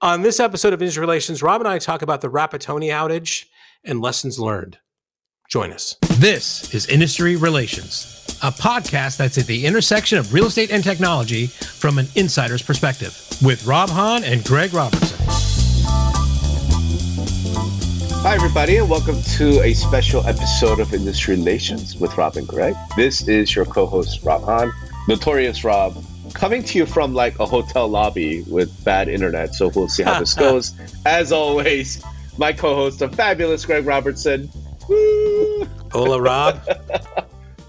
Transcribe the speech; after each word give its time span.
On 0.00 0.22
this 0.22 0.38
episode 0.38 0.72
of 0.72 0.80
Industry 0.80 1.00
Relations, 1.00 1.42
Rob 1.42 1.60
and 1.60 1.66
I 1.66 1.80
talk 1.80 2.02
about 2.02 2.20
the 2.20 2.28
Rapattoni 2.28 2.86
outage 2.86 3.46
and 3.82 4.00
lessons 4.00 4.38
learned. 4.38 4.78
Join 5.48 5.72
us. 5.72 5.96
This 6.18 6.72
is 6.72 6.86
Industry 6.86 7.34
Relations, 7.34 8.24
a 8.40 8.52
podcast 8.52 9.16
that's 9.16 9.38
at 9.38 9.46
the 9.46 9.66
intersection 9.66 10.16
of 10.16 10.32
real 10.32 10.46
estate 10.46 10.70
and 10.70 10.84
technology 10.84 11.48
from 11.48 11.98
an 11.98 12.06
insider's 12.14 12.62
perspective 12.62 13.18
with 13.42 13.66
Rob 13.66 13.88
Hahn 13.88 14.22
and 14.22 14.44
Greg 14.44 14.72
Robertson. 14.72 15.18
Hi, 18.22 18.36
everybody, 18.36 18.76
and 18.76 18.88
welcome 18.88 19.20
to 19.36 19.60
a 19.64 19.74
special 19.74 20.24
episode 20.28 20.78
of 20.78 20.94
Industry 20.94 21.34
Relations 21.34 21.96
with 21.96 22.16
Rob 22.16 22.36
and 22.36 22.46
Greg. 22.46 22.76
This 22.94 23.26
is 23.26 23.52
your 23.52 23.64
co 23.64 23.84
host, 23.84 24.22
Rob 24.22 24.44
Hahn, 24.44 24.70
Notorious 25.08 25.64
Rob, 25.64 25.96
coming 26.30 26.62
to 26.64 26.78
you 26.78 26.86
from 26.86 27.14
like 27.14 27.38
a 27.38 27.46
hotel 27.46 27.88
lobby 27.88 28.42
with 28.42 28.84
bad 28.84 29.08
internet. 29.08 29.54
So 29.54 29.68
we'll 29.74 29.88
see 29.88 30.02
how 30.02 30.18
this 30.20 30.34
goes. 30.46 30.74
As 31.06 31.32
always, 31.32 32.02
my 32.36 32.52
co 32.52 32.74
host, 32.74 32.98
the 33.00 33.08
fabulous 33.08 33.64
Greg 33.64 33.86
Robertson. 33.86 34.48
Woo! 34.88 35.64
Hola, 35.92 36.20
Rob. 36.20 36.60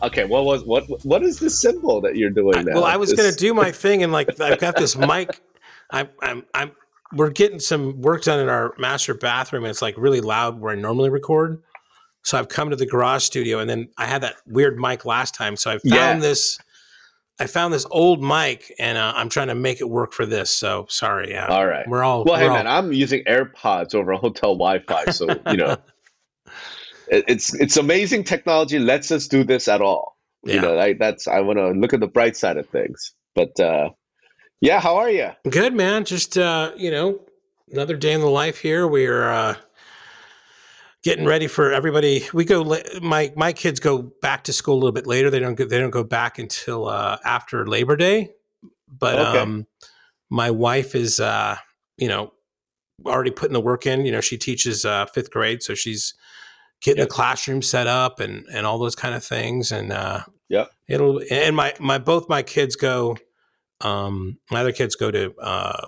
okay, 0.04 0.26
what 0.26 0.46
was 0.46 0.64
what 0.64 0.86
what 1.06 1.24
is 1.24 1.40
the 1.40 1.50
symbol 1.50 2.02
that 2.02 2.16
you're 2.16 2.30
doing 2.30 2.66
now? 2.66 2.76
Well, 2.76 2.86
I 2.86 2.98
was 2.98 3.10
This- 3.12 3.20
going 3.20 3.32
to 3.32 3.38
do 3.38 3.54
my 3.54 3.72
thing, 3.72 4.04
and 4.04 4.12
like 4.12 4.40
I've 4.42 4.60
got 4.60 4.76
this 4.76 4.96
mic. 4.98 5.42
I'm, 5.92 6.10
I'm, 6.22 6.44
I'm. 6.54 6.72
We're 7.14 7.32
getting 7.32 7.60
some 7.60 8.02
work 8.02 8.24
done 8.24 8.40
in 8.40 8.50
our 8.50 8.76
master 8.78 9.16
bathroom, 9.16 9.64
and 9.64 9.72
it's 9.72 9.82
like 9.82 9.96
really 9.98 10.22
loud 10.22 10.60
where 10.62 10.74
I 10.74 10.76
normally 10.76 11.10
record. 11.10 11.62
So 12.22 12.38
I've 12.38 12.50
come 12.50 12.70
to 12.70 12.76
the 12.76 12.86
garage 12.86 13.24
studio, 13.24 13.60
and 13.60 13.68
then 13.70 13.88
I 13.98 14.06
had 14.06 14.22
that 14.22 14.36
weird 14.46 14.78
mic 14.78 15.06
last 15.06 15.34
time. 15.34 15.56
So 15.56 15.72
I 15.72 15.74
found 15.80 15.84
Yeah. 15.86 16.20
this. 16.20 16.60
I 17.40 17.48
found 17.48 17.74
this 17.74 17.86
old 17.90 18.22
mic, 18.22 18.74
and 18.80 18.98
uh, 18.98 19.14
I'm 19.16 19.30
trying 19.30 19.48
to 19.48 19.56
make 19.56 19.80
it 19.82 19.90
work 19.90 20.14
for 20.14 20.26
this. 20.26 20.52
So 20.52 20.86
sorry. 20.90 21.32
Yeah, 21.32 21.48
All 21.48 21.66
right. 21.66 21.88
we're 21.88 22.04
all. 22.04 22.24
Well, 22.26 22.36
hey 22.38 22.48
we're 22.48 22.54
man, 22.54 22.68
all- 22.68 22.78
I'm 22.80 22.92
using 22.94 23.24
AirPods 23.24 23.96
over 23.96 24.14
hotel 24.16 24.56
Wi-Fi, 24.58 25.06
so 25.12 25.28
you 25.50 25.58
know, 25.58 25.78
it- 27.10 27.26
it's 27.28 27.54
it's 27.54 27.78
amazing 27.78 28.24
technology 28.26 28.80
lets 28.80 29.12
us 29.12 29.28
do 29.28 29.44
this 29.44 29.68
at 29.68 29.82
all. 29.82 30.18
yeah. 30.44 30.56
You 30.56 30.62
know, 30.62 30.74
like 30.76 31.00
that's 31.00 31.28
I 31.28 31.40
want 31.42 31.60
to 31.60 31.70
look 31.72 31.94
at 31.94 32.00
the 32.00 32.08
bright 32.08 32.36
side 32.36 32.58
of 32.58 32.68
things. 32.70 33.14
But 33.36 33.60
uh 33.60 33.90
yeah, 34.62 34.82
how 34.82 34.98
are 34.98 35.10
you? 35.10 35.30
Good 35.50 35.74
man. 35.74 36.04
Just 36.04 36.38
uh, 36.38 36.74
you 36.76 36.92
know, 36.92 37.22
another 37.72 37.96
day 37.96 38.12
in 38.12 38.20
the 38.20 38.30
life 38.30 38.60
here. 38.60 38.86
We're 38.86 39.30
uh 39.32 39.56
getting 41.04 41.26
ready 41.26 41.48
for 41.48 41.72
everybody. 41.72 42.28
We 42.34 42.46
go 42.46 42.78
my 43.02 43.32
my 43.36 43.54
kids 43.54 43.80
go 43.80 44.12
back 44.22 44.44
to 44.46 44.54
school 44.54 44.76
a 44.76 44.80
little 44.80 44.92
bit 44.92 45.08
later. 45.08 45.30
They 45.30 45.40
don't 45.40 45.56
go 45.56 45.66
they 45.66 45.80
don't 45.80 45.90
go 45.92 46.04
back 46.04 46.40
until 46.40 46.88
uh 46.88 47.18
after 47.24 47.66
Labor 47.68 47.96
Day. 47.96 48.32
But 48.88 49.20
Okay. 49.20 49.40
um 49.40 49.68
my 50.30 50.52
wife 50.52 50.94
is 50.96 51.20
uh, 51.20 51.58
you 51.98 52.08
know, 52.08 52.32
already 53.06 53.32
putting 53.32 53.54
the 53.54 53.60
work 53.62 53.86
in. 53.88 54.06
You 54.06 54.12
know, 54.12 54.22
she 54.22 54.38
teaches 54.38 54.86
uh 54.86 55.06
5th 55.08 55.32
grade, 55.32 55.64
so 55.64 55.74
she's 55.74 56.14
getting 56.82 57.00
Yep. 57.00 57.10
the 57.10 57.14
classroom 57.14 57.62
set 57.62 57.88
up 57.88 58.20
and 58.20 58.46
and 58.54 58.66
all 58.66 58.78
those 58.80 58.96
kind 58.96 59.14
of 59.16 59.24
things 59.24 59.72
and 59.72 59.92
uh 59.92 60.22
Yep. 60.50 60.72
it'll 60.88 61.22
and 61.30 61.56
my 61.56 61.74
my 61.80 61.98
both 61.98 62.30
my 62.30 62.42
kids 62.42 62.76
go 62.78 63.18
um 63.82 64.38
my 64.50 64.62
other 64.62 64.72
kids 64.72 64.96
go 64.96 65.12
to 65.12 65.34
uh 65.40 65.88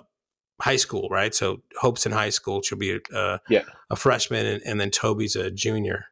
high 0.62 0.76
school 0.76 1.08
right 1.10 1.34
so 1.34 1.60
hope's 1.80 2.06
in 2.06 2.12
high 2.12 2.30
school 2.30 2.62
she'll 2.62 2.78
be 2.78 2.92
a, 2.92 3.16
uh, 3.16 3.38
Yeah. 3.48 3.62
a 3.90 3.96
freshman 3.96 4.46
and, 4.46 4.62
and 4.64 4.80
then 4.80 4.90
toby's 4.90 5.34
a 5.36 5.50
junior 5.50 6.06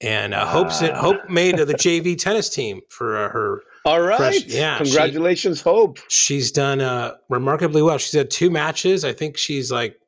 and 0.00 0.32
uh, 0.32 0.46
hope's 0.46 0.80
in, 0.80 0.94
hope 0.94 1.28
made 1.28 1.58
the 1.58 1.74
jv 1.84 2.16
tennis 2.18 2.48
team 2.48 2.80
for 2.88 3.16
uh, 3.16 3.28
her 3.30 3.60
All 3.84 4.00
right. 4.00 4.16
Fresh- 4.16 4.44
yeah, 4.46 4.78
she- 4.78 4.84
Congratulations, 4.84 5.60
Hope. 5.62 5.98
she's 6.08 6.52
done 6.52 6.80
uh 6.80 7.16
remarkably 7.28 7.82
well 7.82 7.98
she's 7.98 8.12
had 8.12 8.30
two 8.30 8.48
matches 8.50 9.04
i 9.04 9.12
think 9.12 9.36
she's 9.36 9.70
like 9.72 9.98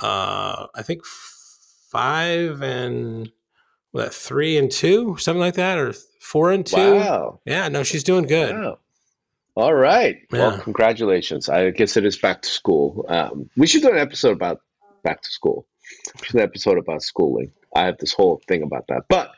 uh 0.00 0.66
i 0.74 0.82
think 0.82 1.04
five 1.90 2.62
and 2.62 3.30
what 3.92 4.14
three 4.14 4.56
and 4.56 4.70
two 4.70 5.16
something 5.18 5.40
like 5.40 5.54
that 5.54 5.78
or 5.78 5.92
four 6.20 6.50
and 6.52 6.64
two 6.66 6.94
Wow. 6.96 7.40
yeah 7.44 7.68
no 7.68 7.82
she's 7.82 8.04
doing 8.04 8.24
good 8.26 8.54
Wow. 8.54 8.78
All 9.56 9.74
right. 9.74 10.18
Well, 10.30 10.58
congratulations. 10.58 11.48
I 11.48 11.70
guess 11.70 11.96
it 11.96 12.04
is 12.04 12.16
back 12.16 12.42
to 12.42 12.48
school. 12.48 13.04
Um, 13.08 13.50
we 13.56 13.66
should 13.66 13.82
do 13.82 13.90
an 13.90 13.98
episode 13.98 14.32
about 14.32 14.60
back 15.02 15.22
to 15.22 15.28
school. 15.28 15.66
We 16.20 16.26
should 16.26 16.32
do 16.32 16.38
an 16.38 16.44
episode 16.44 16.78
about 16.78 17.02
schooling. 17.02 17.52
I 17.74 17.82
have 17.86 17.98
this 17.98 18.12
whole 18.12 18.40
thing 18.48 18.62
about 18.62 18.86
that. 18.88 19.02
But 19.08 19.32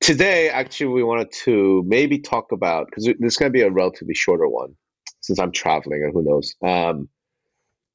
today, 0.00 0.48
actually, 0.48 0.88
we 0.88 1.02
wanted 1.02 1.32
to 1.44 1.82
maybe 1.86 2.18
talk 2.18 2.52
about 2.52 2.86
because 2.86 3.04
this 3.04 3.16
is 3.20 3.36
going 3.36 3.50
to 3.50 3.56
be 3.56 3.62
a 3.62 3.70
relatively 3.70 4.14
shorter 4.14 4.48
one 4.48 4.76
since 5.20 5.38
I'm 5.38 5.52
traveling 5.52 6.02
and 6.04 6.12
who 6.12 6.22
knows. 6.22 6.54
Um, 6.62 7.08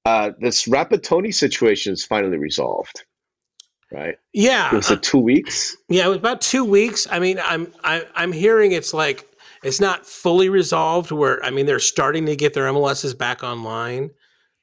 uh, 0.05 0.31
this 0.39 0.65
Rapattoni 0.65 1.33
situation 1.33 1.93
is 1.93 2.03
finally 2.03 2.37
resolved, 2.37 3.05
right? 3.91 4.15
yeah 4.33 4.69
it 4.71 4.75
Was 4.75 4.89
it 4.89 5.03
two 5.03 5.19
weeks? 5.19 5.77
Yeah, 5.89 6.05
it 6.05 6.09
was 6.09 6.17
about 6.17 6.41
two 6.41 6.65
weeks. 6.65 7.07
I 7.09 7.19
mean, 7.19 7.39
I'm 7.43 7.71
I, 7.83 8.05
I'm 8.15 8.31
hearing 8.31 8.71
it's 8.71 8.93
like 8.93 9.27
it's 9.63 9.79
not 9.79 10.05
fully 10.05 10.49
resolved. 10.49 11.11
Where 11.11 11.43
I 11.43 11.49
mean, 11.51 11.65
they're 11.65 11.79
starting 11.79 12.25
to 12.27 12.35
get 12.35 12.53
their 12.53 12.65
MLSs 12.65 13.17
back 13.17 13.43
online. 13.43 14.11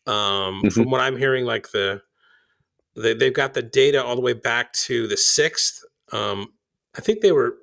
Um, 0.07 0.63
Mhm. 0.65 0.73
From 0.73 0.91
what 0.91 1.01
I'm 1.01 1.17
hearing, 1.17 1.45
like 1.45 1.71
the 1.71 2.03
they, 2.97 3.15
they've 3.15 3.33
got 3.35 3.55
the 3.55 3.63
data 3.63 4.03
all 4.03 4.17
the 4.17 4.23
way 4.23 4.33
back 4.33 4.73
to 4.73 5.07
the 5.07 5.17
sixth. 5.17 5.83
Um, 6.13 6.53
I 6.97 7.01
think 7.01 7.21
they 7.21 7.33
were 7.33 7.57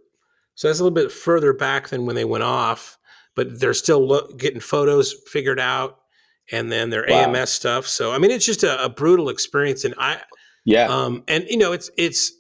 so 0.56 0.68
that's 0.68 0.79
a 0.79 0.84
little 0.84 0.95
bit 0.95 1.12
further 1.12 1.51
back 1.53 1.90
than 1.90 2.06
when 2.06 2.16
they 2.16 2.24
went 2.24 2.44
off, 2.44 2.97
but 3.35 3.59
they're 3.59 3.74
still 3.74 4.06
lo- 4.07 4.28
getting 4.38 4.62
photos 4.62 5.13
figured 5.28 5.59
out, 5.59 5.97
and 6.51 6.72
then 6.72 6.90
their 6.91 7.06
Wow. 7.09 7.34
AMS 7.34 7.50
stuff. 7.50 7.88
So 7.88 8.12
I 8.13 8.19
mean, 8.19 8.31
it's 8.31 8.45
just 8.45 8.63
a, 8.63 8.81
a 8.84 8.88
brutal 8.90 9.28
experience, 9.29 9.84
and 9.84 9.95
I 9.97 10.22
Yeah. 10.66 10.85
um, 10.88 11.24
and 11.28 11.45
you 11.50 11.57
know 11.57 11.72
it's 11.74 11.90
it's 11.97 12.31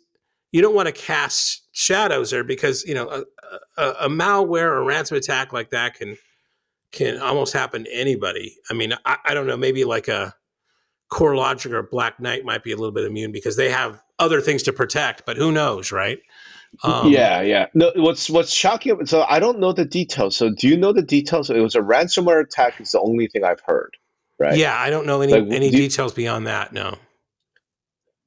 you 0.51 0.61
don't 0.61 0.75
want 0.75 0.85
to 0.87 0.93
cast 0.93 1.63
shadows 1.73 2.29
there 2.31 2.43
because 2.45 2.85
you 2.85 2.93
know 2.93 3.25
a, 3.77 3.89
a, 4.01 4.09
malware 4.09 4.71
or 4.71 4.83
ransom 4.83 5.17
attack 5.17 5.53
like 5.53 5.71
that 5.71 5.95
can 5.95 6.17
can 6.91 7.19
almost 7.19 7.53
happen 7.53 7.83
to 7.83 7.93
anybody. 7.93 8.55
I 8.69 8.73
mean, 8.73 8.93
I, 9.05 9.17
I 9.25 9.33
don't 9.33 9.47
know, 9.47 9.57
maybe 9.57 9.83
like 9.83 10.07
a 10.07 10.33
CoreLogic 11.11 11.71
or 11.71 11.83
Black 11.83 12.19
Knight 12.19 12.45
might 12.45 12.63
be 12.63 12.71
a 12.71 12.77
little 12.77 12.93
bit 12.93 13.05
immune 13.05 13.31
because 13.31 13.57
they 13.57 13.69
have 13.69 14.01
other 14.17 14.41
things 14.41 14.63
to 14.63 14.73
protect, 14.73 15.25
but 15.25 15.37
who 15.37 15.51
knows, 15.51 15.91
right? 15.91 16.19
Um, 16.83 17.11
yeah, 17.11 17.41
yeah. 17.41 17.67
No, 17.73 17.91
what's 17.95 18.29
what's 18.29 18.53
shocking? 18.53 19.05
So 19.05 19.23
I 19.27 19.39
don't 19.39 19.59
know 19.59 19.71
the 19.71 19.85
details. 19.85 20.35
So 20.35 20.49
do 20.49 20.67
you 20.67 20.77
know 20.77 20.93
the 20.93 21.01
details? 21.01 21.49
It 21.49 21.59
was 21.59 21.75
a 21.75 21.79
ransomware 21.79 22.41
attack. 22.43 22.81
Is 22.81 22.91
the 22.91 22.99
only 22.99 23.27
thing 23.27 23.43
I've 23.43 23.61
heard, 23.65 23.95
right? 24.39 24.57
yeah. 24.57 24.75
I 24.77 24.89
don't 24.89 25.05
know 25.05 25.21
any 25.21 25.33
Like, 25.33 25.43
any 25.51 25.69
do 25.69 25.77
you- 25.77 25.83
details 25.83 26.13
beyond 26.13 26.47
that. 26.47 26.73
No. 26.73 26.97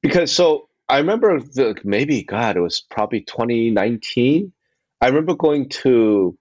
Because 0.01 0.31
so 0.31 0.69
I 0.87 0.97
remember 0.97 1.39
the, 1.39 1.75
maybe 1.83 2.23
God, 2.23 2.57
it 2.57 2.61
was 2.61 2.81
probably 2.81 3.21
2019. 3.21 4.51
I 5.01 5.07
remember 5.07 5.35
going 5.35 5.69
to 5.69 6.37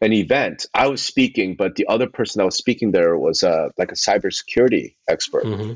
an 0.00 0.12
event. 0.12 0.66
I 0.74 0.88
was 0.88 1.02
speaking, 1.02 1.56
but 1.56 1.76
the 1.76 1.86
other 1.88 2.08
person 2.08 2.40
that 2.40 2.44
was 2.44 2.56
speaking 2.56 2.92
there 2.92 3.18
was 3.18 3.42
uh, 3.42 3.68
like 3.78 3.92
a 3.92 3.94
cybersecurity 3.96 4.96
expert. 5.08 5.44
hmm 5.44 5.72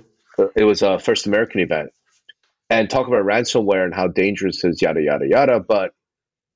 It 0.57 0.65
was 0.65 0.83
a 0.83 0.99
First 0.99 1.27
American 1.27 1.61
event, 1.61 1.91
and 2.71 2.89
talk 2.89 3.07
about 3.09 3.25
ransomware 3.25 3.85
and 3.85 3.95
how 3.95 4.09
dangerous 4.09 4.65
it 4.65 4.71
is, 4.71 4.83
yada 4.83 5.03
yada 5.03 5.27
yada. 5.29 5.61
But 5.61 5.93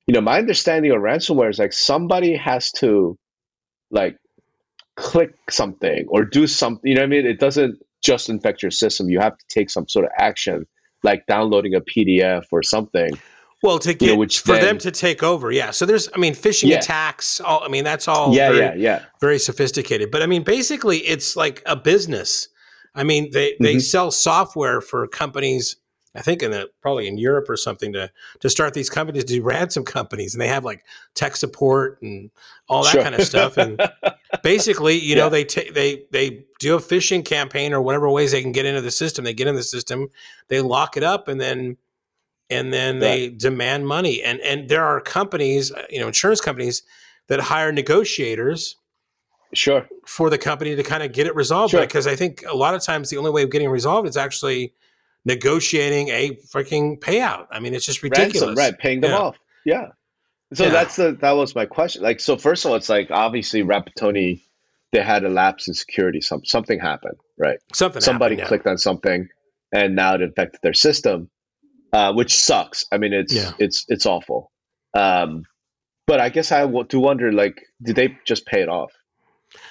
you 0.07 0.13
know, 0.13 0.21
my 0.21 0.37
understanding 0.39 0.91
of 0.91 0.99
ransomware 0.99 1.49
is 1.49 1.59
like 1.59 1.73
somebody 1.73 2.35
has 2.35 2.71
to 2.73 3.17
like 3.91 4.17
click 4.95 5.33
something 5.49 6.05
or 6.09 6.25
do 6.25 6.47
something. 6.47 6.89
You 6.89 6.95
know 6.95 7.01
what 7.01 7.07
I 7.07 7.09
mean? 7.09 7.25
It 7.25 7.39
doesn't 7.39 7.79
just 8.03 8.29
infect 8.29 8.61
your 8.61 8.71
system. 8.71 9.09
You 9.09 9.19
have 9.19 9.37
to 9.37 9.45
take 9.49 9.69
some 9.69 9.87
sort 9.87 10.05
of 10.05 10.11
action, 10.17 10.65
like 11.03 11.25
downloading 11.27 11.75
a 11.75 11.81
PDF 11.81 12.45
or 12.51 12.63
something. 12.63 13.09
Well, 13.65 13.79
to 13.79 13.89
You 13.89 13.95
get 13.95 14.07
know, 14.07 14.15
which 14.17 14.39
for 14.41 14.57
them 14.57 14.77
to 14.79 14.91
take 14.91 15.23
over, 15.23 15.51
yeah. 15.51 15.71
So 15.71 15.85
there's, 15.85 16.07
I 16.13 16.17
mean, 16.17 16.35
phishing 16.35 16.69
Yeah. 16.69 16.77
attacks. 16.77 17.39
All, 17.41 17.63
I 17.63 17.67
mean, 17.67 17.83
that's 17.83 18.07
all. 18.07 18.33
yeah, 18.33 18.49
very, 18.51 18.59
yeah, 18.59 18.73
yeah. 18.75 19.01
very 19.19 19.39
sophisticated. 19.39 20.11
But 20.11 20.21
I 20.21 20.27
mean, 20.27 20.43
basically, 20.43 20.99
it's 20.99 21.35
like 21.35 21.61
a 21.65 21.75
business. 21.75 22.47
I 22.93 23.03
mean, 23.03 23.31
they 23.31 23.55
they 23.59 23.75
Mhm. 23.75 23.81
sell 23.81 24.11
software 24.11 24.81
for 24.81 25.07
companies. 25.07 25.77
I 26.17 26.21
think 26.21 26.41
in 26.41 26.51
the 26.51 26.69
probably 26.81 27.07
in 27.09 27.17
Europe 27.17 27.49
or 27.49 27.57
something 27.57 27.91
to 27.91 28.09
to 28.39 28.49
start 28.49 28.73
these 28.73 28.89
companies 28.89 29.25
to 29.25 29.33
do 29.33 29.41
ransom 29.43 29.83
companies, 29.83 30.33
and 30.33 30.41
they 30.41 30.47
have 30.47 30.63
like 30.63 30.83
tech 31.13 31.35
support 31.35 32.01
and 32.01 32.29
all 32.69 32.83
that 32.83 32.91
Sure. 32.93 33.03
kind 33.03 33.15
of 33.15 33.25
stuff. 33.27 33.57
And 33.57 33.81
basically, 34.43 34.97
you 34.97 35.15
know, 35.15 35.27
they 35.29 35.43
ta- 35.43 35.71
they 35.73 36.03
they 36.11 36.45
do 36.59 36.75
a 36.75 36.79
phishing 36.79 37.25
campaign 37.25 37.73
or 37.73 37.81
whatever 37.81 38.09
ways 38.09 38.31
they 38.31 38.41
can 38.41 38.53
get 38.53 38.65
into 38.65 38.79
the 38.81 38.91
system. 38.91 39.25
They 39.25 39.33
get 39.33 39.47
in 39.47 39.55
the 39.55 39.63
system, 39.63 40.07
they 40.47 40.61
lock 40.61 40.95
it 40.95 41.03
up, 41.03 41.27
and 41.27 41.41
then 41.41 41.77
and 42.49 42.71
then 42.73 42.99
they 42.99 43.29
demand 43.29 43.87
money. 43.87 44.21
And 44.23 44.39
and 44.41 44.69
there 44.69 44.83
are 44.85 45.01
companies, 45.01 45.71
uh, 45.71 45.83
you 45.89 45.99
know, 45.99 46.07
insurance 46.07 46.41
companies 46.41 46.83
that 47.27 47.39
hire 47.41 47.71
negotiators 47.71 48.75
sure. 49.53 49.87
for 50.05 50.29
the 50.29 50.37
company 50.37 50.75
to 50.75 50.83
kind 50.83 51.01
of 51.03 51.11
get 51.11 51.25
it 51.27 51.35
resolved 51.35 51.71
Sure. 51.71 51.81
because 51.81 52.05
I 52.05 52.15
think 52.15 52.43
a 52.47 52.55
lot 52.55 52.75
of 52.75 52.83
times 52.83 53.09
the 53.09 53.17
only 53.17 53.31
way 53.31 53.43
of 53.43 53.49
getting 53.49 53.69
resolved 53.69 54.07
is 54.07 54.15
actually 54.17 54.73
negotiating 55.25 56.09
a 56.09 56.31
freaking 56.53 56.99
payout. 56.99 57.47
I 57.51 57.59
mean, 57.59 57.73
it's 57.73 57.85
just 57.85 58.03
ridiculous. 58.03 58.41
Ransom, 58.41 58.55
right? 58.55 58.77
Paying 58.77 59.01
them 59.01 59.11
Yeah. 59.11 59.17
off. 59.17 59.39
Yeah. 59.65 59.87
So 60.53 60.65
Yeah. 60.65 60.69
that's 60.69 60.95
the 60.97 61.17
that 61.21 61.31
was 61.31 61.55
my 61.55 61.65
question. 61.65 62.03
Like, 62.03 62.19
so 62.19 62.37
first 62.37 62.63
of 62.63 62.71
all, 62.71 62.77
it's 62.77 62.89
like 62.89 63.09
obviously 63.11 63.63
Rapattoni 63.63 64.41
they 64.91 65.01
had 65.01 65.25
a 65.25 65.29
lapse 65.29 65.67
in 65.67 65.73
security. 65.73 66.21
Some 66.21 66.45
something 66.45 66.79
happened, 66.79 67.17
right? 67.37 67.57
Something. 67.73 68.01
Somebody 68.01 68.35
happened, 68.35 68.45
yeah. 68.45 68.47
clicked 68.47 68.67
on 68.67 68.77
something, 68.77 69.27
and 69.73 69.95
now 69.95 70.13
it 70.15 70.21
infected 70.21 70.59
their 70.63 70.73
system, 70.75 71.29
uh, 71.95 72.11
which 72.13 72.35
sucks. 72.35 72.83
I 72.91 72.97
mean, 72.97 73.13
it's 73.13 73.33
Yeah. 73.33 73.51
it's 73.57 73.85
it's 73.87 74.05
awful. 74.05 74.51
Um, 74.93 75.43
but 76.07 76.19
I 76.19 76.29
guess 76.29 76.51
I 76.51 76.65
do 76.89 76.99
wonder, 76.99 77.31
like, 77.31 77.61
did 77.81 77.95
they 77.95 78.17
just 78.25 78.45
pay 78.45 78.61
it 78.61 78.69
off, 78.69 78.91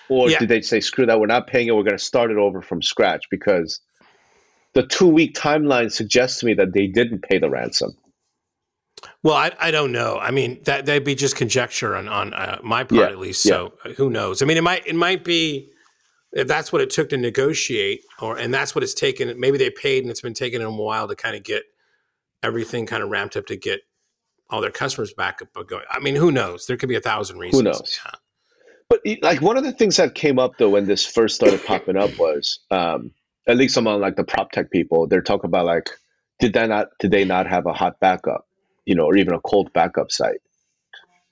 or 0.08 0.30
Yeah. 0.30 0.38
did 0.38 0.48
they 0.48 0.62
say, 0.62 0.80
"Screw 0.80 1.06
that, 1.06 1.20
we're 1.20 1.26
not 1.26 1.46
paying 1.46 1.68
it. 1.68 1.72
We're 1.76 1.82
going 1.82 1.98
to 1.98 2.04
start 2.12 2.30
it 2.30 2.38
over 2.38 2.62
from 2.62 2.80
scratch"? 2.82 3.24
Because 3.30 3.80
the 4.72 4.86
two 4.86 5.06
week 5.06 5.34
timeline 5.34 5.92
suggests 5.92 6.40
to 6.40 6.46
me 6.46 6.54
that 6.54 6.72
they 6.72 6.86
didn't 6.86 7.22
pay 7.22 7.38
the 7.38 7.50
ransom. 7.50 7.92
Well, 9.22 9.34
I, 9.34 9.52
I 9.60 9.70
don't 9.70 9.92
know. 9.92 10.18
I 10.18 10.30
mean, 10.30 10.62
that 10.64 10.86
that'd 10.86 11.04
be 11.04 11.14
just 11.14 11.36
conjecture 11.36 11.94
on 11.94 12.08
on 12.08 12.32
uh, 12.32 12.58
my 12.62 12.84
part 12.84 13.02
Yeah, 13.02 13.12
at 13.12 13.18
least. 13.18 13.42
So 13.42 13.74
uh, 13.84 13.90
who 13.90 14.08
knows? 14.08 14.40
I 14.40 14.46
mean, 14.46 14.56
it 14.56 14.62
might 14.62 14.86
it 14.86 14.96
might 14.96 15.24
be 15.24 15.70
if 16.32 16.48
that's 16.48 16.72
what 16.72 16.80
it 16.80 16.90
took 16.90 17.10
to 17.10 17.18
negotiate, 17.18 18.00
or 18.20 18.38
and 18.38 18.52
that's 18.52 18.74
what 18.74 18.82
it's 18.82 18.94
taken. 18.94 19.38
Maybe 19.38 19.58
they 19.58 19.70
paid, 19.70 20.04
and 20.04 20.10
it's 20.10 20.22
been 20.22 20.34
taking 20.34 20.60
them 20.60 20.72
a 20.72 20.82
while 20.82 21.06
to 21.06 21.14
kind 21.14 21.36
of 21.36 21.42
get 21.42 21.64
everything 22.44 22.86
kind 22.86 23.02
of 23.02 23.08
ramped 23.08 23.36
up 23.36 23.46
to 23.46 23.56
get 23.56 23.80
all 24.50 24.60
their 24.60 24.70
customers 24.70 25.12
back 25.14 25.40
up 25.42 25.66
going. 25.66 25.84
I 25.90 25.98
mean, 26.00 26.14
who 26.14 26.30
knows? 26.30 26.66
There 26.66 26.76
could 26.76 26.88
be 26.88 26.94
a 26.94 27.00
thousand 27.00 27.38
reasons. 27.38 27.60
Who 27.60 27.64
knows? 27.64 28.00
Yeah. 28.04 28.12
But 28.88 29.00
like 29.22 29.40
one 29.40 29.56
of 29.56 29.64
the 29.64 29.72
things 29.72 29.96
that 29.96 30.14
came 30.14 30.38
up 30.38 30.58
though 30.58 30.70
when 30.70 30.84
this 30.84 31.06
first 31.06 31.36
started 31.36 31.64
popping 31.64 31.96
up 31.96 32.16
was, 32.18 32.60
um, 32.70 33.10
at 33.48 33.56
least 33.56 33.76
among 33.76 34.00
like 34.00 34.16
the 34.16 34.24
prop 34.24 34.52
tech 34.52 34.70
people, 34.70 35.06
they're 35.06 35.22
talking 35.22 35.48
about 35.48 35.66
like, 35.66 35.90
did 36.38 36.52
they 36.52 36.66
not 36.66 36.88
did 36.98 37.10
they 37.10 37.24
not 37.24 37.46
have 37.46 37.66
a 37.66 37.72
hot 37.72 37.98
backup, 38.00 38.46
you 38.84 38.94
know, 38.94 39.04
or 39.04 39.16
even 39.16 39.34
a 39.34 39.40
cold 39.40 39.72
backup 39.72 40.12
site? 40.12 40.40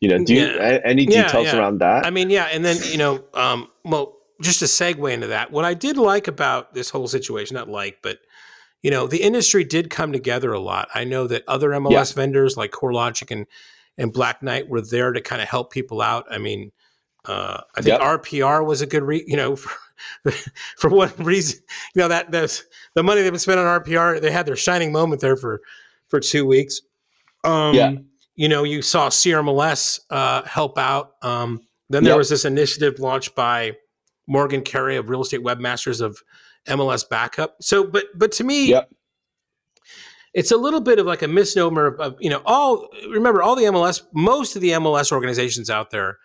You 0.01 0.09
know, 0.09 0.25
do 0.25 0.35
you 0.35 0.47
Yeah. 0.47 0.81
any 0.85 1.07
details 1.07 1.47
yeah. 1.47 1.59
around 1.59 1.79
that? 1.79 2.07
I 2.07 2.11
mean, 2.11 2.31
yeah, 2.31 2.47
and 2.47 2.65
then 2.65 2.79
you 2.91 2.99
know, 2.99 3.23
um, 3.35 3.69
well, 3.85 4.17
just 4.41 4.59
to 4.61 4.65
segue 4.65 5.13
into 5.13 5.29
that, 5.29 5.53
what 5.53 5.65
I 5.65 5.75
did 5.75 5.97
like 5.97 6.27
about 6.27 6.75
this 6.75 6.91
whole 6.91 7.07
situation, 7.07 7.55
not 7.55 7.69
like, 7.69 7.99
but 8.03 8.19
you 8.83 8.91
know, 8.91 9.07
the 9.07 9.23
industry 9.23 9.65
did 9.65 9.91
come 9.91 10.13
together 10.13 10.53
a 10.53 10.61
lot. 10.61 10.89
I 10.95 11.05
know 11.05 11.27
that 11.29 11.45
other 11.49 11.71
MLS 11.71 12.15
vendors 12.15 12.57
like 12.57 12.71
CoreLogic 12.73 13.31
and 13.31 13.47
and 13.99 14.13
Black 14.13 14.43
Knight 14.43 14.69
were 14.69 14.81
there 14.81 15.13
to 15.13 15.21
kind 15.21 15.43
of 15.43 15.49
help 15.49 15.71
people 15.73 16.01
out. 16.01 16.25
I 16.31 16.39
mean, 16.39 16.73
uh, 17.27 17.61
I 17.77 17.83
think 17.83 18.01
Yep. 18.01 18.23
RPR 18.23 18.65
was 18.67 18.81
a 18.81 18.87
good, 18.87 19.03
re- 19.03 19.25
you 19.27 19.37
know, 19.37 19.55
for, 20.25 20.33
for 20.79 20.91
one 20.91 21.13
reason, 21.19 21.61
you 21.95 22.01
know 22.03 22.09
that 22.09 22.31
that's 22.33 22.65
the 22.95 23.03
money 23.03 23.23
they've 23.23 23.41
spent 23.41 23.61
on 23.61 23.81
RPR. 23.83 24.21
They 24.21 24.33
had 24.33 24.47
their 24.47 24.57
shining 24.57 24.93
moment 24.93 25.21
there 25.21 25.37
for 25.37 25.61
for 26.09 26.21
two 26.21 26.45
weeks. 26.47 26.81
Um, 27.45 27.75
Yeah. 27.75 27.93
You 28.35 28.49
know, 28.49 28.65
you 28.65 28.81
saw 28.81 29.09
CRMLS 29.11 30.01
uh, 30.09 30.43
help 30.45 30.79
out. 30.79 31.13
Um, 31.23 31.61
then 31.91 32.03
there 32.03 32.13
Yep. 32.13 32.19
was 32.19 32.29
this 32.31 32.45
initiative 32.47 32.99
launched 32.99 33.35
by 33.35 33.77
Morgan 34.33 34.63
Carey 34.63 34.97
of 34.97 35.09
Real 35.11 35.21
Estate 35.23 35.43
Webmasters 35.43 36.01
of 36.01 36.19
MLS 36.67 37.07
Backup. 37.09 37.57
So, 37.61 37.85
but 37.85 38.07
but 38.17 38.33
to 38.33 38.45
me, 38.45 38.71
Yep. 38.71 38.91
it's 40.35 40.51
a 40.51 40.57
little 40.57 40.81
bit 40.81 40.99
of 40.99 41.07
like 41.07 41.23
a 41.23 41.29
misnomer 41.29 41.87
of, 41.87 42.01
of, 42.01 42.17
you 42.19 42.31
know 42.31 42.41
all 42.47 42.89
remember 43.11 43.43
all 43.43 43.55
the 43.55 43.65
MLS 43.65 44.03
most 44.15 44.57
of 44.57 44.63
the 44.63 44.71
MLS 44.71 45.13
organizations 45.13 45.69
out 45.69 45.91
there 45.91 46.19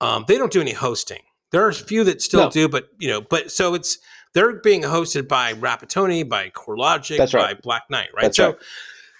um, 0.00 0.24
they 0.28 0.38
don't 0.38 0.52
do 0.52 0.60
any 0.60 0.72
hosting. 0.72 1.22
There 1.50 1.64
are 1.64 1.70
a 1.70 1.74
few 1.74 2.04
that 2.04 2.22
still 2.22 2.44
No. 2.44 2.50
do, 2.50 2.68
but 2.68 2.88
you 2.98 3.08
know, 3.08 3.20
but 3.20 3.50
so 3.50 3.74
it's 3.74 3.98
they're 4.34 4.60
being 4.60 4.82
hosted 4.82 5.26
by 5.26 5.54
Rapattoni, 5.54 6.28
by 6.28 6.50
CoreLogic, 6.50 7.16
That's 7.16 7.32
by 7.32 7.38
right. 7.38 7.62
Black 7.62 7.84
Knight, 7.90 8.08
right? 8.14 8.24
That's 8.24 8.36
so 8.36 8.46
right. 8.50 8.58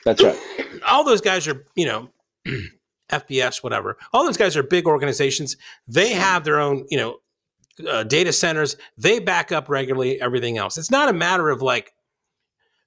That's 0.05 0.23
right. 0.23 0.39
all 0.89 1.03
those 1.05 1.21
guys 1.21 1.49
are, 1.49 1.65
you 1.75 1.87
know, 1.87 2.11
FBS, 3.11 3.63
whatever. 3.63 3.97
All 4.13 4.25
those 4.25 4.37
guys 4.37 4.57
are 4.57 4.63
big 4.63 4.87
organizations. 4.87 5.57
They 5.89 6.11
have 6.13 6.45
their 6.45 6.61
own, 6.61 6.87
you 6.91 6.99
know, 6.99 7.17
uh, 7.87 8.03
data 8.05 8.33
centers. 8.33 8.77
They 8.97 9.19
back 9.19 9.53
up 9.53 9.69
regularly 9.69 10.21
everything 10.21 10.59
else. 10.59 10.79
It's 10.79 10.91
not 10.91 11.09
a 11.09 11.13
matter 11.13 11.51
of 11.51 11.63
like, 11.63 11.93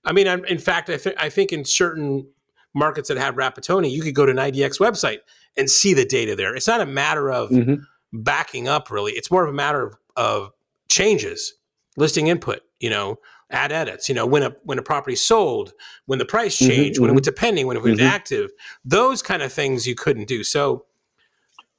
I 0.03 0.11
mean, 0.13 0.27
I'm, 0.27 0.43
in 0.45 0.57
fact, 0.57 0.89
I, 0.89 0.97
th- 0.97 1.15
I 1.19 1.29
think 1.29 1.51
in 1.53 1.63
certain 1.65 2.27
markets 2.73 3.07
that 3.09 3.17
have 3.17 3.35
Rapattoni, 3.35 3.91
you 3.91 4.01
could 4.01 4.15
go 4.15 4.25
to 4.25 4.31
an 4.31 4.38
IDX 4.38 4.79
website 4.79 5.19
and 5.57 5.69
see 5.69 5.93
the 5.93 6.05
data 6.05 6.35
there. 6.35 6.55
It's 6.55 6.67
not 6.67 6.81
a 6.81 6.85
matter 6.85 7.31
of 7.31 7.49
Mhm. 7.49 7.81
backing 8.13 8.67
up, 8.67 8.89
really. 8.89 9.11
It's 9.13 9.29
more 9.29 9.43
of 9.43 9.49
a 9.49 9.53
matter 9.53 9.83
of, 9.85 9.95
of 10.15 10.51
changes, 10.89 11.53
listing 11.97 12.27
input, 12.27 12.61
you 12.79 12.89
know, 12.89 13.17
add 13.49 13.71
edits, 13.73 14.07
you 14.07 14.15
know, 14.15 14.25
when 14.25 14.43
a 14.43 14.55
when 14.63 14.79
a 14.79 14.81
property 14.81 15.15
sold, 15.15 15.73
when 16.05 16.19
the 16.19 16.25
price 16.25 16.57
Mhm, 16.59 16.67
changed, 16.67 16.99
when 16.99 17.09
it 17.09 17.11
mhm. 17.11 17.15
went 17.17 17.25
to 17.25 17.31
pending, 17.33 17.67
when 17.67 17.75
it 17.77 17.83
went 17.83 17.99
Mhm. 17.99 18.03
active, 18.07 18.49
those 18.85 19.21
kind 19.21 19.41
of 19.43 19.51
things 19.51 19.85
you 19.85 19.93
couldn't 19.95 20.27
do. 20.27 20.43
So, 20.43 20.85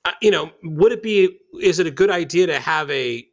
uh, 0.04 0.12
you 0.20 0.30
know, 0.30 0.50
would 0.62 0.92
it 0.92 1.02
be? 1.02 1.38
Is 1.60 1.78
it 1.78 1.86
a 1.86 1.90
good 1.90 2.10
idea 2.10 2.46
to 2.48 2.58
have 2.58 2.90
a, 2.90 3.26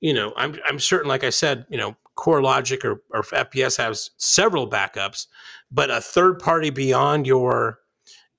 you 0.00 0.12
know, 0.14 0.32
I'm 0.36 0.56
I'm 0.66 0.78
certain, 0.78 1.08
like 1.08 1.24
I 1.24 1.30
said, 1.30 1.66
you 1.70 1.78
know, 1.78 1.96
CoreLogic 2.16 2.84
or 2.84 3.02
or 3.10 3.22
FBS 3.22 3.78
has 3.78 4.10
several 4.16 4.68
backups, 4.68 5.26
but 5.70 5.90
a 5.90 6.00
third 6.00 6.38
party 6.40 6.70
beyond 6.70 7.26
your 7.26 7.78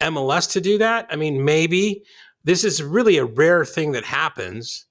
MLS 0.01 0.51
to 0.51 0.61
do 0.61 0.77
that. 0.77 1.07
I 1.09 1.15
mean, 1.15 1.43
maybe 1.43 2.03
this 2.43 2.63
is 2.63 2.83
really 2.83 3.17
a 3.17 3.25
rare 3.25 3.65
thing 3.65 3.91
that 3.93 4.05
happens. 4.05 4.85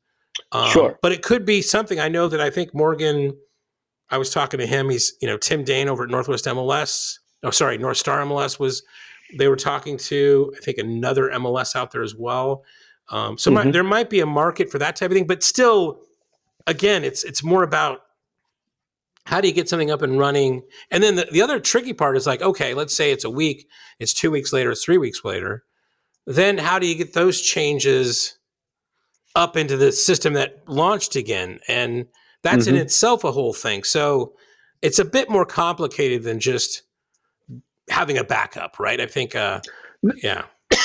Um, 0.52 0.70
Sure. 0.70 0.98
but 1.02 1.12
it 1.12 1.22
could 1.22 1.44
be 1.44 1.62
something. 1.62 1.98
I 2.00 2.08
know 2.08 2.28
that 2.28 2.40
I 2.40 2.50
think 2.50 2.74
Morgan. 2.74 3.36
I 4.10 4.16
was 4.16 4.30
talking 4.30 4.58
to 4.58 4.66
him. 4.66 4.88
He's 4.88 5.12
you 5.20 5.28
know 5.28 5.36
Tim 5.36 5.64
Dain 5.64 5.88
over 5.88 6.04
at 6.04 6.10
Northwest 6.10 6.46
MLS. 6.46 7.18
Oh, 7.42 7.50
sorry, 7.50 7.78
North 7.78 7.98
Star 7.98 8.20
MLS 8.24 8.58
was. 8.58 8.82
They 9.36 9.48
were 9.48 9.56
talking 9.56 9.96
to 9.98 10.52
I 10.56 10.60
think 10.60 10.78
another 10.78 11.28
MLS 11.30 11.76
out 11.76 11.90
there 11.90 12.02
as 12.02 12.14
well. 12.14 12.64
Um, 13.10 13.38
so 13.38 13.50
mi- 13.50 13.62
Mhm. 13.62 13.72
there 13.72 13.84
might 13.84 14.10
be 14.10 14.20
a 14.20 14.26
market 14.26 14.70
for 14.70 14.78
that 14.78 14.96
type 14.96 15.10
of 15.10 15.16
thing, 15.16 15.26
but 15.26 15.42
still, 15.42 16.00
again, 16.66 17.04
it's 17.04 17.24
it's 17.24 17.42
more 17.42 17.62
about 17.62 18.00
how 19.26 19.40
do 19.40 19.48
you 19.48 19.54
get 19.54 19.68
something 19.68 19.90
up 19.90 20.00
and 20.02 20.18
running? 20.18 20.62
And 20.90 21.02
then 21.02 21.16
the, 21.16 21.28
the 21.30 21.42
other 21.42 21.60
tricky 21.60 21.92
part 21.92 22.16
is 22.16 22.26
like, 22.26 22.40
okay, 22.40 22.72
let's 22.72 22.94
say 22.94 23.12
it's 23.12 23.24
a 23.24 23.30
week, 23.30 23.68
it's 23.98 24.14
two 24.14 24.30
weeks 24.30 24.52
later, 24.54 24.70
it's 24.70 24.84
three 24.84 24.96
weeks 24.98 25.22
later. 25.24 25.64
Then 26.26 26.56
how 26.58 26.78
do 26.78 26.86
you 26.86 26.94
get 26.94 27.12
those 27.12 27.40
changes 27.42 28.38
up 29.34 29.56
into 29.56 29.76
the 29.76 29.92
system 29.92 30.32
that 30.34 30.62
launched 30.66 31.14
again? 31.14 31.60
And 31.68 32.06
that's 32.42 32.66
in 32.66 32.74
Mhm. 32.74 32.80
itself 32.80 33.22
a 33.24 33.32
whole 33.32 33.52
thing. 33.52 33.84
So 33.84 34.34
it's 34.80 34.98
a 34.98 35.04
bit 35.04 35.28
more 35.28 35.44
complicated 35.44 36.22
than 36.22 36.40
just 36.40 36.82
having 37.90 38.18
a 38.18 38.24
backup, 38.24 38.78
right? 38.78 39.00
I 39.00 39.06
think, 39.06 39.34
uh, 39.34 39.60
yeah. 40.22 40.44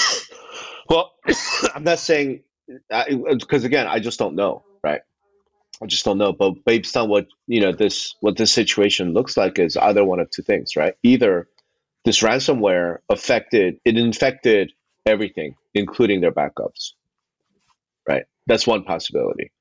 Well, 0.90 1.14
I'm 1.74 1.86
not 1.86 2.00
saying 2.00 2.44
because 2.88 3.64
again, 3.64 3.88
I 3.88 4.00
just 4.00 4.20
don't 4.20 4.36
know, 4.36 4.64
right? 4.84 5.02
I 5.82 5.86
just 5.86 6.06
don't 6.06 6.18
know. 6.18 6.34
But 6.34 6.66
based 6.66 6.96
on 6.98 7.10
what 7.10 7.28
you 7.48 7.62
know, 7.62 7.72
this 7.72 8.16
what 8.20 8.38
this 8.38 8.52
situation 8.52 9.14
looks 9.14 9.38
like 9.38 9.60
is 9.60 9.78
either 9.78 10.04
one 10.04 10.20
of 10.20 10.30
two 10.30 10.42
things, 10.44 10.76
right? 10.76 10.96
Either 11.04 11.48
this 12.06 12.22
ransomware 12.22 12.98
affected 13.10 13.80
it 13.86 13.98
infected 13.98 14.72
everything, 15.06 15.56
including 15.74 16.22
their 16.22 16.32
backups, 16.32 16.92
right? 18.08 18.26
That's 18.48 18.68
one 18.68 18.84
possibility. 18.84 19.52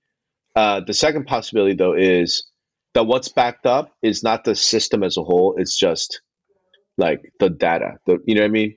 Uh, 0.54 0.80
the 0.80 0.94
second 0.94 1.26
possibility, 1.26 1.74
though, 1.74 1.94
is 1.94 2.50
that 2.94 3.04
what's 3.04 3.28
backed 3.28 3.64
up 3.64 3.94
is 4.02 4.22
not 4.22 4.44
the 4.44 4.54
system 4.54 5.02
as 5.02 5.16
a 5.16 5.22
whole; 5.22 5.54
it's 5.56 5.78
just 5.78 6.20
like 6.98 7.32
the 7.38 7.50
data. 7.50 7.98
The 8.06 8.18
you 8.26 8.34
know 8.34 8.42
what 8.42 8.48
I 8.48 8.50
mean? 8.50 8.76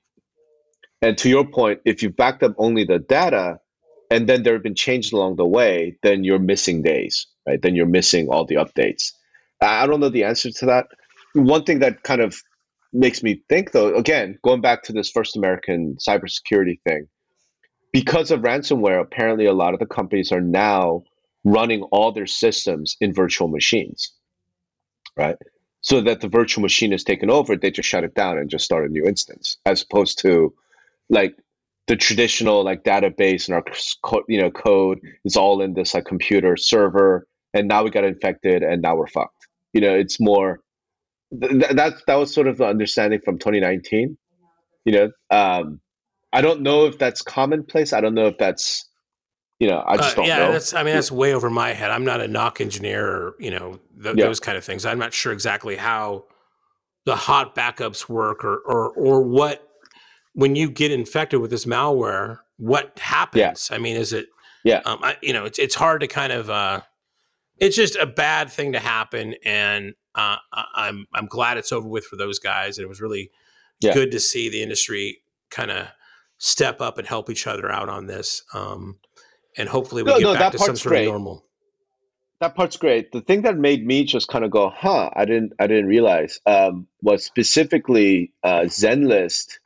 And 1.02 1.18
to 1.20 1.30
your 1.30 1.46
point, 1.46 1.82
if 1.86 2.02
you 2.02 2.10
backed 2.10 2.44
up 2.44 2.54
only 2.58 2.84
the 2.84 3.00
data 3.00 3.60
and 4.10 4.28
then 4.28 4.44
there 4.44 4.54
have 4.54 4.64
been 4.64 4.76
changes 4.76 5.12
along 5.12 5.36
the 5.36 5.46
way, 5.46 5.98
then 6.04 6.24
you're 6.24 6.40
missing 6.40 6.82
days, 6.82 7.28
right? 7.48 7.62
Then 7.62 7.76
you're 7.76 7.86
missing 7.86 8.28
all 8.30 8.46
the 8.46 8.56
updates. 8.56 9.12
I 9.62 9.84
I 9.84 9.88
don't 9.88 10.00
know 10.00 10.10
the 10.10 10.24
answer 10.24 10.52
to 10.52 10.66
that. 10.68 10.88
One 11.34 11.64
thing 11.64 11.80
that 11.80 12.04
kind 12.04 12.22
of 12.22 12.42
makes 12.94 13.22
me 13.22 13.44
think, 13.50 13.72
though, 13.72 13.94
again, 13.96 14.38
going 14.44 14.62
back 14.62 14.84
to 14.84 14.94
this 14.94 15.12
First 15.12 15.36
American 15.36 15.98
cybersecurity 16.08 16.80
thing, 16.88 17.08
because 17.92 18.32
of 18.32 18.42
ransomware, 18.42 19.02
apparently 19.02 19.46
a 19.46 19.54
lot 19.54 19.74
of 19.74 19.80
the 19.80 19.86
companies 19.86 20.32
are 20.32 20.42
now 20.42 21.04
running 21.44 21.84
all 21.92 22.12
their 22.12 22.26
systems 22.26 22.96
in 23.00 23.14
virtual 23.14 23.48
machines, 23.48 24.14
right? 25.16 25.36
So 25.86 26.02
that 26.02 26.22
the 26.22 26.28
virtual 26.28 26.64
machine 26.64 26.94
is 26.94 27.04
taken 27.04 27.30
over, 27.30 27.56
they 27.56 27.70
just 27.70 27.88
shut 27.88 28.04
it 28.04 28.16
down 28.16 28.40
and 28.40 28.50
just 28.50 28.66
start 28.66 28.90
a 28.90 28.92
new 28.92 29.06
instance, 29.06 29.58
as 29.68 29.84
opposed 29.84 30.18
to 30.24 30.52
like 31.12 31.36
the 31.86 31.96
traditional 31.96 32.64
like 32.64 32.84
database 32.84 33.48
and 33.48 33.54
our 33.56 33.64
you 34.28 34.42
know 34.42 34.50
code 34.50 35.00
is 35.26 35.38
all 35.38 35.62
in 35.62 35.76
this 35.76 35.94
like 35.94 36.06
computer 36.06 36.58
server 36.58 37.28
and 37.54 37.68
now 37.68 37.84
we 37.84 37.92
got 37.92 38.04
infected 38.04 38.64
and 38.64 38.82
now 38.82 38.96
we're 38.96 39.06
fucked. 39.06 39.48
You 39.74 39.82
know 39.82 39.94
it's 39.94 40.20
more 40.20 40.60
th- 41.40 41.76
that 41.76 42.02
that 42.08 42.16
was 42.16 42.34
sort 42.34 42.48
of 42.48 42.58
the 42.58 42.66
understanding 42.66 43.22
from 43.24 43.38
2019 43.38 44.18
you 44.86 44.92
know 44.92 45.12
um 45.30 45.80
i 46.34 46.42
don't 46.42 46.62
know 46.62 46.86
if 46.88 46.98
that's 46.98 47.22
commonplace. 47.22 47.94
I 47.94 48.02
don't 48.02 48.16
know 48.16 48.28
if 48.28 48.40
that's 48.40 48.90
you 49.60 49.68
know 49.68 49.84
i 49.88 49.98
just 49.98 50.14
Uh, 50.14 50.16
don't 50.22 50.26
yeah, 50.28 50.38
know 50.40 50.52
that's. 50.52 50.74
I 50.74 50.84
mean, 50.84 50.94
that's 50.96 51.12
way 51.12 51.34
over 51.34 51.50
my 51.50 51.74
head. 51.74 51.92
I'm 51.92 52.04
not 52.06 52.22
a 52.22 52.28
NOC 52.28 52.62
engineer, 52.62 53.06
or 53.06 53.36
you 53.40 53.52
know, 53.52 53.80
th- 54.02 54.16
Yeah. 54.18 54.26
those 54.26 54.40
kind 54.40 54.58
of 54.58 54.64
things. 54.64 54.86
I'm 54.86 55.00
not 55.00 55.14
sure 55.14 55.32
exactly 55.34 55.76
how 55.78 56.26
the 57.06 57.16
hot 57.16 57.56
backups 57.56 58.10
work, 58.10 58.44
or 58.44 58.58
or 58.60 58.90
or 58.92 59.22
what 59.22 59.68
when 60.34 60.56
you 60.56 60.70
get 60.70 60.92
infected 60.92 61.40
with 61.40 61.52
this 61.52 61.66
malware, 61.66 62.40
what 62.58 63.00
happens. 63.00 63.70
I 63.72 63.78
mean, 63.78 63.96
is 63.96 64.12
it 64.14 64.28
Yeah. 64.64 64.82
Um, 64.86 65.00
I, 65.04 65.16
you 65.22 65.32
know, 65.34 65.46
it's 65.46 65.60
it's 65.60 65.76
hard 65.76 66.02
to 66.02 66.08
kind 66.08 66.34
of. 66.34 66.50
Uh, 66.50 66.82
it's 67.58 67.78
just 67.78 67.96
a 67.96 68.06
bad 68.06 68.52
thing 68.52 68.74
to 68.74 68.80
happen, 68.80 69.36
and 69.46 69.94
uh, 70.16 70.36
I'm 70.52 71.06
I'm 71.14 71.28
glad 71.28 71.58
it's 71.58 71.72
over 71.72 71.88
with 71.88 72.04
for 72.06 72.18
those 72.18 72.40
guys. 72.40 72.78
And 72.78 72.84
it 72.84 72.90
was 72.90 73.00
really 73.00 73.32
Yeah. 73.80 73.94
good 73.94 74.12
to 74.12 74.20
see 74.20 74.50
the 74.50 74.62
industry 74.62 75.22
kind 75.50 75.72
of 75.72 75.88
step 76.38 76.82
up 76.82 76.98
and 76.98 77.08
help 77.08 77.30
each 77.30 77.48
other 77.48 77.72
out 77.72 77.88
on 77.88 78.08
this. 78.08 78.44
Um, 78.54 78.98
and 79.58 79.70
hopefully 79.70 80.04
we 80.04 80.12
No, 80.12 80.18
get 80.18 80.24
no, 80.24 80.34
back 80.34 80.40
that 80.40 80.52
to 80.54 80.60
some 80.60 80.76
sort 80.76 80.92
great. 80.92 81.08
of 81.08 81.14
normal. 81.14 81.46
that 82.42 82.56
part's 82.56 82.78
great. 82.78 83.12
The 83.12 83.22
thing 83.22 83.44
that 83.44 83.58
made 83.58 83.86
me 83.86 84.04
just 84.04 84.28
kind 84.28 84.44
of 84.46 84.52
go, 84.52 84.70
"Huh," 84.70 85.10
I 85.16 85.26
didn't, 85.26 85.54
I 85.60 85.68
didn't 85.68 85.88
realize 85.88 86.40
um, 86.46 86.88
was 87.02 87.24
specifically 87.26 88.34
uh, 88.44 88.62
ZenList 88.68 89.60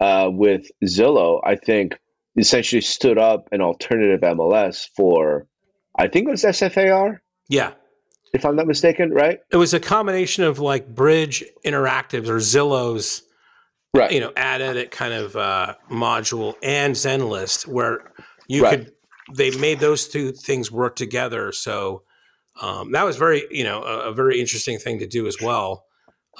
uh, 0.00 0.30
with 0.32 0.66
Zillow. 0.84 1.40
I 1.44 1.56
think 1.56 1.98
essentially 2.36 2.80
stood 2.80 3.18
up 3.18 3.48
an 3.52 3.60
alternative 3.60 4.20
MLS 4.22 4.88
for, 4.96 5.46
I 5.96 6.08
think 6.08 6.26
it 6.26 6.30
was 6.30 6.42
SFAR, 6.42 7.18
Yeah. 7.48 7.74
if 8.32 8.44
I'm 8.44 8.56
not 8.56 8.66
mistaken, 8.66 9.10
right? 9.12 9.38
It 9.52 9.56
was 9.56 9.72
a 9.72 9.78
combination 9.78 10.42
of 10.42 10.58
like 10.58 10.88
Bridge 10.92 11.44
Interactives 11.64 12.28
or 12.28 12.38
Zillow's, 12.38 13.22
Right. 13.94 14.10
you 14.10 14.18
know, 14.18 14.32
ad 14.34 14.60
edit 14.62 14.90
kind 14.90 15.14
of 15.14 15.36
uh, 15.36 15.76
module 15.88 16.54
and 16.60 16.96
ZenList, 16.96 17.68
where 17.68 18.12
you 18.48 18.64
Right. 18.64 18.80
could, 18.86 18.92
they 19.32 19.50
made 19.58 19.80
those 19.80 20.08
two 20.08 20.32
things 20.32 20.70
work 20.70 20.96
together. 20.96 21.52
So 21.52 22.02
um, 22.60 22.92
that 22.92 23.04
was 23.04 23.16
very, 23.16 23.44
you 23.50 23.64
know, 23.64 23.82
a, 23.82 24.10
a 24.10 24.14
very 24.14 24.40
interesting 24.40 24.78
thing 24.78 24.98
to 24.98 25.06
do 25.06 25.26
as 25.26 25.40
well. 25.40 25.86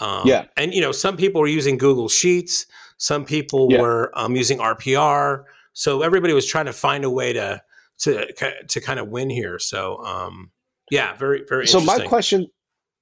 Um, 0.01 0.27
Yeah. 0.27 0.47
And, 0.57 0.75
you 0.75 0.81
know, 0.81 0.93
some 0.93 1.17
people 1.17 1.41
were 1.41 1.47
using 1.47 1.79
Google 1.79 2.09
Sheets, 2.09 2.67
some 2.99 3.25
people 3.25 3.69
Yeah. 3.71 3.81
were 3.81 4.13
um, 4.15 4.37
using 4.37 4.59
RPR. 4.59 5.45
So 5.73 6.03
everybody 6.03 6.33
was 6.33 6.47
trying 6.47 6.67
to 6.67 6.73
find 6.73 7.05
a 7.05 7.11
way 7.11 7.33
to, 7.33 7.63
to, 8.01 8.65
to 8.69 8.81
kind 8.81 9.01
of 9.01 9.09
win 9.09 9.31
here. 9.31 9.59
So, 9.59 10.05
um, 10.05 10.51
yeah, 10.91 11.17
very, 11.17 11.45
very 11.49 11.67
So 11.67 11.81
my 11.81 12.07
question, 12.07 12.47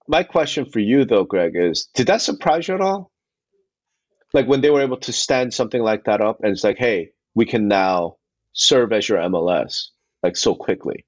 my 0.08 0.22
question 0.22 0.64
for 0.64 0.78
you 0.78 1.04
though, 1.04 1.24
Greg, 1.24 1.52
is 1.54 1.88
did 1.94 2.06
that 2.06 2.22
surprise 2.22 2.68
you 2.68 2.74
at 2.74 2.80
all? 2.80 3.10
Like 4.32 4.46
when 4.46 4.60
they 4.62 4.70
were 4.70 4.80
able 4.80 4.96
to 4.98 5.12
stand 5.12 5.52
something 5.52 5.82
like 5.82 6.04
that 6.04 6.20
up, 6.22 6.38
and 6.42 6.52
it's 6.52 6.64
like, 6.64 6.78
hey, 6.78 7.10
we 7.34 7.44
can 7.44 7.68
now 7.68 8.16
serve 8.52 8.92
as 8.92 9.09
your 9.09 9.18
MLS 9.18 9.88
like 10.23 10.37
so 10.37 10.54
quickly. 10.54 11.04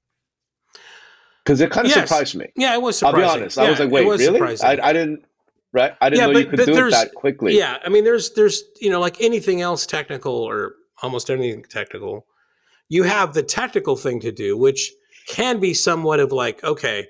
Because 1.43 1.61
it 1.61 1.69
kind 1.69 1.85
of 1.85 1.95
Yes. 1.95 2.09
surprised 2.09 2.35
me. 2.35 2.47
Yeah, 2.55 2.73
it 2.73 2.81
was 2.81 2.97
surprised. 2.97 3.15
I'll 3.23 3.35
be 3.35 3.39
honest. 3.41 3.57
I 3.59 3.69
was 3.69 3.79
like, 3.79 3.91
wait, 3.91 4.05
was 4.07 4.19
really? 4.19 4.41
I, 4.63 4.89
I 4.89 4.93
didn't. 4.93 5.25
Right? 5.71 5.93
I 6.01 6.09
didn't 6.09 6.19
Yeah, 6.21 6.25
know 6.27 6.33
but- 6.33 6.39
you 6.39 6.45
could 6.49 6.65
do 6.65 6.87
it 6.87 6.91
that 6.91 7.13
quickly. 7.13 7.57
Yeah, 7.57 7.77
I 7.85 7.89
mean, 7.89 8.03
there's 8.05 8.31
there's 8.33 8.63
you 8.79 8.89
know 8.89 8.99
like 8.99 9.21
anything 9.21 9.61
else 9.61 9.85
technical 9.85 10.33
or 10.33 10.75
almost 11.03 11.29
anything 11.29 11.63
technical, 11.69 12.25
you 12.87 13.03
have 13.03 13.33
the 13.33 13.43
technical 13.43 13.95
thing 13.97 14.21
to 14.21 14.31
do, 14.31 14.57
which 14.57 14.93
can 15.27 15.59
be 15.59 15.73
somewhat 15.73 16.21
of 16.21 16.31
like, 16.31 16.63
okay, 16.63 17.07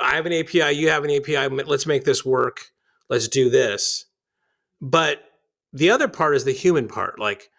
I 0.00 0.14
have 0.14 0.26
an 0.26 0.32
API, 0.32 0.70
you 0.72 0.88
have 0.90 1.02
an 1.04 1.10
API, 1.10 1.48
let's 1.48 1.86
make 1.86 2.04
this 2.04 2.24
work, 2.24 2.66
let's 3.10 3.26
do 3.26 3.50
this. 3.50 4.04
But 4.80 5.24
the 5.72 5.90
other 5.90 6.06
part 6.06 6.36
is 6.36 6.44
the 6.44 6.52
human 6.52 6.86
part. 6.86 7.18
Like, 7.18 7.50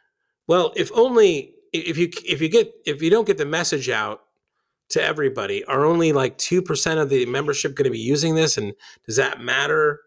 well, 0.48 0.72
if 0.77 0.89
only 0.96 1.55
if 1.79 1.98
you 1.98 2.10
if 2.25 2.41
you 2.41 2.50
get 2.50 2.74
if 2.86 3.01
you 3.01 3.10
don't 3.10 3.25
get 3.27 3.38
the 3.38 3.46
message 3.46 3.89
out 3.89 4.22
to 4.89 5.01
everybody, 5.03 5.63
are 5.65 5.86
only 5.86 6.12
like 6.13 6.38
two 6.38 6.62
percent 6.62 7.00
of 7.00 7.10
the 7.10 7.25
membership 7.25 7.75
going 7.75 7.86
to 7.86 7.89
be 7.91 8.00
using 8.00 8.36
this, 8.36 8.58
and 8.58 8.74
does 9.05 9.15
that 9.17 9.41
matter? 9.41 10.01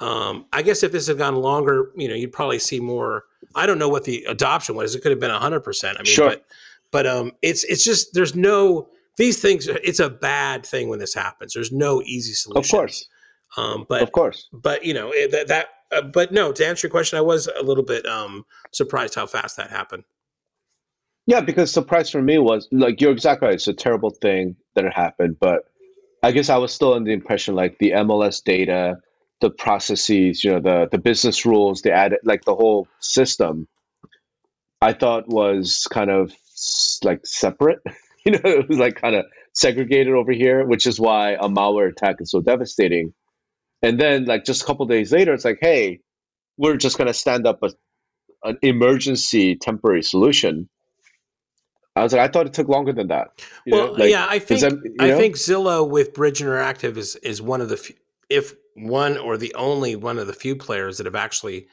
Um, 0.00 0.46
I 0.52 0.62
guess 0.62 0.82
if 0.82 0.92
this 0.92 1.08
had 1.08 1.18
gone 1.18 1.36
longer, 1.36 1.90
you 1.96 2.08
know, 2.08 2.14
you'd 2.14 2.32
probably 2.32 2.58
see 2.58 2.80
more. 2.80 3.24
I 3.54 3.66
don't 3.66 3.78
know 3.78 3.88
what 3.88 4.04
the 4.04 4.24
adoption 4.24 4.74
was. 4.74 4.94
It 4.94 5.02
could 5.02 5.10
have 5.10 5.20
been 5.20 5.30
hundred 5.30 5.60
percent. 5.60 5.96
I 5.98 6.02
mean, 6.02 6.06
Sure. 6.12 6.30
but 6.30 6.44
but 6.90 7.06
um, 7.06 7.32
it's 7.42 7.64
it's 7.64 7.84
just 7.84 8.14
there's 8.14 8.34
no 8.34 8.88
these 9.16 9.40
things. 9.42 9.66
It's 9.68 10.00
a 10.00 10.08
bad 10.08 10.64
thing 10.64 10.88
when 10.88 10.98
this 11.00 11.12
happens. 11.14 11.52
There's 11.54 11.72
no 11.72 12.00
easy 12.02 12.32
solution. 12.32 12.58
Of 12.64 12.70
course. 12.70 13.08
Um, 13.56 13.84
but 13.88 14.00
Of 14.02 14.12
course. 14.12 14.48
but 14.52 14.84
you 14.84 14.94
know 14.94 15.10
it- 15.12 15.30
that 15.32 15.48
that. 15.48 15.66
Uh, 15.92 16.00
but 16.02 16.30
no, 16.30 16.52
to 16.52 16.64
answer 16.64 16.86
your 16.86 16.90
question, 16.92 17.18
I 17.18 17.20
was 17.22 17.48
a 17.58 17.64
little 17.64 17.82
bit 17.82 18.06
um 18.06 18.46
surprised 18.70 19.16
how 19.16 19.26
fast 19.26 19.56
that 19.56 19.70
happened. 19.70 20.04
Yeah, 21.30 21.42
because 21.42 21.70
surprise 21.70 22.10
for 22.10 22.20
me 22.20 22.38
was 22.38 22.66
like 22.72 23.00
you're 23.00 23.12
exactly 23.12 23.46
right. 23.46 23.54
It's 23.54 23.68
a 23.68 23.72
terrible 23.72 24.10
thing 24.10 24.56
that 24.74 24.84
it 24.84 24.92
happened, 24.92 25.36
but 25.40 25.62
I 26.24 26.32
guess 26.32 26.48
I 26.48 26.56
was 26.56 26.72
still 26.72 26.92
under 26.94 27.06
the 27.06 27.14
impression 27.14 27.54
like 27.54 27.78
the 27.78 27.92
MLS 27.92 28.42
data, 28.42 28.96
the 29.40 29.48
processes, 29.48 30.42
you 30.42 30.50
know, 30.50 30.60
the 30.60 30.88
the 30.90 30.98
business 30.98 31.46
rules, 31.46 31.82
the 31.82 31.92
added 31.92 32.18
like 32.24 32.44
the 32.44 32.56
whole 32.56 32.88
system, 32.98 33.68
I 34.82 34.92
thought 34.92 35.28
was 35.28 35.86
kind 35.88 36.10
of 36.10 36.32
like 37.04 37.20
separate. 37.24 37.80
You 38.26 38.32
know, 38.32 38.40
it 38.44 38.68
was 38.68 38.78
like 38.78 38.96
kind 39.00 39.14
of 39.16 39.24
segregated 39.54 40.12
over 40.12 40.30
here, 40.32 40.66
which 40.66 40.86
is 40.86 41.00
why 41.00 41.32
a 41.40 41.48
malware 41.48 41.90
attack 41.90 42.16
is 42.20 42.30
so 42.32 42.42
devastating. 42.42 43.14
And 43.82 43.98
then 43.98 44.26
like 44.26 44.44
just 44.44 44.62
a 44.62 44.66
couple 44.66 44.86
days 44.86 45.12
later, 45.12 45.34
it's 45.34 45.44
like, 45.46 45.60
hey, 45.62 46.00
we're 46.58 46.76
just 46.76 46.98
gonna 46.98 47.14
stand 47.14 47.46
up 47.46 47.60
a 47.62 47.70
an 48.44 48.58
emergency 48.62 49.56
temporary 49.56 50.02
solution. 50.02 50.68
I 51.96 52.02
was 52.02 52.12
like, 52.12 52.22
I 52.22 52.28
thought 52.32 52.46
it 52.46 52.52
took 52.52 52.68
longer 52.68 52.92
than 52.92 53.08
that. 53.08 53.42
You 53.66 53.72
know, 53.72 53.84
well, 53.86 53.92
like, 53.98 54.10
yeah, 54.10 54.26
I 54.28 54.38
think 54.38 54.60
that- 54.60 54.94
I 55.00 55.08
know? 55.08 55.16
think 55.18 55.36
Zillow 55.36 55.88
with 55.88 56.14
Bridge 56.14 56.40
Interactive 56.40 56.96
is 56.96 57.16
is 57.16 57.42
one 57.42 57.60
of 57.60 57.68
the 57.68 57.76
few, 57.76 57.96
if 58.28 58.54
one 58.74 59.18
or 59.18 59.36
the 59.36 59.52
only 59.54 59.96
one 59.96 60.18
of 60.18 60.26
the 60.26 60.32
few 60.32 60.54
players 60.56 60.98
that 60.98 61.06
have 61.06 61.16
actually 61.16 61.66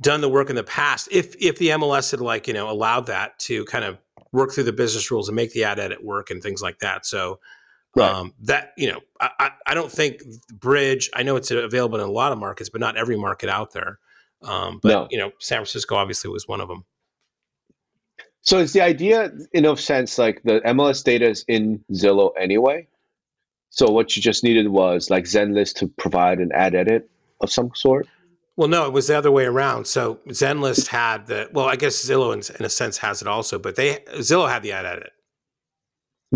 done 0.00 0.20
the 0.20 0.28
work 0.28 0.50
in 0.50 0.56
the 0.56 0.62
past. 0.64 1.08
If 1.10 1.34
if 1.40 1.58
the 1.58 1.68
MLS 1.70 2.10
had 2.10 2.20
like 2.20 2.46
you 2.46 2.52
know 2.54 2.68
allowed 2.70 3.06
that 3.06 3.38
to 3.40 3.64
kind 3.64 3.84
of 3.84 3.98
work 4.32 4.52
through 4.52 4.64
the 4.64 4.72
business 4.72 5.10
rules 5.10 5.28
and 5.28 5.34
make 5.36 5.52
the 5.52 5.64
ad 5.64 5.78
edit 5.80 6.04
work 6.04 6.30
and 6.30 6.42
things 6.42 6.60
like 6.62 6.78
that. 6.80 7.06
So 7.06 7.40
Right. 7.96 8.08
um, 8.08 8.34
that 8.42 8.72
you 8.76 8.92
know 8.92 9.00
I, 9.20 9.30
I 9.40 9.50
I 9.68 9.74
don't 9.74 9.90
think 9.90 10.22
Bridge. 10.52 11.10
I 11.14 11.22
know 11.24 11.34
it's 11.36 11.50
available 11.50 11.98
in 11.98 12.04
a 12.06 12.10
lot 12.12 12.30
of 12.30 12.38
markets, 12.38 12.68
but 12.68 12.80
not 12.80 12.96
every 12.96 13.16
market 13.16 13.48
out 13.48 13.72
there. 13.72 13.98
Um, 14.42 14.78
but 14.82 14.88
No. 14.90 15.08
you 15.10 15.18
know, 15.18 15.32
San 15.40 15.56
Francisco 15.58 15.96
obviously 15.96 16.30
was 16.30 16.46
one 16.46 16.60
of 16.60 16.68
them. 16.68 16.84
So 18.42 18.58
it's 18.58 18.72
the 18.72 18.80
idea, 18.80 19.30
in 19.52 19.66
a 19.66 19.76
sense, 19.76 20.18
like 20.18 20.42
the 20.42 20.60
MLS 20.60 21.04
data 21.04 21.28
is 21.28 21.44
in 21.46 21.84
Zillow 21.92 22.32
anyway? 22.38 22.88
So 23.70 23.90
what 23.90 24.16
you 24.16 24.22
just 24.22 24.42
needed 24.42 24.68
was 24.68 25.10
like 25.10 25.24
ZenList 25.24 25.76
to 25.76 25.88
provide 25.88 26.38
an 26.38 26.50
ad 26.52 26.74
edit 26.74 27.10
of 27.40 27.50
some 27.52 27.70
sort? 27.74 28.08
Well, 28.56 28.68
no, 28.68 28.86
it 28.86 28.92
was 28.92 29.06
the 29.06 29.16
other 29.16 29.30
way 29.30 29.44
around. 29.44 29.86
So 29.86 30.20
ZenList 30.28 30.88
had 30.88 31.26
the 31.26 31.48
well, 31.52 31.66
I 31.66 31.76
guess 31.76 32.04
Zillow 32.04 32.32
in, 32.32 32.56
in 32.58 32.64
a 32.64 32.68
sense 32.68 32.98
has 32.98 33.22
it 33.22 33.28
also, 33.28 33.58
but 33.58 33.76
they 33.76 33.98
Zillow 34.16 34.50
had 34.50 34.62
the 34.62 34.72
ad 34.72 34.84
edit, 34.84 35.12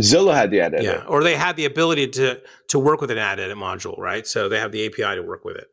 Zillow 0.00 0.34
had 0.34 0.50
the 0.50 0.60
ad 0.60 0.74
edit. 0.74 0.84
yeah, 0.84 1.04
or 1.06 1.22
they 1.22 1.36
had 1.36 1.56
the 1.56 1.64
ability 1.64 2.08
to 2.08 2.40
to 2.68 2.78
work 2.78 3.00
with 3.00 3.10
an 3.10 3.18
ad 3.18 3.40
edit 3.40 3.56
module, 3.56 3.98
right? 3.98 4.26
So 4.26 4.48
they 4.48 4.58
have 4.58 4.72
the 4.72 4.86
API 4.86 5.16
to 5.16 5.22
work 5.22 5.44
with 5.44 5.56
it. 5.56 5.68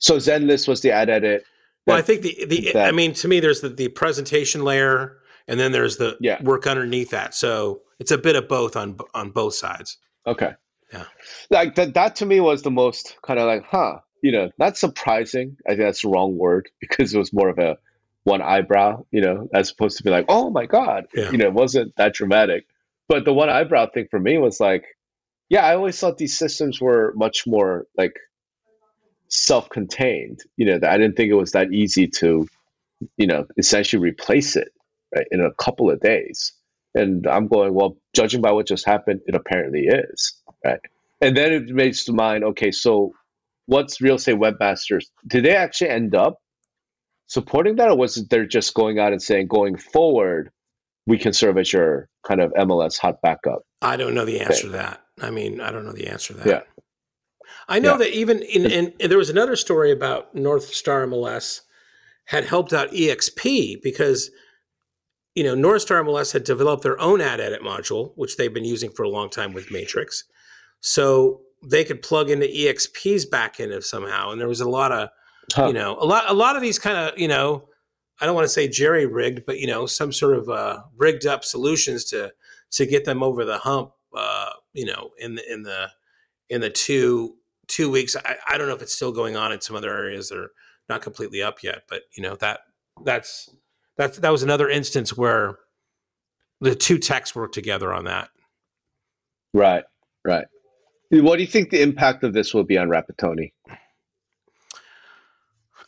So 0.00 0.16
ZenList 0.16 0.68
was 0.68 0.80
the 0.80 0.92
ad 0.92 1.10
edit. 1.10 1.44
Well, 1.86 1.96
I 1.96 2.02
think 2.02 2.22
the 2.22 2.44
the 2.46 2.78
I 2.78 2.92
mean 2.92 3.12
to 3.14 3.28
me, 3.28 3.40
there's 3.40 3.60
the, 3.60 3.70
the 3.70 3.88
presentation 3.88 4.62
layer, 4.62 5.16
and 5.48 5.58
then 5.58 5.72
there's 5.72 5.96
the 5.96 6.16
Yeah. 6.20 6.40
work 6.42 6.66
underneath 6.66 7.10
that. 7.10 7.34
So 7.34 7.82
it's 7.98 8.10
a 8.12 8.18
bit 8.18 8.36
of 8.36 8.46
both 8.46 8.76
on 8.76 8.98
on 9.14 9.30
both 9.30 9.54
sides. 9.54 9.98
Okay. 10.26 10.52
Yeah. 10.92 11.04
Like 11.50 11.74
that 11.74 11.94
that 11.94 12.16
to 12.16 12.26
me 12.26 12.38
was 12.40 12.62
the 12.62 12.70
most 12.70 13.16
kind 13.22 13.40
of 13.40 13.46
like, 13.46 13.64
huh, 13.64 13.98
you 14.22 14.30
know, 14.30 14.50
not 14.58 14.76
surprising. 14.76 15.56
I 15.66 15.70
think 15.70 15.80
that's 15.80 16.02
the 16.02 16.08
wrong 16.08 16.36
word 16.36 16.68
because 16.80 17.12
it 17.14 17.18
was 17.18 17.32
more 17.32 17.48
of 17.48 17.58
a 17.58 17.78
one 18.24 18.42
eyebrow, 18.42 19.04
you 19.10 19.22
know, 19.22 19.48
as 19.54 19.70
opposed 19.70 19.96
to 19.96 20.02
be 20.04 20.10
like, 20.10 20.26
oh 20.28 20.50
my 20.50 20.66
God. 20.66 21.06
Yeah. 21.14 21.30
You 21.30 21.38
know, 21.38 21.46
it 21.46 21.54
wasn't 21.54 21.96
that 21.96 22.14
dramatic. 22.14 22.66
But 23.08 23.24
the 23.24 23.32
one 23.32 23.48
eyebrow 23.48 23.86
thing 23.92 24.06
for 24.10 24.20
me 24.20 24.36
was 24.36 24.60
like, 24.60 24.84
yeah, 25.48 25.64
I 25.64 25.74
always 25.76 25.98
thought 25.98 26.18
these 26.18 26.36
systems 26.36 26.78
were 26.78 27.14
much 27.16 27.46
more 27.46 27.86
like 27.96 28.14
self-contained. 29.28 30.40
You 30.56 30.66
know, 30.66 30.78
that 30.78 30.90
I 30.90 30.98
didn't 30.98 31.16
think 31.16 31.30
it 31.30 31.34
was 31.34 31.52
that 31.52 31.72
easy 31.72 32.06
to, 32.08 32.46
you 33.16 33.26
know, 33.26 33.46
essentially 33.56 34.02
replace 34.02 34.56
it 34.56 34.68
in 35.30 35.40
a 35.40 35.52
couple 35.62 35.90
of 35.90 36.00
days. 36.00 36.52
And 36.94 37.26
I'm 37.26 37.48
going, 37.48 37.74
well, 37.74 37.96
judging 38.14 38.40
by 38.40 38.52
what 38.52 38.66
just 38.66 38.86
happened, 38.86 39.20
it 39.26 39.34
apparently 39.34 39.86
is, 39.86 40.34
right? 40.64 40.80
And 41.20 41.36
then 41.36 41.52
it 41.52 41.68
makes 41.68 42.04
to 42.04 42.12
mind, 42.12 42.44
okay, 42.44 42.70
so 42.70 43.12
what's 43.66 44.00
real 44.00 44.16
estate 44.16 44.36
webmasters? 44.36 45.04
Did 45.26 45.44
they 45.44 45.54
actually 45.54 45.90
end 45.90 46.14
up 46.14 46.38
supporting 47.26 47.76
that, 47.76 47.90
or 47.90 47.96
was 47.96 48.16
it 48.16 48.30
they're 48.30 48.46
just 48.46 48.74
going 48.74 48.98
out 48.98 49.12
and 49.12 49.22
saying, 49.22 49.48
going 49.48 49.76
forward, 49.76 50.50
we 51.06 51.18
can 51.18 51.32
serve 51.32 51.58
as 51.58 51.72
your 51.72 52.08
kind 52.26 52.40
of 52.40 52.52
MLS 52.52 52.98
hot 52.98 53.20
backup? 53.22 53.62
I 53.82 53.96
don't 53.96 54.14
know 54.14 54.24
the 54.24 54.40
answer 54.40 54.62
to 54.62 54.68
that. 54.70 55.02
I 55.20 55.30
mean, 55.30 55.60
I 55.60 55.70
don't 55.70 55.84
know 55.84 55.92
the 55.92 56.08
answer 56.08 56.32
to 56.34 56.40
that. 56.40 56.46
Yeah. 56.46 56.60
I 57.68 57.78
know 57.80 57.92
Yeah. 57.92 57.98
that 57.98 58.16
even 58.16 58.42
in, 58.42 58.66
in 58.66 58.92
and 59.00 59.10
there 59.10 59.18
was 59.18 59.30
another 59.30 59.56
story 59.56 59.90
about 59.92 60.34
North 60.34 60.72
Star 60.74 61.06
MLS 61.06 61.60
had 62.26 62.44
helped 62.44 62.72
out 62.72 62.90
EXP 62.92 63.82
because 63.82 64.30
you 65.34 65.44
know 65.44 65.54
North 65.54 65.82
Star 65.82 66.02
MLS 66.02 66.32
had 66.32 66.44
developed 66.44 66.82
their 66.82 67.00
own 67.00 67.20
ad 67.20 67.40
edit 67.40 67.62
module, 67.62 68.12
which 68.16 68.36
they've 68.36 68.52
been 68.52 68.64
using 68.64 68.90
for 68.90 69.02
a 69.02 69.08
long 69.08 69.30
time 69.30 69.52
with 69.52 69.70
Matrix, 69.70 70.24
so 70.80 71.40
they 71.62 71.84
could 71.84 72.02
plug 72.02 72.30
into 72.30 72.46
EXP's 72.46 73.26
backend 73.26 73.74
of 73.74 73.84
somehow. 73.84 74.30
And 74.30 74.40
there 74.40 74.48
was 74.48 74.60
a 74.60 74.68
lot 74.68 74.92
of 74.92 75.10
Huh. 75.54 75.68
you 75.68 75.72
know 75.72 75.96
a 75.98 76.04
lot 76.04 76.24
a 76.28 76.34
lot 76.34 76.56
of 76.56 76.62
these 76.62 76.78
kind 76.78 76.98
of 76.98 77.18
you 77.18 77.26
know 77.26 77.68
I 78.20 78.26
don't 78.26 78.34
want 78.34 78.46
to 78.46 78.52
say 78.52 78.68
jerry 78.68 79.06
rigged, 79.06 79.46
but 79.46 79.60
you 79.60 79.66
know, 79.66 79.86
some 79.86 80.12
sort 80.12 80.36
of 80.36 80.48
uh, 80.48 80.82
rigged 80.96 81.26
up 81.26 81.44
solutions 81.44 82.04
to 82.06 82.32
to 82.72 82.86
get 82.86 83.04
them 83.04 83.22
over 83.22 83.44
the 83.44 83.58
hump. 83.58 83.92
Uh, 84.14 84.50
you 84.72 84.86
know, 84.86 85.10
in 85.18 85.36
the 85.36 85.52
in 85.52 85.62
the 85.62 85.90
in 86.48 86.60
the 86.60 86.70
two 86.70 87.36
two 87.68 87.90
weeks. 87.90 88.16
I, 88.16 88.36
I 88.48 88.58
don't 88.58 88.68
know 88.68 88.74
if 88.74 88.82
it's 88.82 88.94
still 88.94 89.12
going 89.12 89.36
on 89.36 89.52
in 89.52 89.60
some 89.60 89.76
other 89.76 89.96
areas 89.96 90.28
that 90.30 90.38
are 90.38 90.50
not 90.88 91.02
completely 91.02 91.42
up 91.42 91.62
yet, 91.62 91.82
but 91.88 92.02
you 92.16 92.22
know 92.22 92.34
that 92.36 92.60
that's 93.04 93.50
that's 93.98 94.18
that 94.18 94.30
was 94.30 94.42
another 94.42 94.70
instance 94.70 95.16
where 95.16 95.58
the 96.60 96.74
two 96.74 96.98
techs 96.98 97.34
worked 97.34 97.54
together 97.54 97.92
on 97.92 98.04
that. 98.04 98.30
Right, 99.52 99.84
right. 100.24 100.46
What 101.10 101.36
do 101.36 101.42
you 101.42 101.48
think 101.48 101.70
the 101.70 101.82
impact 101.82 102.22
of 102.22 102.32
this 102.32 102.54
will 102.54 102.64
be 102.64 102.78
on 102.78 102.88
Rapattoni? 102.88 103.52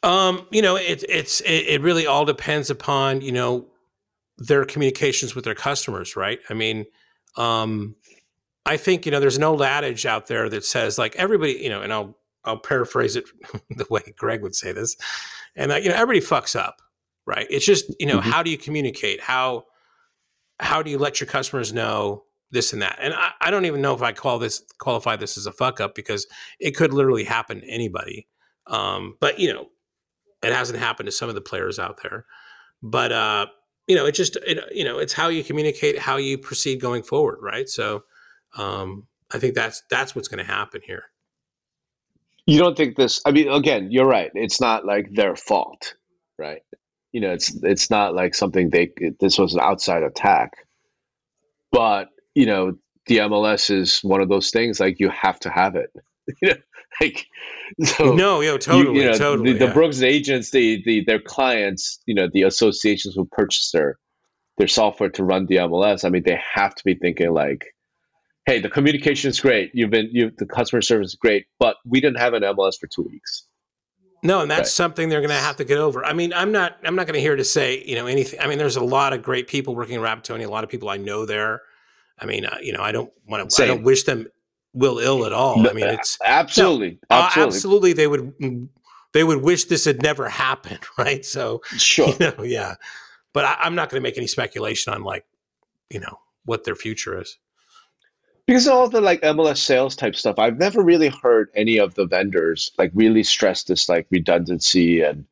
Um, 0.03 0.47
you 0.51 0.63
know, 0.63 0.77
it, 0.77 1.05
it's 1.09 1.41
it, 1.43 1.67
it 1.69 1.81
really 1.83 2.07
all 2.07 2.25
depends 2.25 2.69
upon 2.69 3.21
you 3.21 3.33
know 3.33 3.67
their 4.39 4.65
communications 4.65 5.35
with 5.35 5.45
their 5.45 5.55
customers, 5.55 6.17
right? 6.17 6.41
I 6.49 6.55
mean, 6.55 6.87
um, 7.37 7.97
I 8.65 8.77
think 8.77 9.05
you 9.05 9.13
know 9.13 9.21
there's 9.21 9.37
an 9.37 9.45
old 9.45 9.63
adage 9.63 10.07
out 10.07 10.27
there 10.27 10.49
that 10.49 10.65
says 10.65 10.99
like 10.99 11.15
everybody, 11.17 11.53
you 11.53 11.69
know, 11.69 11.83
and 11.83 11.93
I'll 11.93 12.17
I'll 12.45 12.59
paraphrase 12.59 13.15
it 13.15 13.25
the 13.71 13.87
way 13.91 14.15
Greg 14.17 14.43
would 14.43 14.55
say 14.55 14.73
this, 14.73 14.97
and 15.55 15.71
uh, 15.71 15.77
you 15.77 15.91
know 15.91 15.97
everybody 15.97 16.27
fucks 16.27 16.59
up, 16.59 16.81
right? 17.27 17.47
It's 17.51 17.67
just 17.67 17.95
you 18.01 18.07
know 18.07 18.19
Mhm. 18.21 18.23
how 18.23 18.43
do 18.43 18.51
you 18.51 18.59
communicate? 18.59 19.21
How 19.21 19.65
how 20.61 20.83
do 20.83 20.91
you 20.91 20.99
let 20.99 21.21
your 21.21 21.27
customers 21.29 21.73
know 21.73 22.25
this 22.51 22.73
and 22.73 22.83
that? 22.83 22.99
And 23.01 23.15
I, 23.15 23.33
I 23.41 23.51
don't 23.51 23.65
even 23.67 23.81
know 23.83 23.95
if 23.95 24.03
I 24.03 24.13
call 24.13 24.39
this 24.39 24.63
qualify 24.79 25.17
this 25.17 25.39
as 25.39 25.47
a 25.47 25.53
fuck 25.53 25.81
up 25.81 25.95
because 25.95 26.27
it 26.61 26.73
could 26.73 26.93
literally 26.95 27.25
happen 27.25 27.61
to 27.63 27.69
anybody. 27.69 28.29
Um, 28.67 29.17
but 29.21 29.39
you 29.39 29.53
know, 29.53 29.69
it 30.43 30.53
hasn't 30.53 30.79
happened 30.79 31.07
to 31.07 31.13
some 31.13 31.29
of 31.29 31.35
the 31.35 31.41
players 31.41 31.79
out 31.79 32.01
there. 32.03 32.27
But 32.83 33.13
uh, 33.13 33.47
you 33.87 33.97
know, 33.97 34.07
it 34.07 34.13
just 34.13 34.37
it, 34.37 34.59
you 34.75 34.85
know, 34.85 34.99
it's 34.99 35.13
how 35.15 35.29
you 35.29 35.45
communicate, 35.45 35.99
how 35.99 36.17
you 36.17 36.39
proceed 36.39 36.81
going 36.81 37.03
forward, 37.03 37.39
right? 37.43 37.69
So 37.69 38.05
um, 38.57 39.07
I 39.33 39.39
think 39.39 39.55
that's 39.55 39.83
that's 39.91 40.15
what's 40.15 40.29
going 40.29 40.45
to 40.45 40.51
happen 40.53 40.81
here. 40.85 41.05
You 42.47 42.59
don't 42.59 42.77
think 42.77 42.97
this? 42.97 43.21
I 43.25 43.31
mean, 43.33 43.49
again, 43.51 43.89
you're 43.91 44.07
right. 44.07 44.31
It's 44.35 44.61
not 44.61 44.85
like 44.87 45.13
their 45.15 45.37
fault, 45.37 45.95
right? 46.39 46.63
You 47.13 47.21
know, 47.21 47.33
it's 47.33 47.55
it's 47.63 47.91
not 47.91 48.15
like 48.15 48.35
something 48.35 48.71
they. 48.71 48.93
This 49.19 49.39
was 49.39 49.55
an 49.55 49.61
outside 49.61 50.03
attack, 50.03 50.53
but 51.73 52.09
you 52.35 52.47
know, 52.47 52.77
the 53.07 53.19
MLS 53.19 53.71
is 53.71 54.01
one 54.03 54.21
of 54.21 54.29
those 54.29 54.51
things. 54.51 54.79
Like 54.81 55.01
you 55.01 55.11
have 55.11 55.39
to 55.41 55.51
have 55.51 55.77
it. 55.77 55.91
you 56.43 56.49
know, 56.51 56.55
like 57.01 57.27
so. 57.85 58.15
no, 58.15 58.41
yo, 58.41 58.53
you- 58.53 58.59
totally, 58.59 58.99
you 59.01 59.05
know, 59.07 59.17
totally. 59.17 59.53
The, 59.55 59.67
the. 59.67 59.73
Brooks 59.73 60.03
agents, 60.03 60.51
the, 60.51 60.83
the 60.85 61.05
their 61.05 61.21
clients, 61.21 62.01
you 62.07 62.15
know, 62.15 62.29
the 62.33 62.43
associations 62.43 63.15
who 63.15 63.25
purchase 63.27 63.71
their 63.73 63.99
their 64.59 64.69
software 64.69 65.11
to 65.11 65.25
run 65.25 65.47
the 65.47 65.57
MLS. 65.57 66.05
I 66.05 66.11
mean, 66.11 66.23
they 66.25 66.39
have 66.55 66.75
to 66.75 66.85
be 66.85 66.95
thinking 66.95 67.33
like, 67.33 67.75
"Hey, 68.47 68.61
the 68.61 68.69
communication 68.69 69.31
is 69.31 69.41
great. 69.41 69.71
You've 69.75 69.91
been, 69.91 70.11
you 70.13 70.31
the 70.37 70.47
customer 70.47 70.83
service 70.83 71.09
is 71.09 71.15
great, 71.17 71.47
but 71.59 71.77
we 71.85 72.01
didn't 72.01 72.19
have 72.19 72.35
an 72.35 72.43
MLS 72.43 72.79
for 72.79 72.87
two 72.87 73.03
weeks." 73.03 73.47
No, 74.23 74.41
and 74.41 74.51
that's 74.51 74.61
Right. 74.61 74.67
something 74.69 75.09
they're 75.09 75.21
going 75.21 75.31
to 75.31 75.37
have 75.37 75.57
to 75.57 75.65
get 75.65 75.79
over. 75.79 76.05
I 76.05 76.13
mean, 76.13 76.33
I'm 76.33 76.53
not 76.53 76.77
I'm 76.85 76.95
not 76.95 77.07
going 77.07 77.15
to 77.15 77.21
here 77.21 77.37
to 77.37 77.45
say 77.45 77.83
you 77.87 77.95
know 77.97 78.07
anything. 78.07 78.41
I 78.41 78.47
mean, 78.47 78.59
there's 78.59 78.77
a 78.77 78.85
lot 78.85 79.13
of 79.13 79.23
great 79.23 79.49
people 79.49 79.75
working 79.75 79.95
in 79.95 80.01
Rapattoni, 80.03 80.45
a 80.45 80.51
lot 80.51 80.65
of 80.65 80.71
people 80.71 80.89
I 80.89 80.97
know 80.99 81.25
there. 81.25 81.63
I 82.19 82.27
mean, 82.27 82.45
uh, 82.45 82.59
you 82.61 82.73
know, 82.73 82.83
I 82.83 82.93
don't 82.93 83.11
want 83.27 83.51
to. 83.51 83.63
I 83.63 83.67
don't 83.67 83.83
wish 83.83 84.03
them 84.05 84.27
will 84.75 84.99
ill 84.99 85.25
at 85.25 85.33
all. 85.33 85.67
I 85.69 85.73
mean, 85.73 85.87
it's 85.87 86.19
absolutely, 86.25 86.99
uh, 87.09 87.15
absolutely, 87.27 87.57
absolutely 87.57 87.93
they 87.95 88.07
would 88.07 88.69
they 89.13 89.25
would 89.25 89.43
wish 89.43 89.65
this 89.65 89.85
had 89.87 90.03
never 90.03 90.29
happened, 90.29 90.81
right? 90.99 91.25
So 91.25 91.63
sure. 91.77 92.09
you 92.09 92.17
know, 92.19 92.43
yeah. 92.43 92.75
But 93.33 93.45
I, 93.45 93.57
I'm 93.61 93.75
not 93.75 93.89
going 93.91 94.01
to 94.01 94.07
make 94.07 94.19
any 94.19 94.27
speculation 94.27 94.93
on 94.93 95.03
like 95.03 95.25
you 95.89 96.01
know 96.01 96.19
what 96.45 96.65
their 96.65 96.75
future 96.77 97.21
is. 97.21 97.39
Because 98.51 98.67
of 98.67 98.73
all 98.73 98.89
the 98.89 99.01
like 99.01 99.21
MLS 99.21 99.59
sales 99.59 99.95
type 99.95 100.17
stuff, 100.17 100.41
I've 100.41 100.59
never 100.59 100.83
really 100.83 101.09
heard 101.23 101.51
any 101.55 101.79
of 101.79 101.95
the 101.95 102.05
vendors 102.05 102.73
like 102.79 102.91
really 102.97 103.23
stress 103.23 103.63
this 103.63 103.89
like 103.89 104.09
redundancy 104.11 105.03
and 105.03 105.25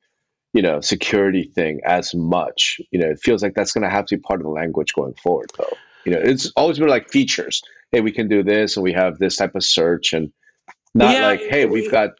you 0.52 0.62
know 0.62 0.80
security 0.80 1.50
thing 1.52 1.80
as 1.84 2.14
much. 2.14 2.80
You 2.92 3.00
know, 3.00 3.08
it 3.08 3.18
feels 3.18 3.42
like 3.42 3.54
that's 3.54 3.72
going 3.72 3.82
to 3.82 3.90
have 3.90 4.06
to 4.06 4.16
be 4.18 4.22
part 4.22 4.38
of 4.38 4.44
the 4.44 4.52
language 4.52 4.92
going 4.94 5.14
forward, 5.14 5.50
though. 5.58 5.76
You 6.04 6.12
know, 6.12 6.20
it's 6.22 6.52
always 6.56 6.78
been 6.78 6.86
like 6.86 7.10
features. 7.10 7.60
Hey, 7.90 8.02
we 8.02 8.12
can 8.12 8.28
do 8.28 8.44
this, 8.44 8.76
and 8.76 8.84
we 8.84 8.92
have 8.92 9.18
this 9.18 9.34
type 9.34 9.56
of 9.56 9.64
search, 9.64 10.12
and 10.12 10.32
not 10.94 11.12
Yeah, 11.12 11.26
like, 11.26 11.40
hey, 11.40 11.64
we- 11.66 11.80
we've 11.80 11.90
got 11.90 12.10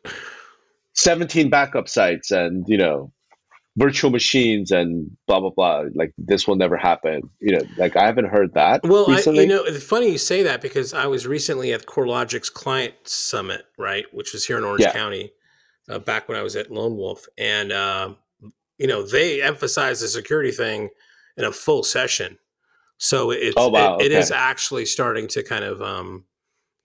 17 0.95 1.49
backup 1.49 1.89
sites 1.89 2.33
and 2.33 2.65
you 2.67 2.77
know 2.77 3.13
virtual 3.79 4.11
machines 4.11 4.71
and 4.71 5.17
blah 5.27 5.41
blah 5.41 5.51
blah. 5.51 5.85
Like 5.95 6.13
this 6.19 6.47
will 6.47 6.57
never 6.57 6.77
happen. 6.77 7.31
You 7.41 7.57
know, 7.57 7.63
like 7.77 7.97
I 7.97 8.05
haven't 8.05 8.27
heard 8.27 8.55
that 8.55 8.81
Well, 8.83 9.11
I, 9.11 9.21
you 9.31 9.47
know, 9.47 9.65
it's 9.65 9.85
funny 9.85 10.11
you 10.11 10.19
say 10.19 10.43
that 10.43 10.61
because 10.61 10.93
I 10.93 11.07
was 11.07 11.27
recently 11.27 11.73
at 11.73 11.87
CoreLogic's 11.87 12.51
client 12.51 12.95
summit, 13.05 13.67
right, 13.79 14.05
which 14.13 14.33
was 14.33 14.47
here 14.47 14.59
in 14.59 14.65
Orange 14.65 14.83
Yeah. 14.83 14.93
County, 14.93 15.33
uh, 15.89 15.99
back 15.99 16.29
when 16.29 16.37
I 16.37 16.43
was 16.43 16.57
at 16.57 16.71
Lone 16.71 16.97
Wolf, 16.97 17.27
and 17.39 17.73
um, 17.73 18.17
you 18.79 18.87
know 18.87 19.03
they 19.03 19.41
emphasized 19.43 20.03
the 20.03 20.09
security 20.09 20.51
thing 20.51 20.91
in 21.37 21.45
a 21.45 21.53
full 21.53 21.83
session. 21.85 22.39
So 22.99 23.31
it's 23.31 23.55
Oh, 23.57 23.69
wow, 23.69 23.97
it, 23.99 24.07
it 24.07 24.13
is 24.13 24.33
okay. 24.33 24.41
actually 24.41 24.87
starting 24.87 25.29
to 25.29 25.43
kind 25.45 25.65
of 25.65 25.81
um, 25.81 26.25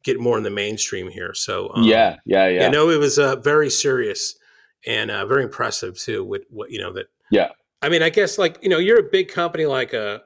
get 0.03 0.19
more 0.19 0.37
in 0.37 0.43
the 0.43 0.51
mainstream 0.51 1.09
here. 1.09 1.33
So 1.33 1.71
um, 1.73 1.83
yeah, 1.83 2.17
yeah, 2.25 2.47
yeah. 2.47 2.65
you 2.65 2.71
know, 2.71 2.89
it 2.89 2.99
was 2.99 3.17
uh, 3.17 3.37
very 3.37 3.71
serious 3.71 4.35
and 4.85 5.11
uh, 5.11 5.25
very 5.25 5.43
impressive 5.43 5.97
too. 5.97 6.23
With 6.23 6.43
what 6.49 6.71
you 6.71 6.79
know 6.79 6.93
that. 6.93 7.07
Yeah. 7.31 7.49
I 7.81 7.89
mean, 7.89 8.01
I 8.01 8.09
guess 8.09 8.37
like 8.37 8.59
you 8.61 8.69
know, 8.69 8.77
you're 8.77 8.99
a 8.99 9.09
big 9.11 9.29
company 9.29 9.65
like 9.65 9.93
a 9.93 10.21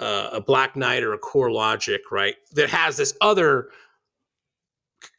a, 0.00 0.28
a 0.34 0.40
Black 0.40 0.76
Knight 0.76 1.02
or 1.02 1.12
a 1.12 1.18
CoreLogic, 1.18 1.98
right? 2.10 2.36
That 2.52 2.70
has 2.70 2.96
this 2.96 3.14
other 3.20 3.70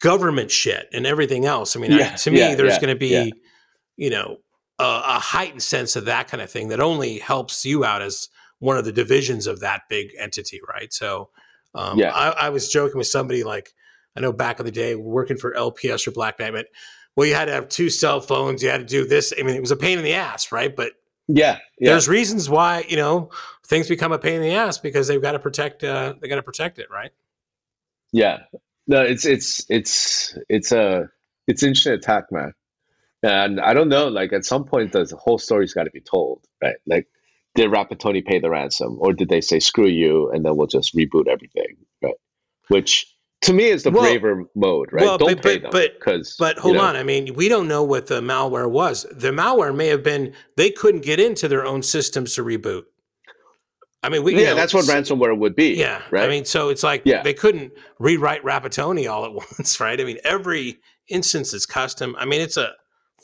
government 0.00 0.50
shit 0.50 0.88
and 0.92 1.06
everything 1.06 1.46
else. 1.46 1.76
I 1.76 1.80
mean, 1.80 1.92
I- 1.92 2.14
to 2.16 2.30
me, 2.30 2.38
yeah, 2.38 2.54
there's 2.54 2.74
yeah, 2.74 2.80
going 2.80 2.94
to 2.94 2.98
be, 2.98 3.08
yeah. 3.08 3.24
you 3.96 4.10
know, 4.10 4.38
a, 4.78 4.84
a 4.84 5.18
heightened 5.18 5.62
sense 5.62 5.96
of 5.96 6.06
that 6.06 6.28
kind 6.28 6.42
of 6.42 6.50
thing 6.50 6.68
that 6.68 6.80
only 6.80 7.18
helps 7.18 7.64
you 7.64 7.84
out 7.84 8.02
as 8.02 8.28
one 8.58 8.76
of 8.76 8.84
the 8.84 8.92
divisions 8.92 9.46
of 9.46 9.60
that 9.60 9.82
big 9.88 10.10
entity, 10.18 10.60
right? 10.68 10.92
So, 10.92 11.30
um, 11.74 11.98
Yeah. 11.98 12.12
I, 12.12 12.46
I 12.46 12.48
was 12.50 12.68
joking 12.68 12.98
with 12.98 13.06
somebody 13.06 13.42
like 13.44 13.72
I 14.16 14.20
know 14.20 14.32
back 14.32 14.58
in 14.58 14.66
the 14.66 14.72
day 14.72 14.94
working 14.96 15.36
for 15.36 15.54
LPS 15.54 16.06
or 16.06 16.10
Black 16.10 16.38
Knight, 16.38 16.52
but 16.52 16.66
well, 17.20 17.28
you 17.28 17.34
had 17.34 17.44
to 17.44 17.52
have 17.52 17.68
two 17.68 17.90
cell 17.90 18.22
phones, 18.22 18.62
you 18.62 18.70
had 18.70 18.78
to 18.78 18.86
do 18.86 19.06
this. 19.06 19.30
I 19.38 19.42
mean, 19.42 19.54
it 19.54 19.60
was 19.60 19.70
a 19.70 19.76
pain 19.76 19.98
in 19.98 20.04
the 20.04 20.14
ass, 20.14 20.50
right? 20.50 20.74
But 20.74 20.92
Yeah, 21.28 21.58
yeah, 21.78 21.90
there's 21.90 22.08
reasons 22.08 22.48
why 22.48 22.86
you 22.88 22.96
know 22.96 23.28
things 23.66 23.90
become 23.90 24.10
a 24.10 24.18
pain 24.18 24.36
in 24.36 24.40
the 24.40 24.54
ass 24.54 24.78
because 24.78 25.06
they've 25.06 25.20
got 25.20 25.32
to 25.32 25.38
protect 25.38 25.84
uh, 25.84 26.14
they 26.18 26.28
got 26.28 26.36
to 26.36 26.42
protect 26.42 26.78
it, 26.78 26.90
right? 26.90 27.10
yeah. 28.10 28.44
No, 28.86 29.02
it's 29.02 29.26
it's 29.26 29.66
it's 29.68 30.34
it's 30.48 30.72
a 30.72 31.10
it's 31.46 31.62
an 31.62 31.68
interesting 31.68 31.92
attack, 31.92 32.32
man. 32.32 32.54
And 33.22 33.60
I 33.60 33.74
don't 33.74 33.90
know, 33.90 34.08
like 34.08 34.32
at 34.32 34.46
some 34.46 34.64
point, 34.64 34.92
the 34.92 35.04
whole 35.22 35.36
story's 35.36 35.74
got 35.74 35.84
to 35.84 35.90
be 35.90 36.00
told, 36.00 36.46
right? 36.62 36.76
Like, 36.86 37.06
did 37.54 37.70
Rapattoni 37.70 38.24
pay 38.24 38.38
the 38.38 38.48
ransom, 38.48 38.96
or 38.98 39.12
did 39.12 39.28
they 39.28 39.42
say 39.42 39.60
screw 39.60 39.88
you 39.88 40.30
and 40.30 40.42
then 40.42 40.56
we'll 40.56 40.68
just 40.68 40.96
reboot 40.96 41.28
everything, 41.28 41.76
right? 42.02 42.14
Which 42.68 43.14
to 43.42 43.52
me 43.52 43.64
is 43.68 43.82
the 43.82 43.90
Well- 43.90 44.02
braver 44.02 44.44
mode, 44.54 44.88
right? 44.92 45.02
well, 45.02 45.18
don't 45.18 45.34
but- 45.36 45.42
pay 45.42 45.58
but- 45.58 45.72
them 45.72 45.92
because. 45.98 46.36
But 46.38 46.58
hold 46.58 46.76
on, 46.76 46.96
I 46.96 47.02
mean, 47.02 47.34
we 47.34 47.48
don't 47.48 47.68
know 47.68 47.82
what 47.82 48.06
the 48.06 48.20
malware 48.20 48.70
was. 48.70 49.06
The 49.10 49.30
malware 49.30 49.74
may 49.74 49.86
have 49.88 50.02
been 50.02 50.34
they 50.56 50.70
couldn't 50.70 51.02
get 51.02 51.18
into 51.20 51.48
their 51.48 51.64
own 51.64 51.82
systems 51.82 52.34
to 52.34 52.44
reboot. 52.44 52.84
I 54.02 54.08
mean, 54.08 54.22
we 54.22 54.32
you 54.34 54.40
Yeah, 54.40 54.50
know, 54.50 54.54
that's 54.56 54.72
what 54.72 54.86
ransomware 54.86 55.36
would 55.36 55.54
be. 55.54 55.74
Yeah, 55.74 56.00
right. 56.10 56.24
I 56.24 56.28
mean, 56.28 56.46
so 56.46 56.70
it's 56.70 56.82
like 56.82 57.02
Yeah. 57.04 57.22
they 57.22 57.34
couldn't 57.34 57.72
rewrite 57.98 58.42
Rapattoni 58.42 59.10
all 59.10 59.26
at 59.26 59.32
once, 59.58 59.78
right? 59.78 60.00
I 60.00 60.04
mean, 60.04 60.18
every 60.24 60.78
instance 61.08 61.52
is 61.52 61.66
custom. 61.66 62.16
I 62.18 62.24
mean, 62.24 62.40
it's 62.40 62.56
a 62.56 62.72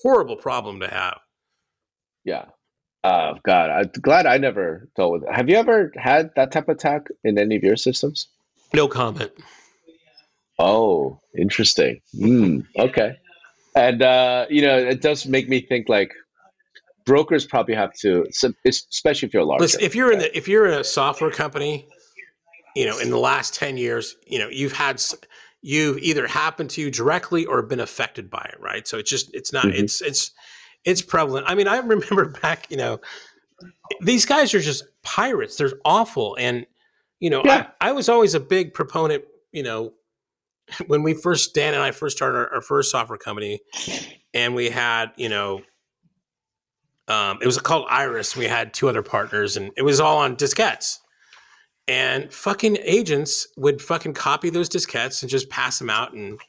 horrible 0.03 0.37
problem 0.37 0.81
to 0.81 0.89
have. 0.89 1.19
yeah. 2.25 2.47
Oh 3.05 3.35
God, 3.45 3.71
I'm 3.71 3.91
glad 4.03 4.27
I 4.27 4.37
never 4.37 4.89
dealt 4.97 5.13
with 5.13 5.23
it. 5.23 5.33
Have 5.33 5.49
you 5.49 5.57
ever 5.57 5.93
had 5.97 6.31
that 6.35 6.51
type 6.51 6.69
of 6.69 6.75
attack 6.77 7.03
in 7.23 7.39
any 7.39 7.55
of 7.55 7.63
your 7.63 7.77
systems? 7.77 8.27
No 8.75 8.89
comment. 8.89 9.31
Oh, 10.59 11.21
interesting. 11.37 12.01
Hmm. 12.19 12.61
okay. 12.79 13.17
And 13.75 14.03
uh, 14.03 14.47
you 14.49 14.63
know, 14.63 14.77
it 14.79 15.03
does 15.03 15.27
make 15.27 15.49
me 15.49 15.61
think 15.61 15.89
like 15.89 16.13
brokers 17.05 17.45
probably 17.47 17.75
have 17.75 17.93
to, 18.01 18.27
especially 18.65 19.27
if 19.29 19.35
you're 19.35 19.45
larger. 19.45 19.63
Listen, 19.63 19.81
if 19.83 19.95
you're 19.95 20.13
in 20.13 20.19
the 20.19 20.35
if 20.37 20.49
you're 20.49 20.67
in 20.67 20.79
a 20.79 20.85
software 20.85 21.31
company, 21.31 21.87
you 22.75 22.87
know, 22.87 22.99
in 22.99 23.11
the 23.11 23.19
last 23.19 23.55
ten 23.55 23.77
years, 23.77 24.17
you 24.27 24.39
know, 24.39 24.49
you've 24.49 24.73
had 24.73 25.03
you've 25.61 25.99
either 25.99 26.27
happened 26.27 26.71
to 26.71 26.81
you 26.81 26.91
directly 26.91 27.45
or 27.45 27.61
been 27.63 27.81
affected 27.81 28.31
by 28.31 28.49
it, 28.53 28.59
right? 28.61 28.89
So 28.89 28.97
it's 28.99 29.11
just 29.11 29.35
it's 29.35 29.53
not 29.53 29.67
Mhm. 29.67 29.79
it's 29.81 30.01
it's 30.01 30.31
it's 30.85 31.03
prevalent. 31.03 31.45
I 31.49 31.55
mean, 31.55 31.69
I 31.69 31.77
remember 31.79 32.25
back, 32.43 32.71
you 32.71 32.79
know, 32.79 33.01
these 34.01 34.25
guys 34.25 34.55
are 34.55 34.61
just 34.61 34.85
pirates. 35.03 35.57
They're 35.57 35.73
awful, 35.85 36.35
and 36.41 36.65
you 37.21 37.29
know, 37.29 37.43
Yeah. 37.45 37.69
I, 37.79 37.89
I 37.91 37.93
was 37.93 38.09
always 38.09 38.35
a 38.35 38.41
big 38.41 38.73
proponent. 38.73 39.25
You 39.53 39.63
know, 39.63 39.93
when 40.87 41.03
we 41.03 41.15
first 41.15 41.55
Dan 41.55 41.75
and 41.75 41.83
I 41.83 41.91
first 41.93 42.17
started 42.17 42.39
our, 42.39 42.55
our 42.55 42.61
first 42.61 42.91
software 42.91 43.19
company, 43.19 43.61
and 44.35 44.55
we 44.55 44.71
had 44.71 45.13
you 45.17 45.29
know 45.29 45.63
Um, 47.09 47.39
it 47.41 47.47
was 47.47 47.59
called 47.59 47.87
Iris. 47.89 48.37
We 48.37 48.47
had 48.47 48.75
two 48.75 48.89
other 48.89 49.03
partners, 49.03 49.57
and 49.57 49.71
it 49.77 49.83
was 49.83 50.01
all 50.01 50.19
on 50.19 50.37
diskettes. 50.37 50.99
And 51.89 52.33
fucking 52.33 52.79
agents 52.83 53.47
would 53.57 53.81
fucking 53.81 54.15
copy 54.15 54.51
those 54.51 54.69
diskettes 54.69 55.23
and 55.23 55.31
just 55.31 55.49
pass 55.49 55.79
them 55.79 55.89
out. 55.89 56.13
And 56.15 56.41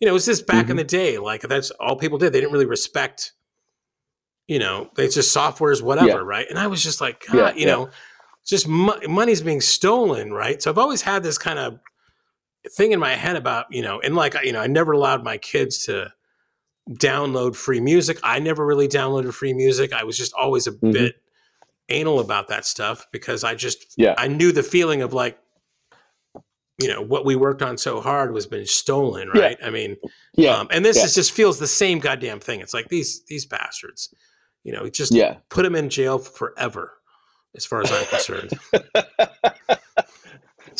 you 0.00 0.06
know, 0.06 0.10
it 0.10 0.14
was 0.14 0.24
just 0.26 0.46
back 0.48 0.68
in 0.68 0.74
Mhm. 0.76 0.78
the 0.80 0.84
day. 0.84 1.18
Like 1.18 1.42
that's 1.42 1.70
all 1.72 1.94
people 1.94 2.18
did. 2.18 2.32
They 2.32 2.40
didn't 2.40 2.52
really 2.52 2.66
respect. 2.66 3.32
You 4.48 4.58
know, 4.58 4.90
it's 4.98 5.14
just 5.14 5.30
software 5.30 5.70
is 5.70 5.80
whatever, 5.80 6.08
Yeah. 6.08 6.14
right? 6.24 6.46
And 6.50 6.58
I 6.58 6.66
was 6.66 6.82
just 6.82 7.00
like, 7.00 7.24
God, 7.26 7.36
Yeah, 7.36 7.52
you 7.54 7.66
yeah. 7.68 7.72
know, 7.74 7.90
just 8.44 8.66
mo- 8.66 8.98
money's 9.06 9.42
being 9.42 9.60
stolen, 9.60 10.32
right? 10.32 10.60
So 10.60 10.70
I've 10.70 10.78
always 10.78 11.02
had 11.02 11.22
this 11.22 11.38
kind 11.38 11.58
of 11.60 11.78
thing 12.68 12.92
in 12.92 13.00
my 13.00 13.14
head 13.14 13.36
about 13.36 13.66
you 13.70 13.82
know, 13.82 14.00
and 14.00 14.14
like 14.14 14.34
you 14.44 14.52
know, 14.52 14.60
I 14.60 14.66
never 14.66 14.92
allowed 14.92 15.24
my 15.24 15.38
kids 15.38 15.84
to 15.86 16.12
download 16.90 17.54
free 17.56 17.80
music. 17.80 18.18
I 18.22 18.38
never 18.40 18.66
really 18.66 18.88
downloaded 18.88 19.32
free 19.32 19.52
music. 19.54 19.92
I 19.92 20.04
was 20.04 20.16
just 20.16 20.32
always 20.34 20.66
a 20.66 20.72
Mhm. 20.72 20.92
bit 20.92 21.14
anal 21.88 22.20
about 22.20 22.48
that 22.48 22.64
stuff 22.64 23.06
because 23.12 23.44
I 23.44 23.54
just 23.54 23.94
Yeah. 23.96 24.14
I 24.18 24.28
knew 24.28 24.52
the 24.52 24.62
feeling 24.62 25.02
of 25.02 25.12
like 25.12 25.38
you 26.80 26.88
know 26.88 27.02
what 27.02 27.26
we 27.26 27.36
worked 27.36 27.60
on 27.60 27.76
so 27.76 28.00
hard 28.00 28.32
was 28.32 28.46
been 28.46 28.64
stolen, 28.66 29.28
Yeah. 29.34 29.40
right? 29.42 29.58
I 29.62 29.68
mean, 29.70 29.96
Yeah. 30.34 30.56
um, 30.56 30.68
and 30.70 30.82
this 30.84 30.96
yeah. 30.96 31.04
is 31.04 31.14
just 31.14 31.32
feels 31.32 31.58
the 31.58 31.66
same 31.66 31.98
goddamn 31.98 32.40
thing. 32.40 32.60
It's 32.60 32.72
like 32.72 32.88
these 32.88 33.22
these 33.26 33.44
bastards, 33.44 34.12
you 34.64 34.72
know, 34.72 34.88
just 34.88 35.12
yeah. 35.12 35.36
put 35.50 35.62
them 35.64 35.74
in 35.76 35.90
jail 35.90 36.18
forever, 36.18 36.94
as 37.54 37.66
far 37.66 37.82
as 37.82 37.92
I'm 37.92 38.06
concerned. 38.06 38.52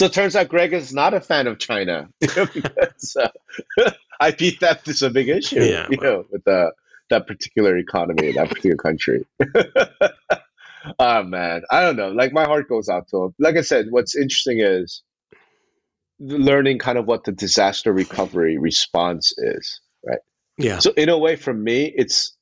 So 0.00 0.06
it 0.06 0.14
turns 0.14 0.34
out 0.34 0.48
Greg 0.48 0.72
is 0.72 0.94
not 0.94 1.12
a 1.12 1.20
fan 1.20 1.46
of 1.46 1.58
China 1.58 2.08
because 2.20 3.16
uh, 3.20 3.90
IP 4.26 4.58
theft 4.58 4.88
is 4.88 5.02
a 5.02 5.10
big 5.10 5.28
issue, 5.28 5.62
Yeah, 5.62 5.88
you 5.90 5.98
well. 6.00 6.10
know, 6.10 6.24
with 6.30 6.48
uh, 6.48 6.70
that 7.10 7.26
particular 7.26 7.76
economy, 7.76 8.32
that 8.32 8.48
particular 8.48 8.76
country. 8.76 9.26
oh 10.98 11.22
man, 11.24 11.64
I 11.70 11.82
don't 11.82 11.96
know. 11.96 12.08
Like 12.08 12.32
my 12.32 12.44
heart 12.44 12.66
goes 12.66 12.88
out 12.88 13.08
to 13.08 13.24
him. 13.24 13.34
Like 13.38 13.58
I 13.58 13.60
said, 13.60 13.88
what's 13.90 14.16
interesting 14.16 14.60
is 14.60 15.02
learning 16.18 16.78
kind 16.78 16.96
of 16.96 17.04
what 17.04 17.24
the 17.24 17.32
disaster 17.32 17.92
recovery 17.92 18.56
response 18.56 19.34
is. 19.36 19.82
Right? 20.02 20.20
Yeah, 20.56 20.78
So 20.78 20.92
in 20.96 21.10
a 21.10 21.18
way, 21.18 21.36
for 21.36 21.52
me, 21.52 21.92
it's 21.94 22.34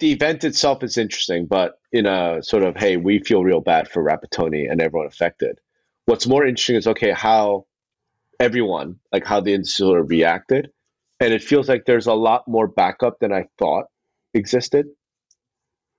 the 0.00 0.10
event 0.10 0.42
itself 0.42 0.82
is 0.82 0.98
interesting, 0.98 1.46
but 1.46 1.78
in 1.92 2.06
a 2.06 2.42
sort 2.42 2.64
of 2.64 2.74
hey, 2.76 2.96
we 2.96 3.20
feel 3.20 3.44
real 3.44 3.60
bad 3.60 3.88
for 3.88 4.02
Rapattoni 4.02 4.68
and 4.68 4.80
everyone 4.80 5.06
affected. 5.06 5.60
What's 6.08 6.26
more 6.26 6.46
interesting 6.46 6.76
is 6.76 6.86
okay 6.86 7.10
how 7.10 7.66
everyone 8.40 8.96
like 9.12 9.26
how 9.26 9.40
the 9.40 9.52
of 9.54 10.08
reacted, 10.08 10.70
and 11.20 11.34
it 11.34 11.42
feels 11.42 11.68
like 11.68 11.84
there's 11.84 12.06
a 12.06 12.14
lot 12.14 12.48
more 12.48 12.66
backup 12.66 13.18
than 13.20 13.30
I 13.30 13.44
thought 13.58 13.84
existed. 14.32 14.86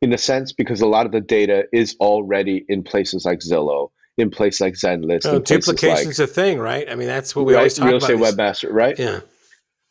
In 0.01 0.11
a 0.11 0.17
sense, 0.17 0.51
because 0.51 0.81
a 0.81 0.87
lot 0.87 1.05
of 1.05 1.11
the 1.11 1.21
data 1.21 1.65
is 1.71 1.95
already 1.99 2.65
in 2.67 2.81
places 2.83 3.23
like 3.23 3.39
Zillow, 3.39 3.91
in 4.17 4.31
places 4.31 4.61
like 4.61 4.73
ZenList, 4.73 5.25
Oh, 5.27 5.41
places 5.41 5.67
like 5.67 5.77
duplication's 5.77 6.19
a 6.19 6.25
thing, 6.25 6.57
right? 6.57 6.89
I 6.89 6.95
mean, 6.95 7.07
that's 7.07 7.35
what 7.35 7.45
we 7.45 7.53
right, 7.53 7.59
always 7.59 7.75
talk 7.75 7.85
real 7.85 7.97
about. 7.97 8.09
estate 8.09 8.35
webmaster, 8.35 8.71
right? 8.71 8.97
Yeah, 8.97 9.19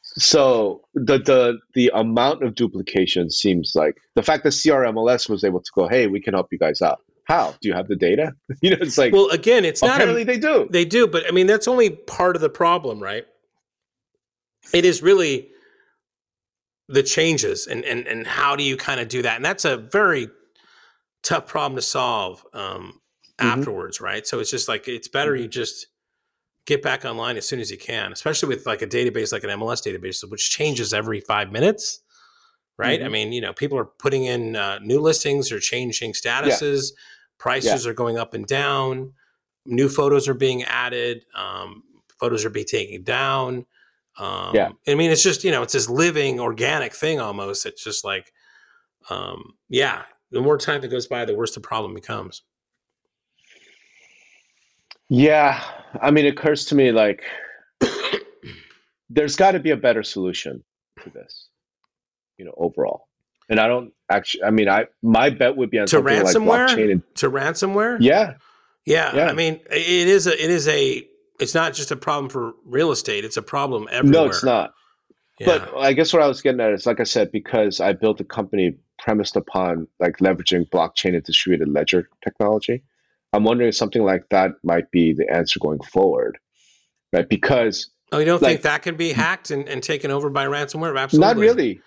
So 0.02 0.80
the 0.94 1.18
the 1.18 1.58
the 1.74 1.92
amount 1.94 2.42
of 2.42 2.56
duplication 2.56 3.30
seems 3.30 3.72
like 3.76 3.98
the 4.16 4.22
fact 4.24 4.42
that 4.42 4.50
CRMLS 4.50 5.28
was 5.28 5.44
able 5.44 5.60
to 5.60 5.70
go, 5.76 5.86
hey, 5.86 6.08
we 6.08 6.20
can 6.20 6.34
help 6.34 6.48
you 6.50 6.58
guys 6.58 6.82
out. 6.82 6.98
How 7.28 7.54
do 7.60 7.68
you 7.68 7.74
have 7.74 7.88
the 7.88 7.96
data? 7.96 8.32
You 8.62 8.70
know, 8.70 8.78
it's 8.80 8.98
like 8.98 9.12
well, 9.12 9.28
again, 9.28 9.64
it's 9.64 9.82
not. 9.82 9.96
apparently 9.96 10.24
they 10.24 10.38
do. 10.38 10.66
they 10.70 10.84
do, 10.84 11.06
but 11.06 11.26
I 11.28 11.30
mean, 11.30 11.46
that's 11.46 11.68
only 11.68 11.90
part 11.90 12.34
of 12.34 12.42
the 12.42 12.48
problem, 12.50 13.00
right? 13.00 13.24
It 14.74 14.84
is 14.84 15.02
really 15.02 15.50
the 16.88 17.02
changes 17.02 17.66
and 17.66 17.84
and 17.84 18.06
and 18.06 18.26
how 18.26 18.56
do 18.56 18.62
you 18.64 18.76
kind 18.76 18.98
of 19.00 19.08
do 19.08 19.22
that, 19.22 19.36
and 19.36 19.44
that's 19.44 19.64
a 19.64 19.76
very 19.76 20.28
tough 21.22 21.46
problem 21.46 21.76
to 21.76 21.82
solve 21.82 22.44
um, 22.54 23.00
Mhm. 23.38 23.58
afterwards, 23.58 24.00
right? 24.00 24.26
So 24.26 24.40
it's 24.40 24.50
just 24.50 24.68
like 24.68 24.88
it's 24.88 25.08
better 25.08 25.36
you 25.36 25.46
just 25.48 25.86
get 26.66 26.82
back 26.82 27.04
online 27.04 27.36
as 27.36 27.46
soon 27.46 27.60
as 27.60 27.70
you 27.70 27.78
can, 27.78 28.12
especially 28.12 28.48
with 28.48 28.66
like 28.66 28.82
a 28.82 28.86
database 28.86 29.32
like 29.32 29.44
an 29.44 29.50
MLS 29.50 29.80
database, 29.86 30.28
which 30.28 30.50
changes 30.50 30.92
every 30.92 31.20
five 31.20 31.52
minutes, 31.52 32.00
right? 32.76 33.00
I 33.02 33.06
Mhm. 33.06 33.10
mean, 33.12 33.32
you 33.32 33.40
know, 33.40 33.52
people 33.52 33.78
are 33.78 33.84
putting 33.84 34.24
in 34.24 34.56
uh, 34.56 34.78
new 34.82 35.00
listings 35.00 35.52
or 35.52 35.60
changing 35.60 36.12
statuses, 36.14 36.92
prices 37.38 37.86
are 37.86 37.94
going 37.94 38.18
up 38.18 38.34
and 38.34 38.46
down, 38.46 39.12
new 39.64 39.88
photos 39.88 40.28
are 40.28 40.34
being 40.34 40.64
added, 40.64 41.24
um, 41.34 41.82
photos 42.18 42.44
are 42.44 42.50
being 42.50 42.66
taken 42.66 43.02
down. 43.02 43.66
Um, 44.18 44.54
Yeah. 44.54 44.70
I 44.86 44.94
mean, 44.94 45.10
it's 45.10 45.22
just 45.22 45.44
you 45.44 45.50
know, 45.50 45.62
it's 45.62 45.72
this 45.72 45.88
living 45.88 46.40
organic 46.40 46.92
thing 46.94 47.20
almost. 47.20 47.66
It's 47.66 47.82
just 47.84 48.04
like, 48.04 48.32
um, 49.10 49.54
yeah, 49.68 50.02
the 50.30 50.40
more 50.40 50.58
time 50.58 50.80
that 50.80 50.88
goes 50.88 51.06
by, 51.06 51.24
the 51.24 51.34
worse 51.34 51.54
the 51.54 51.60
problem 51.60 51.94
becomes. 51.94 52.42
Yeah, 55.08 55.62
I 56.00 56.10
mean, 56.10 56.26
it 56.26 56.34
occurs 56.34 56.66
to 56.66 56.74
me 56.74 56.92
like 56.92 57.22
there's 59.10 59.36
got 59.36 59.52
to 59.52 59.60
be 59.60 59.70
a 59.70 59.76
better 59.76 60.02
solution 60.02 60.64
to 61.02 61.10
this, 61.10 61.48
you 62.36 62.44
know, 62.44 62.54
overall. 62.56 63.07
And 63.48 63.58
I 63.58 63.66
don't 63.66 63.92
actually. 64.10 64.44
I 64.44 64.50
mean, 64.50 64.68
I 64.68 64.86
my 65.02 65.30
bet 65.30 65.56
would 65.56 65.70
be 65.70 65.78
on 65.78 65.86
To 65.86 65.90
something 65.90 66.22
like 66.22 66.34
ransomware? 66.34 66.68
blockchain. 66.68 66.92
And, 66.92 67.02
To 67.16 67.30
ransomware, 67.30 67.96
yeah, 68.00 68.34
yeah, 68.84 69.14
Yeah. 69.16 69.26
I 69.26 69.32
mean, 69.32 69.60
it 69.70 70.08
is 70.08 70.26
a, 70.26 70.32
it 70.44 70.50
is 70.50 70.68
a, 70.68 71.06
it's 71.40 71.54
not 71.54 71.72
just 71.74 71.90
a 71.90 71.96
problem 71.96 72.28
for 72.30 72.52
real 72.64 72.90
estate; 72.90 73.24
it's 73.24 73.36
a 73.36 73.42
problem 73.42 73.88
everywhere. 73.90 74.22
no, 74.24 74.28
it's 74.28 74.44
not. 74.44 74.74
Yeah. 75.38 75.46
But 75.46 75.76
I 75.78 75.92
guess 75.92 76.12
what 76.12 76.20
I 76.20 76.26
was 76.26 76.42
getting 76.42 76.60
at 76.60 76.72
is, 76.72 76.84
like 76.84 77.00
I 77.00 77.04
said, 77.04 77.30
because 77.30 77.80
I 77.80 77.92
built 77.92 78.20
a 78.20 78.24
company 78.24 78.76
premised 78.98 79.36
upon 79.36 79.86
like 80.00 80.16
leveraging 80.18 80.68
blockchain 80.70 81.14
and 81.14 81.22
distributed 81.22 81.68
ledger 81.68 82.08
technology, 82.24 82.82
I'm 83.32 83.44
wondering 83.44 83.68
if 83.68 83.76
something 83.76 84.02
like 84.02 84.28
that 84.30 84.52
might 84.64 84.90
be 84.90 85.12
the 85.14 85.30
answer 85.32 85.60
going 85.60 85.80
forward, 85.80 86.38
right? 87.12 87.28
Because 87.28 87.88
oh, 88.10 88.18
you 88.18 88.24
don't 88.24 88.42
like- 88.42 88.50
think 88.50 88.62
that 88.62 88.82
can 88.82 88.96
be 88.96 89.12
hacked 89.12 89.50
and, 89.52 89.68
and 89.68 89.80
taken 89.82 90.10
over 90.10 90.28
by 90.28 90.44
ransomware? 90.46 90.98
Absolutely, 90.98 91.18
not 91.18 91.36
really, 91.36 91.80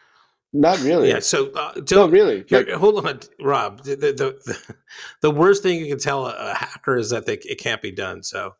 not 0.54 0.80
really, 0.82 1.10
Yeah. 1.10 1.20
So 1.20 1.52
uh, 1.52 1.74
no, 1.92 2.08
really. 2.10 2.44
Here, 2.48 2.60
Like, 2.66 2.70
hold 2.76 3.06
on, 3.06 3.20
Rob. 3.40 3.84
The, 3.84 3.96
the, 3.96 4.12
the, 4.14 4.76
the 5.22 5.32
worst 5.32 5.64
thing 5.64 5.80
you 5.80 5.88
can 5.88 6.00
tell 6.00 6.26
a, 6.28 6.36
a 6.36 6.54
hacker 6.56 6.98
is 6.98 7.10
that 7.12 7.26
they, 7.26 7.36
it 7.36 7.60
can't 7.60 7.82
be 7.82 7.92
done. 7.92 8.24
So, 8.24 8.56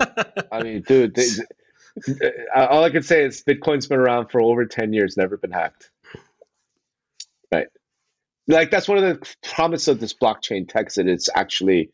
I 0.00 0.62
mean, 0.62 0.82
dude, 0.86 1.14
they, 1.14 1.26
they- 2.06 2.32
all 2.56 2.82
I 2.84 2.90
can 2.90 3.02
say 3.02 3.24
is 3.24 3.42
Bitcoin's 3.46 3.86
been 3.86 3.98
around 3.98 4.28
for 4.30 4.40
over 4.40 4.64
ten 4.64 4.92
years, 4.94 5.16
never 5.16 5.36
been 5.36 5.50
hacked, 5.52 5.90
right? 7.52 7.66
Like 8.48 8.70
that's 8.70 8.88
one 8.88 8.98
of 8.98 9.04
the 9.04 9.34
promise 9.42 9.88
of 9.88 10.00
this 10.00 10.14
blockchain 10.14 10.66
tech 10.68 10.92
that 10.94 11.06
it's 11.06 11.28
actually 11.34 11.90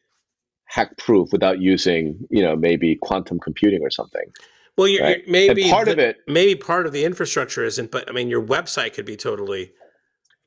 hack 0.67 0.97
proof 0.97 1.31
without 1.33 1.61
using, 1.61 2.27
you 2.31 2.43
know, 2.43 2.55
maybe 2.57 2.95
quantum 2.95 3.41
computing 3.41 3.83
or 3.83 3.91
something. 3.91 4.31
Well, 4.79 4.89
you're, 4.89 5.03
Right. 5.03 5.19
you're- 5.19 5.31
maybe 5.31 5.63
and 5.65 5.71
part 5.73 5.87
the- 5.87 5.93
of 5.93 5.99
it 5.99 6.17
maybe 6.27 6.55
part 6.55 6.87
of 6.87 6.93
the 6.93 7.05
infrastructure 7.05 7.65
isn't, 7.65 7.91
but 7.91 8.09
I 8.09 8.13
mean, 8.13 8.29
your 8.31 8.43
website 8.43 8.95
could 8.95 9.05
be 9.05 9.17
totally 9.17 9.73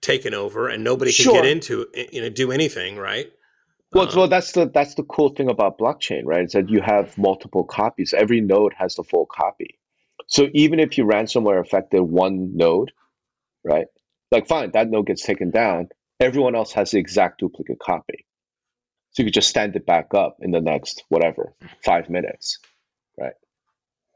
taken 0.01 0.33
over 0.33 0.67
and 0.67 0.83
nobody 0.83 1.11
can 1.11 1.23
Sure. 1.25 1.33
get 1.35 1.45
into 1.45 1.87
it, 1.93 2.11
you 2.13 2.21
know, 2.21 2.29
do 2.29 2.51
anything, 2.51 2.95
right? 2.97 3.31
Well, 3.93 4.07
Um, 4.09 4.15
well, 4.17 4.27
that's 4.27 4.53
the 4.53 4.65
that's 4.73 4.95
the 4.95 5.03
cool 5.03 5.29
thing 5.29 5.49
about 5.49 5.77
blockchain, 5.77 6.21
right? 6.25 6.45
Is 6.45 6.53
that 6.53 6.69
you 6.69 6.81
have 6.81 7.15
multiple 7.17 7.63
copies. 7.65 8.13
Every 8.13 8.41
node 8.41 8.73
has 8.77 8.95
the 8.95 9.03
full 9.03 9.25
copy. 9.27 9.77
So 10.27 10.47
even 10.53 10.79
if 10.79 10.97
you 10.97 11.03
ransomware 11.05 11.59
affected 11.59 12.01
one 12.01 12.55
node, 12.55 12.91
right? 13.65 13.87
Like, 14.31 14.47
fine, 14.47 14.71
that 14.71 14.89
node 14.89 15.07
gets 15.07 15.23
taken 15.23 15.51
down. 15.51 15.89
Everyone 16.21 16.55
else 16.55 16.71
has 16.73 16.91
the 16.91 16.99
exact 16.99 17.39
duplicate 17.41 17.79
copy. 17.79 18.25
So 19.11 19.23
you 19.23 19.25
could 19.27 19.33
just 19.33 19.49
stand 19.49 19.75
it 19.75 19.85
back 19.85 20.13
up 20.13 20.37
in 20.41 20.51
the 20.51 20.61
next 20.61 21.03
whatever 21.09 21.53
five 21.83 22.09
minutes, 22.09 22.59
right? 23.19 23.33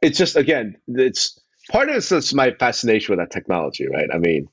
It's 0.05 0.17
just 0.17 0.35
again, 0.35 0.77
it's 0.87 1.39
part 1.71 1.89
of 1.89 1.95
it's 1.95 2.09
just 2.09 2.35
my 2.35 2.51
fascination 2.51 3.15
with 3.15 3.19
that 3.19 3.31
technology, 3.31 3.87
right? 3.87 4.09
I 4.13 4.17
mean, 4.17 4.47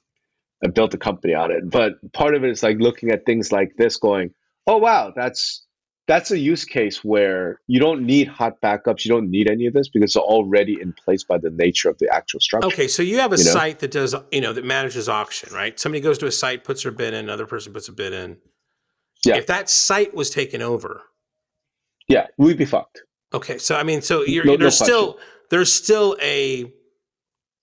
I 0.65 0.69
built 0.69 0.95
a 0.95 0.99
company 0.99 1.35
on 1.35 1.51
it, 1.51 1.71
but 1.71 1.95
part 2.13 2.35
of 2.35 2.45
it 2.45 2.51
is 2.51 2.63
like 2.63 2.79
looking 2.79 3.11
at 3.11 3.27
things 3.27 3.53
like 3.53 3.73
this, 3.77 3.97
going, 3.97 4.31
oh 4.67 4.79
wow 4.79 5.13
that's 5.15 5.65
that's 6.09 6.31
a 6.31 6.39
use 6.39 6.65
case 6.65 7.05
where 7.05 7.61
you 7.69 7.79
don't 7.79 8.05
need 8.05 8.27
hot 8.27 8.61
backups 8.61 9.05
you 9.05 9.11
don't 9.11 9.31
need 9.31 9.49
any 9.49 9.67
of 9.67 9.75
this 9.75 9.89
because 9.89 10.11
it's 10.11 10.17
already 10.17 10.77
in 10.81 10.93
place 10.93 11.23
by 11.23 11.39
the 11.39 11.51
nature 11.51 11.89
of 11.89 11.97
the 11.99 12.09
actual 12.13 12.41
structure 12.41 12.67
Okay, 12.67 12.89
so 12.89 13.03
you 13.03 13.19
have 13.19 13.33
a 13.33 13.37
You 13.37 13.45
know? 13.45 13.51
site 13.51 13.79
that 13.81 13.91
does, 13.91 14.15
you 14.31 14.41
know, 14.41 14.53
that 14.53 14.65
manages 14.65 15.09
auction, 15.09 15.55
right? 15.55 15.79
Somebody 15.79 16.01
goes 16.01 16.19
to 16.19 16.27
a 16.27 16.33
site, 16.33 16.65
puts 16.65 16.83
their 16.83 16.93
bid 16.93 17.15
in, 17.15 17.25
another 17.25 17.47
person 17.47 17.73
puts 17.73 17.89
a 17.89 17.93
bid 17.93 18.13
in. 18.13 18.39
Yeah. 19.25 19.37
If 19.37 19.47
that 19.47 19.71
site 19.71 20.15
was 20.15 20.31
taken 20.31 20.63
over, 20.63 21.03
yeah 22.09 22.27
we'd 22.37 22.59
be 22.59 22.65
fucked 22.65 23.01
okay, 23.33 23.59
so 23.59 23.77
I 23.77 23.83
mean, 23.83 24.03
so 24.03 24.23
you're 24.23 24.45
No- 24.45 24.53
no 24.53 24.59
there's 24.59 24.79
still 24.79 25.19
there's 25.53 25.73
still 25.73 26.17
a 26.21 26.65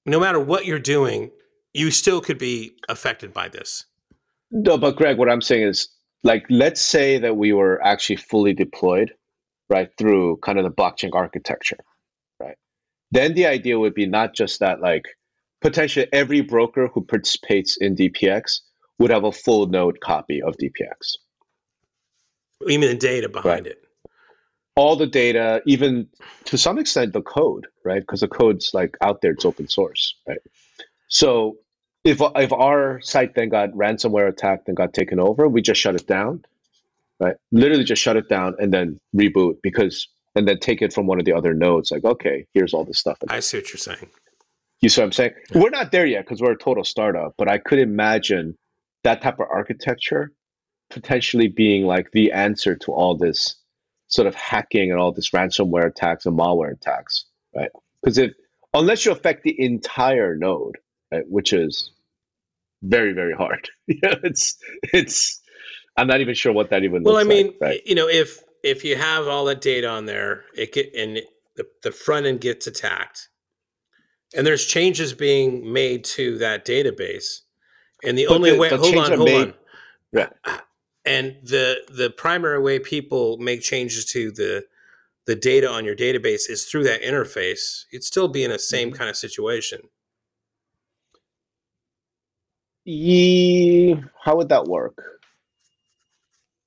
no 0.05 0.19
matter 0.19 0.39
what 0.39 0.65
you're 0.65 0.79
doing, 0.79 1.31
you 1.73 1.91
still 1.91 2.21
could 2.21 2.37
be 2.37 2.71
affected 2.87 3.33
by 3.33 3.49
this. 3.49 3.85
no 4.51 4.77
but 4.77 4.95
greg 4.95 5.17
what 5.17 5.29
i'm 5.29 5.41
saying 5.41 5.63
is 5.71 5.89
like 6.23 6.43
let's 6.49 6.81
say 6.81 7.19
that 7.19 7.35
we 7.35 7.51
were 7.53 7.75
actually 7.91 8.15
fully 8.31 8.53
deployed 8.53 9.09
right 9.69 9.89
through 9.97 10.37
kind 10.45 10.57
of 10.59 10.63
the 10.67 10.71
blockchain 10.79 11.11
architecture 11.13 11.77
right 12.39 12.57
then 13.11 13.33
the 13.35 13.45
idea 13.45 13.77
would 13.83 13.93
be 13.93 14.07
not 14.07 14.33
just 14.41 14.59
that 14.59 14.79
like 14.81 15.05
potentially 15.61 16.07
every 16.13 16.41
broker 16.41 16.87
who 16.93 17.01
participates 17.13 17.77
in 17.85 17.95
dpx 17.95 18.61
would 18.99 19.11
have 19.11 19.23
a 19.23 19.31
full 19.31 19.65
node 19.67 19.97
copy 20.01 20.41
of 20.41 20.55
DPX. 20.61 21.15
Mean 22.61 22.81
the 22.81 22.95
data 22.95 23.29
behind 23.29 23.65
Right. 23.65 23.71
it? 23.73 23.83
All 24.81 24.95
the 24.95 25.07
data, 25.07 25.61
even 25.65 26.07
to 26.45 26.57
some 26.57 26.77
extent 26.83 27.11
the 27.13 27.21
code, 27.21 27.67
right? 27.83 28.01
Because 28.01 28.21
the 28.21 28.27
code's 28.39 28.71
like 28.73 28.95
out 29.01 29.17
there, 29.21 29.31
it's 29.31 29.45
open 29.45 29.67
source, 29.67 30.03
right? 30.27 30.43
So 31.09 31.57
if 32.03 32.21
if 32.45 32.51
our 32.53 33.01
site 33.01 33.35
then 33.35 33.49
got 33.49 33.69
ransomware 33.71 34.29
attacked 34.29 34.67
and 34.69 34.77
got 34.77 34.93
taken 34.93 35.19
over, 35.19 35.49
we 35.49 35.61
just 35.61 35.81
shut 35.81 35.95
it 35.95 36.07
down, 36.07 36.45
right? 37.19 37.35
Literally 37.51 37.83
just 37.83 38.01
shut 38.01 38.15
it 38.15 38.29
down 38.29 38.55
and 38.61 38.73
then 38.75 38.99
reboot 39.13 39.55
because 39.61 40.07
and 40.35 40.47
then 40.47 40.59
take 40.59 40.81
it 40.81 40.93
from 40.93 41.07
one 41.07 41.19
of 41.19 41.25
the 41.25 41.33
other 41.33 41.53
nodes. 41.53 41.91
Like, 41.91 42.05
okay, 42.05 42.45
here's 42.53 42.73
all 42.73 42.85
this 42.85 42.99
stuff. 42.99 43.17
I 43.27 43.41
see 43.41 43.57
what 43.57 43.69
you're 43.69 43.77
saying. 43.77 44.09
You 44.81 44.89
see 44.89 45.01
what 45.01 45.07
I'm 45.07 45.11
saying? 45.11 45.33
We're 45.53 45.77
not 45.81 45.91
there 45.91 46.05
yet 46.05 46.23
because 46.23 46.41
we're 46.41 46.53
a 46.53 46.57
total 46.57 46.85
startup, 46.85 47.33
but 47.37 47.51
I 47.51 47.57
could 47.57 47.79
imagine 47.79 48.57
that 49.03 49.21
type 49.21 49.39
of 49.39 49.47
architecture 49.51 50.31
potentially 50.89 51.49
being 51.49 51.85
like 51.85 52.11
the 52.11 52.31
answer 52.31 52.75
to 52.83 52.93
all 52.93 53.17
this 53.17 53.57
sort 54.09 54.27
of 54.27 54.35
hacking 54.35 54.91
and 54.91 54.99
all 54.99 55.11
this 55.13 55.29
ransomware 55.29 55.85
attacks 55.85 56.25
and 56.25 56.37
malware 56.37 56.73
attacks, 56.73 57.25
right? 57.55 57.69
Because 58.03 58.17
if 58.17 58.33
unless 58.73 59.05
you 59.05 59.11
affect 59.11 59.43
the 59.43 59.55
entire 59.59 60.35
node, 60.35 60.77
right, 61.11 61.23
which 61.27 61.53
is 61.53 61.91
very 62.83 63.13
very 63.13 63.33
hard, 63.33 63.69
yeah, 63.87 64.15
it's 64.23 64.57
it's. 64.93 65.41
I'm 65.97 66.07
not 66.07 66.21
even 66.21 66.33
sure 66.35 66.53
what 66.53 66.69
that 66.69 66.83
even. 66.83 67.03
Well, 67.03 67.17
I 67.17 67.23
mean, 67.23 67.47
like, 67.47 67.55
right? 67.61 67.81
you 67.85 67.95
know, 67.95 68.07
if 68.07 68.43
if 68.63 68.83
you 68.85 68.95
have 68.95 69.27
all 69.27 69.45
that 69.45 69.61
data 69.61 69.87
on 69.87 70.05
there, 70.05 70.43
it 70.55 70.71
get 70.73 70.93
and 70.95 71.21
the, 71.55 71.65
the 71.83 71.91
front 71.91 72.25
end 72.25 72.39
gets 72.41 72.67
attacked, 72.67 73.27
and 74.35 74.45
there's 74.47 74.65
changes 74.65 75.13
being 75.13 75.71
made 75.73 76.03
to 76.05 76.37
that 76.37 76.65
database, 76.65 77.39
and 78.03 78.17
the 78.17 78.27
But 78.29 78.35
only 78.35 78.51
the- 78.51 78.57
way, 78.57 78.69
the 78.69 78.77
hold 78.77 78.95
on, 78.97 79.11
hold 79.11 79.25
made- 79.25 79.41
on, 79.49 79.53
Yeah. 80.13 80.29
And 81.05 81.37
the 81.43 81.77
the 81.89 82.09
primary 82.09 82.61
way 82.61 82.79
people 82.79 83.37
make 83.37 83.61
changes 83.61 84.05
to 84.05 84.31
the 84.31 84.65
the 85.25 85.35
data 85.35 85.69
on 85.69 85.85
your 85.85 85.95
database 85.95 86.49
is 86.49 86.65
through 86.65 86.83
that 86.83 87.01
interface. 87.01 87.85
You'd 87.91 88.03
still 88.03 88.27
be 88.27 88.43
in 88.43 88.49
the 88.51 88.57
same 88.59 88.91
Mhm. 88.91 88.95
kind 88.95 89.09
of 89.09 89.15
situation. 89.15 89.81
Ye, 92.85 93.95
how 94.23 94.37
would 94.37 94.49
that 94.49 94.65
work? 94.65 95.03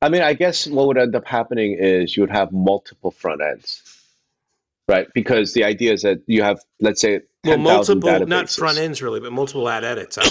I 0.00 0.08
mean, 0.08 0.22
I 0.22 0.34
guess 0.34 0.66
what 0.66 0.86
would 0.86 0.98
end 0.98 1.14
up 1.16 1.26
happening 1.26 1.76
is 1.78 2.16
you 2.16 2.22
would 2.22 2.30
have 2.30 2.52
multiple 2.52 3.10
front 3.10 3.40
ends, 3.40 3.82
right? 4.88 5.08
Because 5.14 5.52
the 5.54 5.64
idea 5.64 5.92
is 5.92 6.02
that 6.02 6.18
you 6.26 6.42
have, 6.42 6.60
let's 6.80 7.00
say, 7.00 7.20
Well, 7.44 7.56
10,000 7.56 8.00
multiple, 8.00 8.26
not 8.28 8.50
front 8.50 8.78
ends 8.78 9.02
really, 9.02 9.20
but 9.20 9.32
multiple 9.32 9.68
ad 9.68 9.84
edits 9.84 10.18
out 10.18 10.28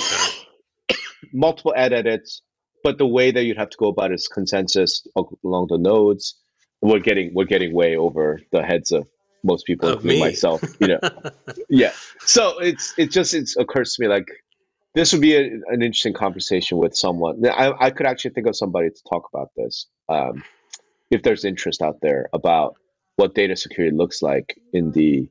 there. 0.89 0.97
multiple 1.33 1.73
ad 1.75 1.93
edits, 1.93 2.41
but 2.83 2.97
the 2.97 3.07
way 3.07 3.31
that 3.31 3.43
you'd 3.43 3.57
have 3.57 3.69
to 3.69 3.77
go 3.77 3.87
about 3.87 4.11
it 4.11 4.15
is 4.15 4.27
consensus 4.27 5.05
along 5.43 5.67
the 5.69 5.77
nodes. 5.77 6.35
We're 6.81 6.99
getting 6.99 7.33
we're 7.33 7.45
getting 7.45 7.73
way 7.73 7.95
over 7.95 8.39
the 8.51 8.63
heads 8.63 8.91
of 8.91 9.07
most 9.43 9.65
people, 9.65 9.89
including 9.89 10.19
me. 10.19 10.25
myself. 10.25 10.63
You 10.79 10.87
know, 10.87 10.99
yeah. 11.69 11.91
So 12.25 12.59
it's 12.59 12.93
it 12.97 13.11
just 13.11 13.33
it 13.33 13.49
occurs 13.59 13.93
to 13.95 14.01
me 14.01 14.07
like 14.07 14.27
this 14.95 15.13
would 15.13 15.21
be 15.21 15.35
a, 15.35 15.41
an 15.41 15.81
interesting 15.81 16.13
conversation 16.13 16.77
with 16.77 16.95
someone. 16.95 17.45
I, 17.47 17.71
I 17.79 17.91
could 17.91 18.05
actually 18.05 18.31
think 18.31 18.47
of 18.47 18.55
somebody 18.55 18.89
to 18.89 19.03
talk 19.09 19.29
about 19.33 19.49
this 19.55 19.87
um, 20.09 20.43
if 21.09 21.23
there's 21.23 21.45
interest 21.45 21.81
out 21.81 21.97
there 22.01 22.29
about 22.33 22.75
what 23.15 23.35
data 23.35 23.55
security 23.55 23.95
looks 23.95 24.21
like 24.21 24.59
in 24.73 24.91
the 24.91 25.29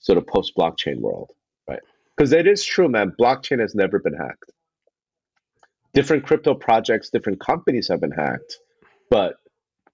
sort 0.00 0.18
of 0.18 0.26
post 0.26 0.52
blockchain 0.56 1.00
world, 1.00 1.30
right? 1.68 1.80
Because 2.16 2.32
it 2.32 2.46
is 2.46 2.64
true, 2.64 2.88
man. 2.88 3.12
Blockchain 3.18 3.60
has 3.60 3.74
never 3.74 3.98
been 3.98 4.14
hacked. 4.14 4.52
Different 5.94 6.24
crypto 6.26 6.54
projects, 6.54 7.08
different 7.10 7.40
companies 7.40 7.88
have 7.88 8.00
been 8.00 8.10
hacked, 8.10 8.58
but 9.10 9.36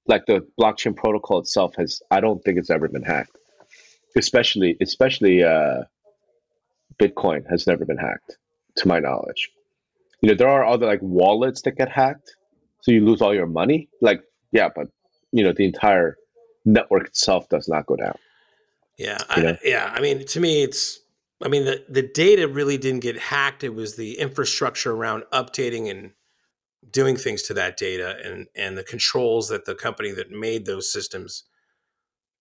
like 0.06 0.26
the 0.26 0.46
blockchain 0.58 0.96
protocol 0.96 1.38
itself 1.38 1.76
has, 1.76 2.02
I 2.10 2.20
don't 2.20 2.42
think 2.42 2.58
it's 2.58 2.70
ever 2.70 2.88
been 2.88 3.02
hacked. 3.02 3.36
Especially, 4.16 4.76
especially 4.80 5.44
uh, 5.44 5.84
Bitcoin 6.98 7.48
has 7.48 7.66
never 7.66 7.84
been 7.84 7.96
hacked, 7.96 8.38
to 8.76 8.88
my 8.88 8.98
knowledge. 8.98 9.50
You 10.20 10.30
know, 10.30 10.34
there 10.34 10.48
are 10.48 10.66
other 10.66 10.86
like 10.86 11.00
wallets 11.00 11.62
that 11.62 11.76
get 11.76 11.88
hacked, 11.88 12.34
so 12.80 12.90
you 12.90 13.04
lose 13.04 13.22
all 13.22 13.32
your 13.32 13.46
money. 13.46 13.88
Like, 14.00 14.22
yeah, 14.50 14.68
but 14.74 14.88
you 15.30 15.44
know, 15.44 15.52
the 15.52 15.64
entire 15.64 16.16
network 16.64 17.06
itself 17.06 17.48
does 17.48 17.68
not 17.68 17.86
go 17.86 17.96
down. 17.96 18.16
Yeah, 18.98 19.18
I, 19.28 19.58
yeah. 19.62 19.92
I 19.94 20.00
mean, 20.00 20.26
to 20.26 20.40
me, 20.40 20.62
it's. 20.64 21.00
I 21.42 21.48
mean, 21.48 21.64
the 21.64 21.84
the 21.88 22.02
data 22.02 22.46
really 22.48 22.76
didn't 22.76 23.00
get 23.00 23.18
hacked. 23.18 23.64
It 23.64 23.74
was 23.74 23.96
the 23.96 24.18
infrastructure 24.18 24.92
around 24.92 25.24
updating 25.32 25.90
and 25.90 26.12
doing 26.90 27.16
things 27.16 27.42
to 27.44 27.54
that 27.54 27.76
data, 27.76 28.16
and 28.22 28.48
and 28.54 28.76
the 28.76 28.84
controls 28.84 29.48
that 29.48 29.64
the 29.64 29.74
company 29.74 30.10
that 30.12 30.30
made 30.30 30.66
those 30.66 30.92
systems 30.92 31.44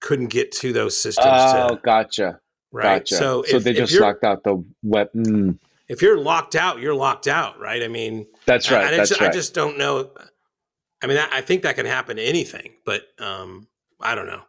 couldn't 0.02 0.28
get 0.28 0.52
to 0.54 0.74
those 0.74 1.02
systems. 1.02 1.28
Oh, 1.30 1.76
to, 1.76 1.82
gotcha, 1.82 2.40
right. 2.72 3.00
gotcha. 3.00 3.16
So, 3.16 3.44
So, 3.44 3.58
if, 3.58 3.64
they 3.64 3.74
just 3.74 3.94
locked 4.00 4.24
out 4.24 4.44
the 4.44 4.64
web. 4.84 5.12
Mm, 5.14 5.60
if 5.88 6.02
you're 6.02 6.18
locked 6.20 6.56
out, 6.56 6.80
you're 6.80 6.96
locked 6.96 7.28
out, 7.28 7.60
right? 7.60 7.82
I 7.84 7.88
mean, 7.88 8.28
that's 8.46 8.72
I- 8.72 8.76
right. 8.76 8.94
I, 8.94 8.98
that's 8.98 9.10
just, 9.10 9.22
right. 9.22 9.30
I 9.30 9.34
just 9.34 9.54
don't 9.54 9.78
know. 9.78 10.12
I 11.02 11.08
mean, 11.08 11.18
I, 11.18 11.28
I 11.32 11.42
think 11.42 11.64
that 11.64 11.76
can 11.76 11.86
happen 11.86 12.18
to 12.18 12.24
anything, 12.24 12.74
but 12.86 13.04
um, 13.20 13.68
I 14.00 14.16
don't 14.16 14.28
know. 14.28 14.44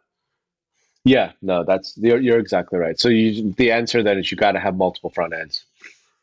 Yeah, 1.03 1.31
no, 1.41 1.63
that's 1.63 1.97
you're, 1.97 2.19
you're 2.19 2.39
exactly 2.39 2.77
right. 2.77 2.99
So 2.99 3.09
you, 3.09 3.53
the 3.53 3.71
answer 3.71 4.03
then 4.03 4.19
is 4.19 4.31
you 4.31 4.37
got 4.37 4.51
to 4.51 4.59
have 4.59 4.75
multiple 4.75 5.09
front 5.09 5.33
ends. 5.33 5.65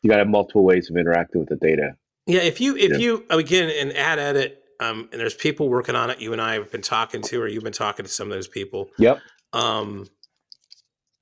You 0.01 0.09
got 0.09 0.15
to 0.17 0.21
have 0.21 0.29
multiple 0.29 0.63
ways 0.63 0.89
of 0.89 0.95
interacting 0.95 1.41
with 1.41 1.49
the 1.49 1.57
data. 1.57 1.97
Yeah, 2.27 2.41
if 2.41 2.61
you 2.61 2.77
if 2.77 2.91
Yeah. 2.91 2.97
you 2.97 3.25
again 3.29 3.69
an 3.69 3.95
ad 3.95 4.19
edit, 4.19 4.63
um, 4.79 5.09
and 5.11 5.19
there's 5.19 5.33
people 5.33 5.67
working 5.67 5.95
on 5.95 6.09
it. 6.09 6.21
You 6.21 6.31
and 6.31 6.41
I 6.41 6.53
have 6.53 6.71
been 6.71 6.81
talking 6.81 7.21
to, 7.23 7.41
or 7.41 7.47
you've 7.47 7.63
been 7.63 7.73
talking 7.73 8.05
to 8.05 8.11
some 8.11 8.27
of 8.31 8.37
those 8.37 8.47
people. 8.47 8.89
Yep. 8.97 9.19
Um, 9.51 10.07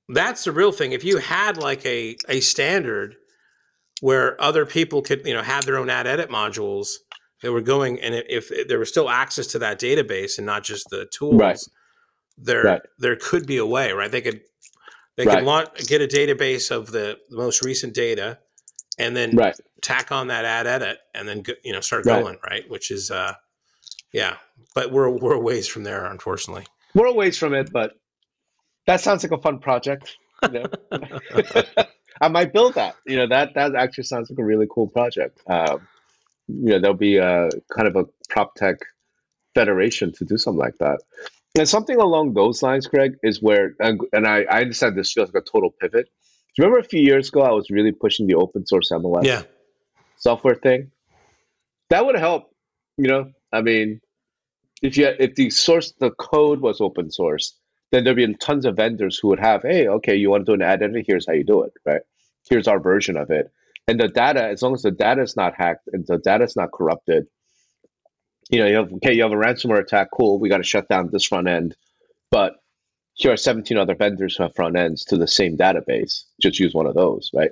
that's 0.08 0.44
the 0.44 0.52
real 0.52 0.70
thing. 0.72 0.92
If 0.92 1.02
you 1.04 1.18
had 1.18 1.56
like 1.56 1.84
a 1.84 2.16
a 2.28 2.40
standard 2.40 3.16
where 4.00 4.40
other 4.40 4.64
people 4.64 5.02
could 5.02 5.26
you 5.26 5.34
know 5.34 5.42
have 5.42 5.64
their 5.64 5.76
own 5.78 5.90
ad 5.90 6.06
edit 6.06 6.30
modules 6.30 6.94
that 7.42 7.50
were 7.52 7.60
going, 7.60 8.00
and 8.00 8.14
if, 8.14 8.50
if 8.52 8.68
there 8.68 8.78
was 8.78 8.88
still 8.88 9.08
access 9.10 9.46
to 9.48 9.58
that 9.60 9.80
database 9.80 10.38
and 10.38 10.46
not 10.46 10.62
just 10.64 10.88
the 10.90 11.06
tools, 11.06 11.34
Right. 11.40 11.58
There 12.40 12.64
Right. 12.64 12.82
there 12.98 13.16
could 13.16 13.46
be 13.46 13.56
a 13.58 13.66
way, 13.66 13.92
right? 13.92 14.10
They 14.10 14.20
could 14.20 14.40
they 15.16 15.26
Right. 15.26 15.38
could 15.38 15.44
launch, 15.46 15.68
get 15.88 16.00
a 16.00 16.06
database 16.06 16.70
of 16.70 16.92
the 16.92 17.18
most 17.30 17.62
recent 17.62 17.94
data, 17.94 18.38
and 18.98 19.16
then 19.16 19.36
Right. 19.36 19.56
tack 19.82 20.12
on 20.12 20.28
that 20.28 20.44
ad 20.44 20.66
edit 20.66 20.98
and 21.14 21.28
then 21.28 21.42
go, 21.42 21.52
you 21.64 21.72
know 21.72 21.80
start 21.80 22.04
going 22.04 22.36
right 22.50 22.68
which 22.68 22.90
is 22.90 23.10
uh 23.12 23.32
yeah 24.12 24.36
but 24.74 24.90
we're 24.90 25.08
we're 25.08 25.34
a 25.34 25.40
ways 25.40 25.68
from 25.68 25.84
there 25.84 26.04
unfortunately 26.06 26.66
We're 26.94 27.06
a 27.06 27.12
ways 27.14 27.38
from 27.38 27.54
it, 27.54 27.70
but 27.72 27.92
that 28.86 29.00
sounds 29.00 29.22
like 29.22 29.32
a 29.32 29.40
fun 29.42 29.58
project. 29.60 30.16
You 30.42 30.50
know? 30.92 31.00
I 32.20 32.28
might 32.28 32.52
build 32.52 32.74
that. 32.74 32.96
You 33.06 33.16
know, 33.18 33.28
that 33.28 33.54
that 33.54 33.74
actually 33.76 34.04
sounds 34.04 34.30
like 34.30 34.38
a 34.38 34.44
really 34.44 34.66
cool 34.70 34.88
project. 34.88 35.40
Um, 35.48 35.86
you 36.48 36.70
know, 36.70 36.78
there'll 36.80 36.96
be 36.96 37.18
a 37.18 37.50
kind 37.74 37.86
of 37.86 37.96
a 37.96 38.06
prop 38.30 38.54
tech 38.56 38.76
federation 39.54 40.12
to 40.14 40.24
do 40.24 40.38
something 40.38 40.58
like 40.58 40.78
that. 40.78 41.00
And 41.58 41.68
something 41.68 41.96
along 41.96 42.34
those 42.34 42.62
lines, 42.62 42.86
Craig, 42.86 43.16
is 43.22 43.42
where, 43.42 43.74
and, 43.80 44.00
and 44.12 44.26
I, 44.26 44.44
I 44.44 44.60
understand 44.60 44.96
this 44.96 45.12
feels 45.12 45.32
like 45.32 45.42
a 45.42 45.50
total 45.50 45.74
pivot. 45.80 46.06
Do 46.06 46.62
you 46.62 46.64
remember 46.64 46.78
a 46.78 46.88
few 46.88 47.00
years 47.00 47.28
ago, 47.28 47.42
I 47.42 47.50
was 47.50 47.68
really 47.68 47.92
pushing 47.92 48.26
the 48.26 48.34
open 48.36 48.66
source 48.66 48.90
MLS 48.92 49.24
yeah 49.24 49.42
software 50.16 50.54
thing? 50.54 50.90
That 51.90 52.04
would 52.06 52.16
help. 52.16 52.50
You 52.96 53.08
know, 53.08 53.32
I 53.52 53.62
mean, 53.62 54.00
if 54.82 54.96
you 54.96 55.08
if 55.18 55.34
the 55.34 55.50
source 55.50 55.92
the 55.98 56.10
code 56.10 56.60
was 56.60 56.80
open 56.80 57.10
source, 57.10 57.56
then 57.92 58.04
there'd 58.04 58.16
be 58.16 58.34
tons 58.34 58.64
of 58.64 58.76
vendors 58.76 59.18
who 59.18 59.28
would 59.28 59.40
have, 59.40 59.62
hey, 59.62 59.88
okay, 59.88 60.16
you 60.16 60.30
want 60.30 60.46
to 60.46 60.50
do 60.52 60.54
an 60.54 60.62
ad 60.62 60.82
edit? 60.82 61.04
Here's 61.06 61.26
how 61.26 61.32
you 61.32 61.44
do 61.44 61.62
it, 61.62 61.72
right? 61.84 62.02
Here's 62.48 62.68
our 62.68 62.80
version 62.80 63.16
of 63.16 63.30
it. 63.30 63.50
And 63.86 63.98
the 63.98 64.08
data, 64.08 64.44
as 64.44 64.62
long 64.62 64.74
as 64.74 64.82
the 64.82 64.90
data 64.90 65.22
is 65.22 65.36
not 65.36 65.54
hacked 65.54 65.88
and 65.92 66.06
the 66.06 66.18
data 66.18 66.44
is 66.44 66.56
not 66.56 66.72
corrupted, 66.72 67.26
you 68.50 68.58
know, 68.58 68.66
you 68.66 68.76
have 68.76 68.92
okay, 68.94 69.12
you 69.12 69.22
have 69.22 69.32
a 69.32 69.36
ransomware 69.36 69.80
attack, 69.80 70.08
cool, 70.12 70.38
we 70.38 70.48
got 70.48 70.58
to 70.58 70.62
shut 70.62 70.88
down 70.88 71.10
this 71.12 71.24
front 71.24 71.48
end, 71.48 71.76
but 72.30 72.56
here 73.14 73.32
are 73.32 73.36
17 73.36 73.76
other 73.76 73.94
vendors 73.94 74.36
who 74.36 74.44
have 74.44 74.54
front 74.54 74.76
ends 74.76 75.04
to 75.06 75.16
the 75.16 75.26
same 75.26 75.56
database. 75.56 76.24
Just 76.40 76.60
use 76.60 76.72
one 76.72 76.86
of 76.86 76.94
those, 76.94 77.30
right? 77.34 77.50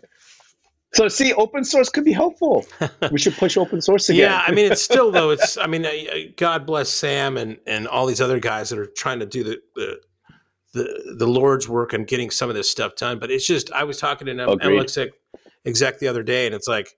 So 0.94 1.08
see, 1.08 1.32
open 1.34 1.64
source 1.64 1.88
could 1.88 2.04
be 2.04 2.12
helpful. 2.12 2.64
We 3.10 3.18
should 3.18 3.34
push 3.34 3.56
open 3.56 3.80
source 3.80 4.08
again. 4.08 4.30
yeah 4.30 4.42
i 4.46 4.50
mean 4.50 4.70
it's 4.72 4.82
still 4.82 5.10
though 5.10 5.30
it's 5.30 5.56
i 5.56 5.66
mean 5.66 5.86
uh, 5.86 5.88
uh, 5.88 6.18
god 6.36 6.66
bless 6.66 6.88
sam 6.88 7.36
and 7.36 7.58
and 7.66 7.86
all 7.86 8.06
these 8.06 8.20
other 8.20 8.40
guys 8.40 8.68
that 8.70 8.78
are 8.78 8.86
trying 8.86 9.20
to 9.20 9.26
do 9.26 9.44
the 9.44 9.60
the 9.74 10.00
the, 10.74 11.14
the 11.18 11.26
lord's 11.26 11.68
work 11.68 11.92
and 11.92 12.06
getting 12.06 12.30
some 12.30 12.50
of 12.50 12.56
this 12.56 12.68
stuff 12.68 12.96
done 12.96 13.18
but 13.18 13.30
it's 13.30 13.46
just 13.46 13.70
i 13.72 13.84
was 13.84 13.98
talking 13.98 14.26
to 14.26 14.32
an 14.32 14.40
Agreed. 14.40 14.80
exec, 14.80 15.10
exec 15.64 15.98
the 15.98 16.08
other 16.08 16.22
day 16.22 16.46
and 16.46 16.54
it's 16.54 16.68
like 16.68 16.96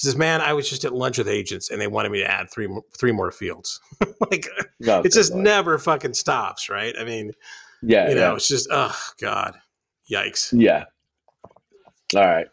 he 0.00 0.06
says 0.06 0.16
man 0.16 0.40
i 0.40 0.52
was 0.52 0.68
just 0.68 0.84
at 0.84 0.94
lunch 0.94 1.18
with 1.18 1.28
agents 1.28 1.70
and 1.70 1.80
they 1.80 1.86
wanted 1.86 2.10
me 2.12 2.18
to 2.18 2.30
add 2.30 2.50
three 2.50 2.66
more, 2.66 2.82
three 2.96 3.12
more 3.12 3.30
fields 3.30 3.80
like 4.30 4.46
No, 4.80 5.00
it 5.00 5.12
just 5.12 5.34
never 5.34 5.78
fucking 5.78 6.14
stops 6.14 6.68
right 6.68 6.94
i 6.98 7.04
mean 7.04 7.32
yeah, 7.82 8.08
you 8.08 8.14
know 8.14 8.30
yeah. 8.30 8.34
it's 8.34 8.48
just 8.48 8.68
oh 8.70 8.96
god 9.20 9.56
yikes 10.10 10.52
Yeah. 10.52 10.84
All 12.16 12.26
right. 12.26 12.46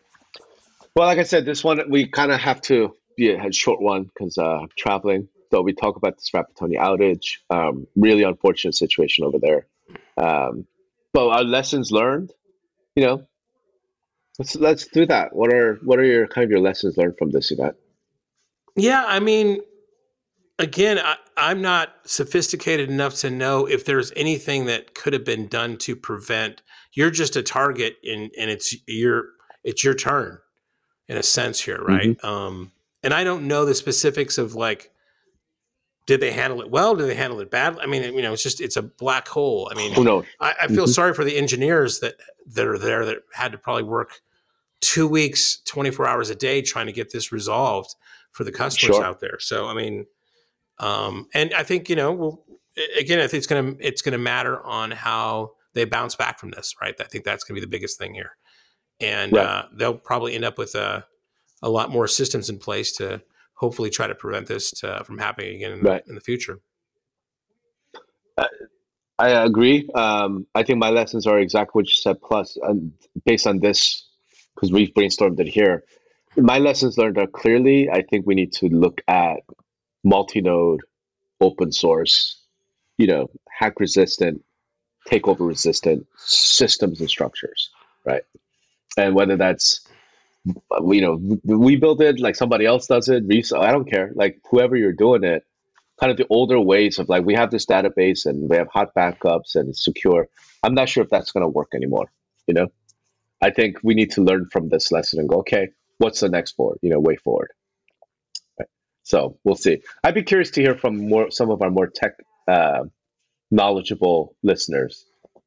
Well, 0.95 1.07
like 1.07 1.19
I 1.19 1.23
said, 1.23 1.45
this 1.45 1.63
one 1.63 1.81
we 1.89 2.07
kind 2.07 2.31
of 2.31 2.39
have 2.39 2.61
to 2.63 2.95
be 3.15 3.31
a 3.31 3.51
short 3.51 3.81
one 3.81 4.03
because 4.03 4.37
uh, 4.37 4.59
I'm 4.59 4.69
traveling. 4.77 5.27
So 5.51 5.61
we 5.61 5.73
talk 5.73 5.95
about 5.95 6.17
this 6.17 6.31
Rapattoni 6.31 6.77
outage. 6.77 7.37
Um, 7.49 7.87
really 7.95 8.23
unfortunate 8.23 8.75
situation 8.75 9.23
over 9.23 9.37
there. 9.39 9.67
Um, 10.17 10.67
but 11.13 11.29
our 11.29 11.43
lessons 11.43 11.91
learned, 11.91 12.33
you 12.95 13.05
know, 13.05 13.25
let's 14.39 14.55
let's 14.55 14.87
do 14.87 15.05
that. 15.05 15.35
What 15.35 15.53
are 15.53 15.75
what 15.83 15.99
are 15.99 16.05
your 16.05 16.27
kind 16.27 16.43
of 16.43 16.51
your 16.51 16.59
lessons 16.59 16.97
learned 16.97 17.17
from 17.17 17.31
this 17.31 17.51
event? 17.51 17.75
Yeah, 18.75 19.05
I 19.07 19.19
mean, 19.19 19.61
again, 20.59 20.99
I, 20.99 21.15
I'm 21.37 21.61
not 21.61 21.93
sophisticated 22.05 22.89
enough 22.89 23.15
to 23.15 23.29
know 23.29 23.65
if 23.65 23.85
there's 23.85 24.11
anything 24.15 24.65
that 24.65 24.93
could 24.93 25.13
have 25.13 25.23
been 25.23 25.47
done 25.47 25.77
to 25.77 25.95
prevent. 25.95 26.61
You're 26.93 27.11
just 27.11 27.35
a 27.35 27.43
target, 27.43 27.97
and 28.03 28.31
and 28.37 28.49
it's 28.49 28.75
your 28.87 29.29
it's 29.63 29.83
your 29.83 29.93
turn, 29.95 30.39
in 31.07 31.17
a 31.17 31.23
sense 31.23 31.61
here, 31.61 31.81
right? 31.81 32.21
Um, 32.23 32.71
and 33.03 33.13
I 33.13 33.23
don't 33.23 33.47
know 33.47 33.65
the 33.65 33.75
specifics 33.75 34.37
of 34.37 34.55
like, 34.55 34.91
did 36.05 36.19
they 36.19 36.31
handle 36.31 36.61
it 36.61 36.69
well? 36.69 36.95
Did 36.95 37.07
they 37.09 37.15
handle 37.15 37.39
it 37.39 37.49
badly? 37.49 37.81
I 37.81 37.87
mean, 37.87 38.03
you 38.13 38.21
know, 38.21 38.33
it's 38.33 38.43
just 38.43 38.61
it's 38.61 38.77
a 38.77 38.83
black 38.83 39.27
hole. 39.27 39.67
I 39.71 39.75
mean, 39.75 39.93
Who 39.93 40.03
knows? 40.03 40.25
I, 40.39 40.53
I 40.63 40.67
feel 40.67 40.85
Mhm. 40.85 40.93
sorry 40.93 41.13
for 41.13 41.23
the 41.23 41.35
engineers 41.37 41.99
that 41.99 42.15
that 42.47 42.67
are 42.67 42.77
there 42.77 43.05
that 43.05 43.19
had 43.33 43.51
to 43.53 43.57
probably 43.57 43.83
work 43.83 44.21
two 44.81 45.07
weeks, 45.07 45.57
twenty 45.65 45.89
four 45.91 46.05
hours 46.07 46.29
a 46.29 46.35
day 46.35 46.61
trying 46.61 46.85
to 46.85 46.91
get 46.93 47.11
this 47.11 47.31
resolved 47.31 47.95
for 48.31 48.43
the 48.43 48.51
customers 48.51 48.95
Sure. 48.97 49.03
out 49.03 49.19
there. 49.19 49.39
So 49.39 49.67
I 49.67 49.73
mean, 49.73 50.05
um, 50.79 51.27
and 51.33 51.53
I 51.53 51.63
think 51.63 51.89
you 51.89 51.95
know, 51.95 52.11
well, 52.11 52.45
again, 52.99 53.19
I 53.19 53.27
think 53.27 53.39
it's 53.39 53.47
gonna 53.47 53.73
it's 53.79 54.01
gonna 54.01 54.17
matter 54.17 54.61
on 54.63 54.91
how 54.91 55.53
they 55.73 55.85
bounce 55.85 56.15
back 56.15 56.39
from 56.39 56.51
this, 56.51 56.75
right? 56.81 56.93
I 56.99 57.03
think 57.05 57.23
that's 57.25 57.43
gonna 57.43 57.55
be 57.55 57.61
the 57.65 57.67
biggest 57.71 57.97
thing 57.97 58.13
here, 58.13 58.37
and 58.99 59.33
Right. 59.33 59.45
uh, 59.45 59.65
they'll 59.73 59.97
probably 59.97 60.35
end 60.35 60.45
up 60.45 60.57
with 60.57 60.75
a 60.75 61.05
a 61.63 61.69
lot 61.69 61.89
more 61.89 62.07
systems 62.07 62.49
in 62.49 62.59
place 62.59 62.91
to 62.97 63.23
hopefully 63.55 63.89
try 63.89 64.07
to 64.07 64.15
prevent 64.15 64.47
this 64.47 64.71
to, 64.71 65.03
from 65.05 65.17
happening 65.17 65.55
again 65.55 65.71
in, 65.73 65.83
the- 65.83 65.89
Right. 65.89 66.03
in 66.07 66.15
the 66.15 66.21
future. 66.21 66.59
I 69.17 69.29
agree. 69.29 69.89
Um, 69.95 70.45
I 70.53 70.63
think 70.63 70.77
my 70.79 70.89
lessons 70.89 71.25
are 71.25 71.39
exactly 71.39 71.79
what 71.79 71.87
you 71.87 71.93
said. 71.95 72.21
Plus, 72.21 72.57
um, 72.61 72.91
based 73.25 73.47
on 73.47 73.59
this, 73.59 74.05
because 74.53 74.73
we've 74.73 74.93
brainstormed 74.93 75.39
it 75.39 75.47
here, 75.47 75.85
my 76.35 76.59
lessons 76.59 76.97
learned 76.97 77.17
are 77.17 77.27
clearly. 77.27 77.89
I 77.89 78.01
think 78.01 78.25
we 78.27 78.35
need 78.35 78.51
to 78.53 78.67
look 78.67 78.99
at 79.07 79.37
multi-node, 80.03 80.81
open 81.39 81.71
source, 81.71 82.41
you 82.97 83.07
know, 83.07 83.29
hack 83.49 83.79
resistant, 83.79 84.43
takeover 85.07 85.47
resistant 85.47 86.07
systems 86.17 86.99
and 86.99 87.09
structures, 87.09 87.69
right? 88.05 88.23
And 88.97 89.15
whether 89.15 89.37
that's 89.37 89.87
you 90.45 91.01
know 91.01 91.39
we 91.43 91.75
build 91.75 92.01
it 92.01 92.19
like 92.19 92.35
somebody 92.35 92.65
else 92.65 92.87
does 92.87 93.09
it, 93.09 93.23
resell. 93.25 93.61
I 93.61 93.71
don't 93.71 93.89
care. 93.89 94.11
Like 94.13 94.39
whoever 94.49 94.75
you're 94.75 94.93
doing 94.93 95.23
it, 95.23 95.43
kind 95.99 96.11
of 96.11 96.17
the 96.17 96.27
older 96.29 96.59
ways 96.59 96.99
of 96.99 97.09
like 97.09 97.25
we 97.25 97.35
have 97.35 97.51
this 97.51 97.65
database 97.65 98.25
and 98.25 98.49
we 98.49 98.57
have 98.57 98.67
hot 98.67 98.93
backups 98.95 99.55
and 99.55 99.69
it's 99.69 99.83
secure. 99.83 100.27
I'm 100.63 100.73
not 100.73 100.89
sure 100.89 101.03
if 101.03 101.09
that's 101.09 101.31
going 101.31 101.43
to 101.43 101.47
work 101.47 101.69
anymore. 101.73 102.11
You 102.47 102.53
know, 102.53 102.67
I 103.41 103.51
think 103.51 103.77
we 103.83 103.93
need 103.93 104.11
to 104.11 104.23
learn 104.23 104.47
from 104.51 104.69
this 104.69 104.91
lesson 104.91 105.19
and 105.19 105.29
go, 105.29 105.39
okay, 105.39 105.69
what's 105.97 106.19
the 106.19 106.29
next 106.29 106.53
forward? 106.53 106.79
You 106.81 106.89
know, 106.91 106.99
way 106.99 107.15
forward. 107.15 107.51
Right. 108.59 108.69
So 109.03 109.37
we'll 109.43 109.55
see. 109.55 109.81
I'd 110.03 110.15
be 110.15 110.23
curious 110.23 110.51
to 110.51 110.61
hear 110.61 110.75
from 110.75 111.09
more 111.09 111.31
some 111.31 111.49
of 111.49 111.61
our 111.61 111.71
more 111.71 111.87
tech 111.87 112.13
uh, 112.47 112.83
knowledgeable 113.51 114.35
listeners 114.43 115.05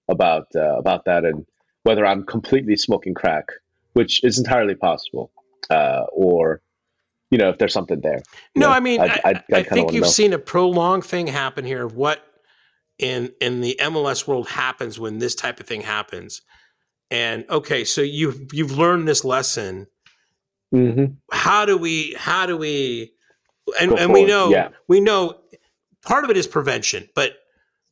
about 0.08 0.46
uh, 0.56 0.76
about 0.78 1.04
that 1.04 1.24
and 1.24 1.46
whether 1.82 2.04
I'm 2.04 2.24
completely 2.24 2.76
smoking 2.76 3.14
crack, 3.14 3.46
which 3.92 4.22
is 4.24 4.38
entirely 4.38 4.74
possible, 4.74 5.30
uh, 5.70 6.04
or 6.12 6.60
you 7.30 7.38
know 7.38 7.50
if 7.50 7.58
there's 7.58 7.72
something 7.72 8.00
there. 8.00 8.22
You 8.54 8.60
No, 8.60 8.68
know, 8.68 8.72
I 8.72 8.80
mean, 8.80 9.00
I, 9.00 9.20
I 9.24 9.42
I'd 9.52 9.68
think 9.68 9.92
you've 9.92 10.02
know. 10.04 10.08
seen 10.08 10.32
a 10.32 10.38
prolonged 10.38 11.04
thing 11.04 11.26
happen 11.26 11.64
here 11.64 11.84
of 11.84 11.94
what 11.94 12.24
in 12.98 13.32
in 13.40 13.60
the 13.60 13.76
MLS 13.80 14.26
world 14.26 14.48
happens 14.48 14.98
when 14.98 15.18
this 15.18 15.34
type 15.34 15.60
of 15.60 15.66
thing 15.66 15.82
happens. 15.82 16.42
And 17.10 17.44
okay, 17.48 17.84
so 17.84 18.00
you've 18.02 18.52
you've 18.52 18.76
learned 18.76 19.08
this 19.08 19.24
lesson. 19.24 19.86
Mhm. 20.74 21.16
How 21.32 21.64
do 21.64 21.78
we 21.78 22.14
how 22.18 22.46
do 22.46 22.56
we 22.56 23.12
and, 23.80 23.92
and 23.92 24.12
we 24.12 24.24
know 24.24 24.50
yeah. 24.50 24.68
we 24.88 25.00
know 25.00 25.40
part 26.04 26.24
of 26.24 26.30
it 26.30 26.36
is 26.36 26.46
prevention, 26.46 27.08
but 27.14 27.32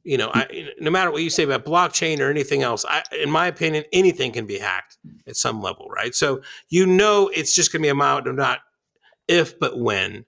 you 0.07 0.17
know, 0.17 0.31
I, 0.33 0.69
no 0.79 0.91
matter 0.91 1.11
what 1.11 1.23
you 1.23 1.31
say 1.31 1.43
about 1.43 1.65
blockchain 1.65 2.21
or 2.21 2.31
anything 2.31 2.63
else, 2.63 2.85
I, 2.89 3.03
in 3.21 3.29
my 3.29 3.49
opinion, 3.49 3.85
anything 3.93 4.31
can 4.33 4.47
be 4.47 4.59
hacked 4.59 4.99
at 5.27 5.37
some 5.37 5.61
level, 5.61 5.89
right? 5.89 6.15
So 6.15 6.43
you 6.69 6.87
know, 6.87 7.29
it's 7.35 7.55
just 7.55 7.73
going 7.73 7.83
to 7.83 7.87
be 7.87 7.91
a 7.91 7.95
matter 7.95 8.31
of 8.31 8.37
not 8.37 8.61
if, 9.27 9.59
but 9.59 9.79
when. 9.79 10.25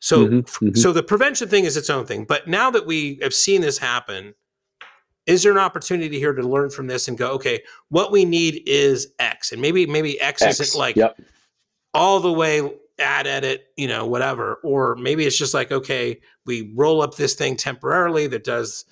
So, 0.00 0.26
Mhm, 0.26 0.42
mhm. 0.42 0.76
so 0.76 0.92
the 0.92 1.02
prevention 1.02 1.48
thing 1.48 1.64
is 1.64 1.76
its 1.76 1.88
own 1.88 2.04
thing. 2.04 2.24
But 2.24 2.48
now 2.48 2.70
that 2.70 2.84
we 2.84 3.18
have 3.22 3.32
seen 3.32 3.62
this 3.62 3.78
happen, 3.78 4.34
is 5.24 5.42
there 5.42 5.52
an 5.52 5.58
opportunity 5.58 6.18
here 6.18 6.32
to 6.32 6.42
learn 6.42 6.70
from 6.70 6.88
this 6.88 7.08
and 7.08 7.16
go, 7.16 7.30
okay, 7.30 7.62
what 7.88 8.10
we 8.10 8.24
need 8.24 8.62
is 8.66 9.08
X, 9.20 9.52
and 9.52 9.62
maybe 9.62 9.86
maybe 9.86 10.20
X, 10.20 10.42
X. 10.42 10.60
isn't 10.60 10.78
like 10.78 10.96
yep. 10.96 11.18
all 11.94 12.18
the 12.20 12.32
way 12.32 12.68
add 12.98 13.26
edit, 13.26 13.68
you 13.76 13.86
know, 13.86 14.06
whatever. 14.06 14.54
Or 14.62 14.96
maybe 14.96 15.26
it's 15.26 15.38
just 15.38 15.54
like, 15.54 15.70
okay, 15.70 16.20
we 16.44 16.72
roll 16.74 17.02
up 17.02 17.16
this 17.16 17.34
thing 17.34 17.56
temporarily 17.56 18.26
that 18.28 18.44
does 18.44 18.84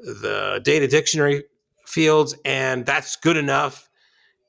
the 0.00 0.60
data 0.64 0.86
dictionary 0.88 1.44
fields, 1.86 2.34
and 2.44 2.84
that's 2.86 3.16
good 3.16 3.36
enough. 3.36 3.88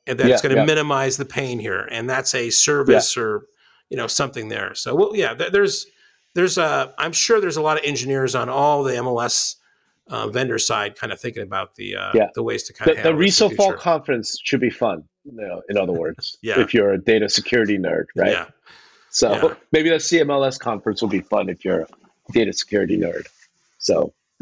And 0.07 0.19
that's 0.19 0.29
Yeah, 0.29 0.37
going 0.49 0.55
to 0.55 0.61
yeah. 0.61 0.65
minimize 0.65 1.17
the 1.17 1.25
pain 1.25 1.59
here. 1.59 1.81
And 1.91 2.09
that's 2.09 2.33
a 2.33 2.49
service 2.49 3.15
or, 3.15 3.45
you 3.89 3.97
know, 3.97 4.07
something 4.07 4.47
there. 4.49 4.73
So, 4.73 4.95
well, 4.95 5.15
yeah, 5.15 5.35
th- 5.35 5.51
there's, 5.51 5.85
there's 6.33 6.57
a, 6.57 6.91
I'm 6.97 7.11
sure 7.11 7.39
there's 7.39 7.55
a 7.57 7.61
lot 7.61 7.77
of 7.77 7.83
engineers 7.85 8.33
on 8.33 8.49
all 8.49 8.83
the 8.83 8.93
MLS 8.93 9.57
uh, 10.09 10.27
vendor 10.29 10.57
side 10.57 10.95
kind 10.97 11.13
of 11.13 11.19
thinking 11.19 11.43
about 11.43 11.75
the, 11.75 11.95
uh, 11.97 12.11
Yeah. 12.15 12.27
the 12.33 12.41
ways 12.41 12.63
to 12.63 12.73
kind 12.73 12.89
The, 12.91 12.97
of 12.97 13.03
the 13.03 13.11
Reso 13.23 13.55
Fall 13.55 13.73
conference 13.73 14.39
should 14.43 14.59
be 14.59 14.71
fun. 14.71 15.03
You 15.23 15.33
know, 15.33 15.61
in 15.69 15.77
other 15.77 15.93
words, 15.93 16.35
Yeah. 16.41 16.59
if 16.59 16.73
you're 16.73 16.93
a 16.93 16.97
data 16.97 17.29
security 17.29 17.77
nerd, 17.77 18.05
right? 18.15 18.31
Yeah. 18.31 18.45
So 19.11 19.31
Yeah. 19.31 19.53
maybe 19.71 19.89
the 19.89 19.97
CMLS 19.97 20.57
conference 20.59 20.99
will 21.01 21.09
be 21.09 21.21
fun 21.21 21.47
if 21.47 21.63
you're 21.63 21.81
a 21.81 21.87
data 22.31 22.53
security 22.53 22.97
nerd. 22.97 23.27
So, 23.77 24.13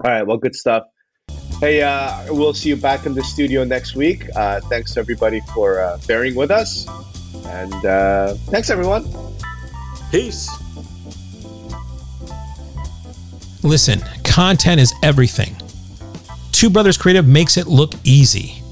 all 0.00 0.10
right, 0.10 0.26
well, 0.26 0.36
good 0.36 0.54
stuff. 0.54 0.84
Hey, 1.60 1.82
uh, 1.82 2.24
we'll 2.28 2.54
see 2.54 2.70
you 2.70 2.76
back 2.76 3.06
in 3.06 3.14
the 3.14 3.22
studio 3.22 3.64
next 3.64 3.94
week. 3.94 4.24
Uh, 4.34 4.60
thanks 4.62 4.96
everybody 4.96 5.40
for 5.54 5.80
uh, 5.80 5.98
bearing 6.08 6.34
with 6.34 6.50
us, 6.50 6.86
and 7.46 7.84
uh, 7.86 8.34
thanks 8.46 8.70
everyone. 8.70 9.06
Peace. 10.10 10.50
Listen, 13.62 14.00
content 14.24 14.80
is 14.80 14.92
everything. 15.04 15.54
Two 16.50 16.68
Brothers 16.68 16.96
Creative 16.96 17.26
makes 17.26 17.56
it 17.56 17.66
look 17.66 17.92
easy. 18.02 18.62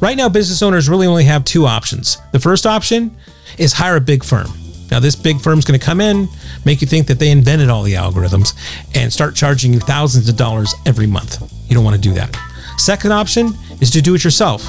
Right 0.00 0.16
now, 0.16 0.28
business 0.28 0.62
owners 0.62 0.88
really 0.88 1.06
only 1.06 1.24
have 1.24 1.44
two 1.44 1.66
options. 1.66 2.18
The 2.32 2.40
first 2.40 2.66
option 2.66 3.16
is 3.58 3.74
hire 3.74 3.96
a 3.96 4.00
big 4.00 4.24
firm. 4.24 4.50
Now, 4.90 5.00
this 5.00 5.14
big 5.14 5.40
firm's 5.40 5.64
going 5.64 5.78
to 5.78 5.84
come 5.84 6.00
in, 6.00 6.28
make 6.64 6.80
you 6.80 6.86
think 6.86 7.06
that 7.06 7.18
they 7.18 7.30
invented 7.30 7.68
all 7.70 7.82
the 7.82 7.94
algorithms, 7.94 8.54
and 8.94 9.12
start 9.12 9.34
charging 9.34 9.72
you 9.72 9.80
thousands 9.80 10.28
of 10.28 10.36
dollars 10.36 10.74
every 10.86 11.06
month. 11.06 11.40
You 11.68 11.74
don't 11.74 11.84
want 11.84 11.96
to 11.96 12.02
do 12.02 12.12
that. 12.14 12.36
Second 12.76 13.12
option 13.12 13.52
is 13.80 13.90
to 13.90 14.02
do 14.02 14.14
it 14.14 14.24
yourself. 14.24 14.66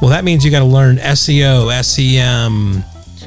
Well, 0.00 0.10
that 0.10 0.24
means 0.24 0.44
you 0.44 0.50
got 0.50 0.60
to 0.60 0.64
learn 0.64 0.96
SEO, 0.98 1.70
SEM, 1.82 2.82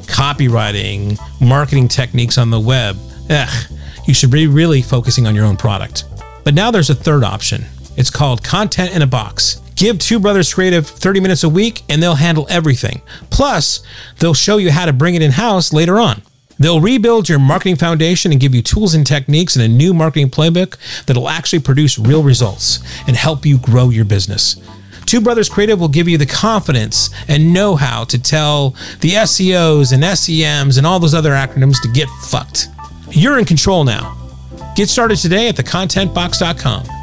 copywriting, 0.05 1.19
marketing 1.41 1.87
techniques 1.87 2.37
on 2.37 2.49
the 2.49 2.59
web. 2.59 2.97
Ugh, 3.29 3.71
you 4.05 4.13
should 4.13 4.31
be 4.31 4.47
really 4.47 4.81
focusing 4.81 5.27
on 5.27 5.35
your 5.35 5.45
own 5.45 5.57
product. 5.57 6.05
But 6.43 6.53
now 6.53 6.71
there's 6.71 6.89
a 6.89 6.95
third 6.95 7.23
option. 7.23 7.65
It's 7.97 8.09
called 8.09 8.43
Content 8.43 8.95
in 8.95 9.01
a 9.01 9.07
Box. 9.07 9.61
Give 9.81 9.97
Two 9.97 10.19
Brothers 10.19 10.53
Creative 10.53 10.85
30 10.85 11.21
minutes 11.21 11.43
a 11.43 11.49
week 11.49 11.81
and 11.89 12.03
they'll 12.03 12.13
handle 12.13 12.45
everything. 12.51 13.01
Plus, 13.31 13.81
they'll 14.19 14.35
show 14.35 14.57
you 14.57 14.69
how 14.69 14.85
to 14.85 14.93
bring 14.93 15.15
it 15.15 15.23
in 15.23 15.31
house 15.31 15.73
later 15.73 15.99
on. 15.99 16.21
They'll 16.59 16.79
rebuild 16.79 17.27
your 17.27 17.39
marketing 17.39 17.77
foundation 17.77 18.31
and 18.31 18.39
give 18.39 18.53
you 18.53 18.61
tools 18.61 18.93
and 18.93 19.07
techniques 19.07 19.55
and 19.55 19.65
a 19.65 19.67
new 19.67 19.91
marketing 19.95 20.29
playbook 20.29 20.77
that'll 21.07 21.27
actually 21.27 21.61
produce 21.61 21.97
real 21.97 22.21
results 22.21 22.77
and 23.07 23.15
help 23.15 23.43
you 23.43 23.57
grow 23.57 23.89
your 23.89 24.05
business. 24.05 24.55
Two 25.07 25.19
Brothers 25.19 25.49
Creative 25.49 25.79
will 25.79 25.87
give 25.87 26.07
you 26.07 26.19
the 26.19 26.27
confidence 26.27 27.09
and 27.27 27.51
know 27.51 27.75
how 27.75 28.03
to 28.03 28.21
tell 28.21 28.75
the 28.99 29.13
SEOs 29.13 29.93
and 29.93 30.03
SEMs 30.03 30.77
and 30.77 30.85
all 30.85 30.99
those 30.99 31.15
other 31.15 31.31
acronyms 31.31 31.81
to 31.81 31.87
get 31.87 32.07
fucked. 32.25 32.67
You're 33.09 33.39
in 33.39 33.45
control 33.45 33.83
now. 33.83 34.15
Get 34.75 34.89
started 34.89 35.17
today 35.17 35.47
at 35.47 35.55
thecontentbox.com. 35.55 37.00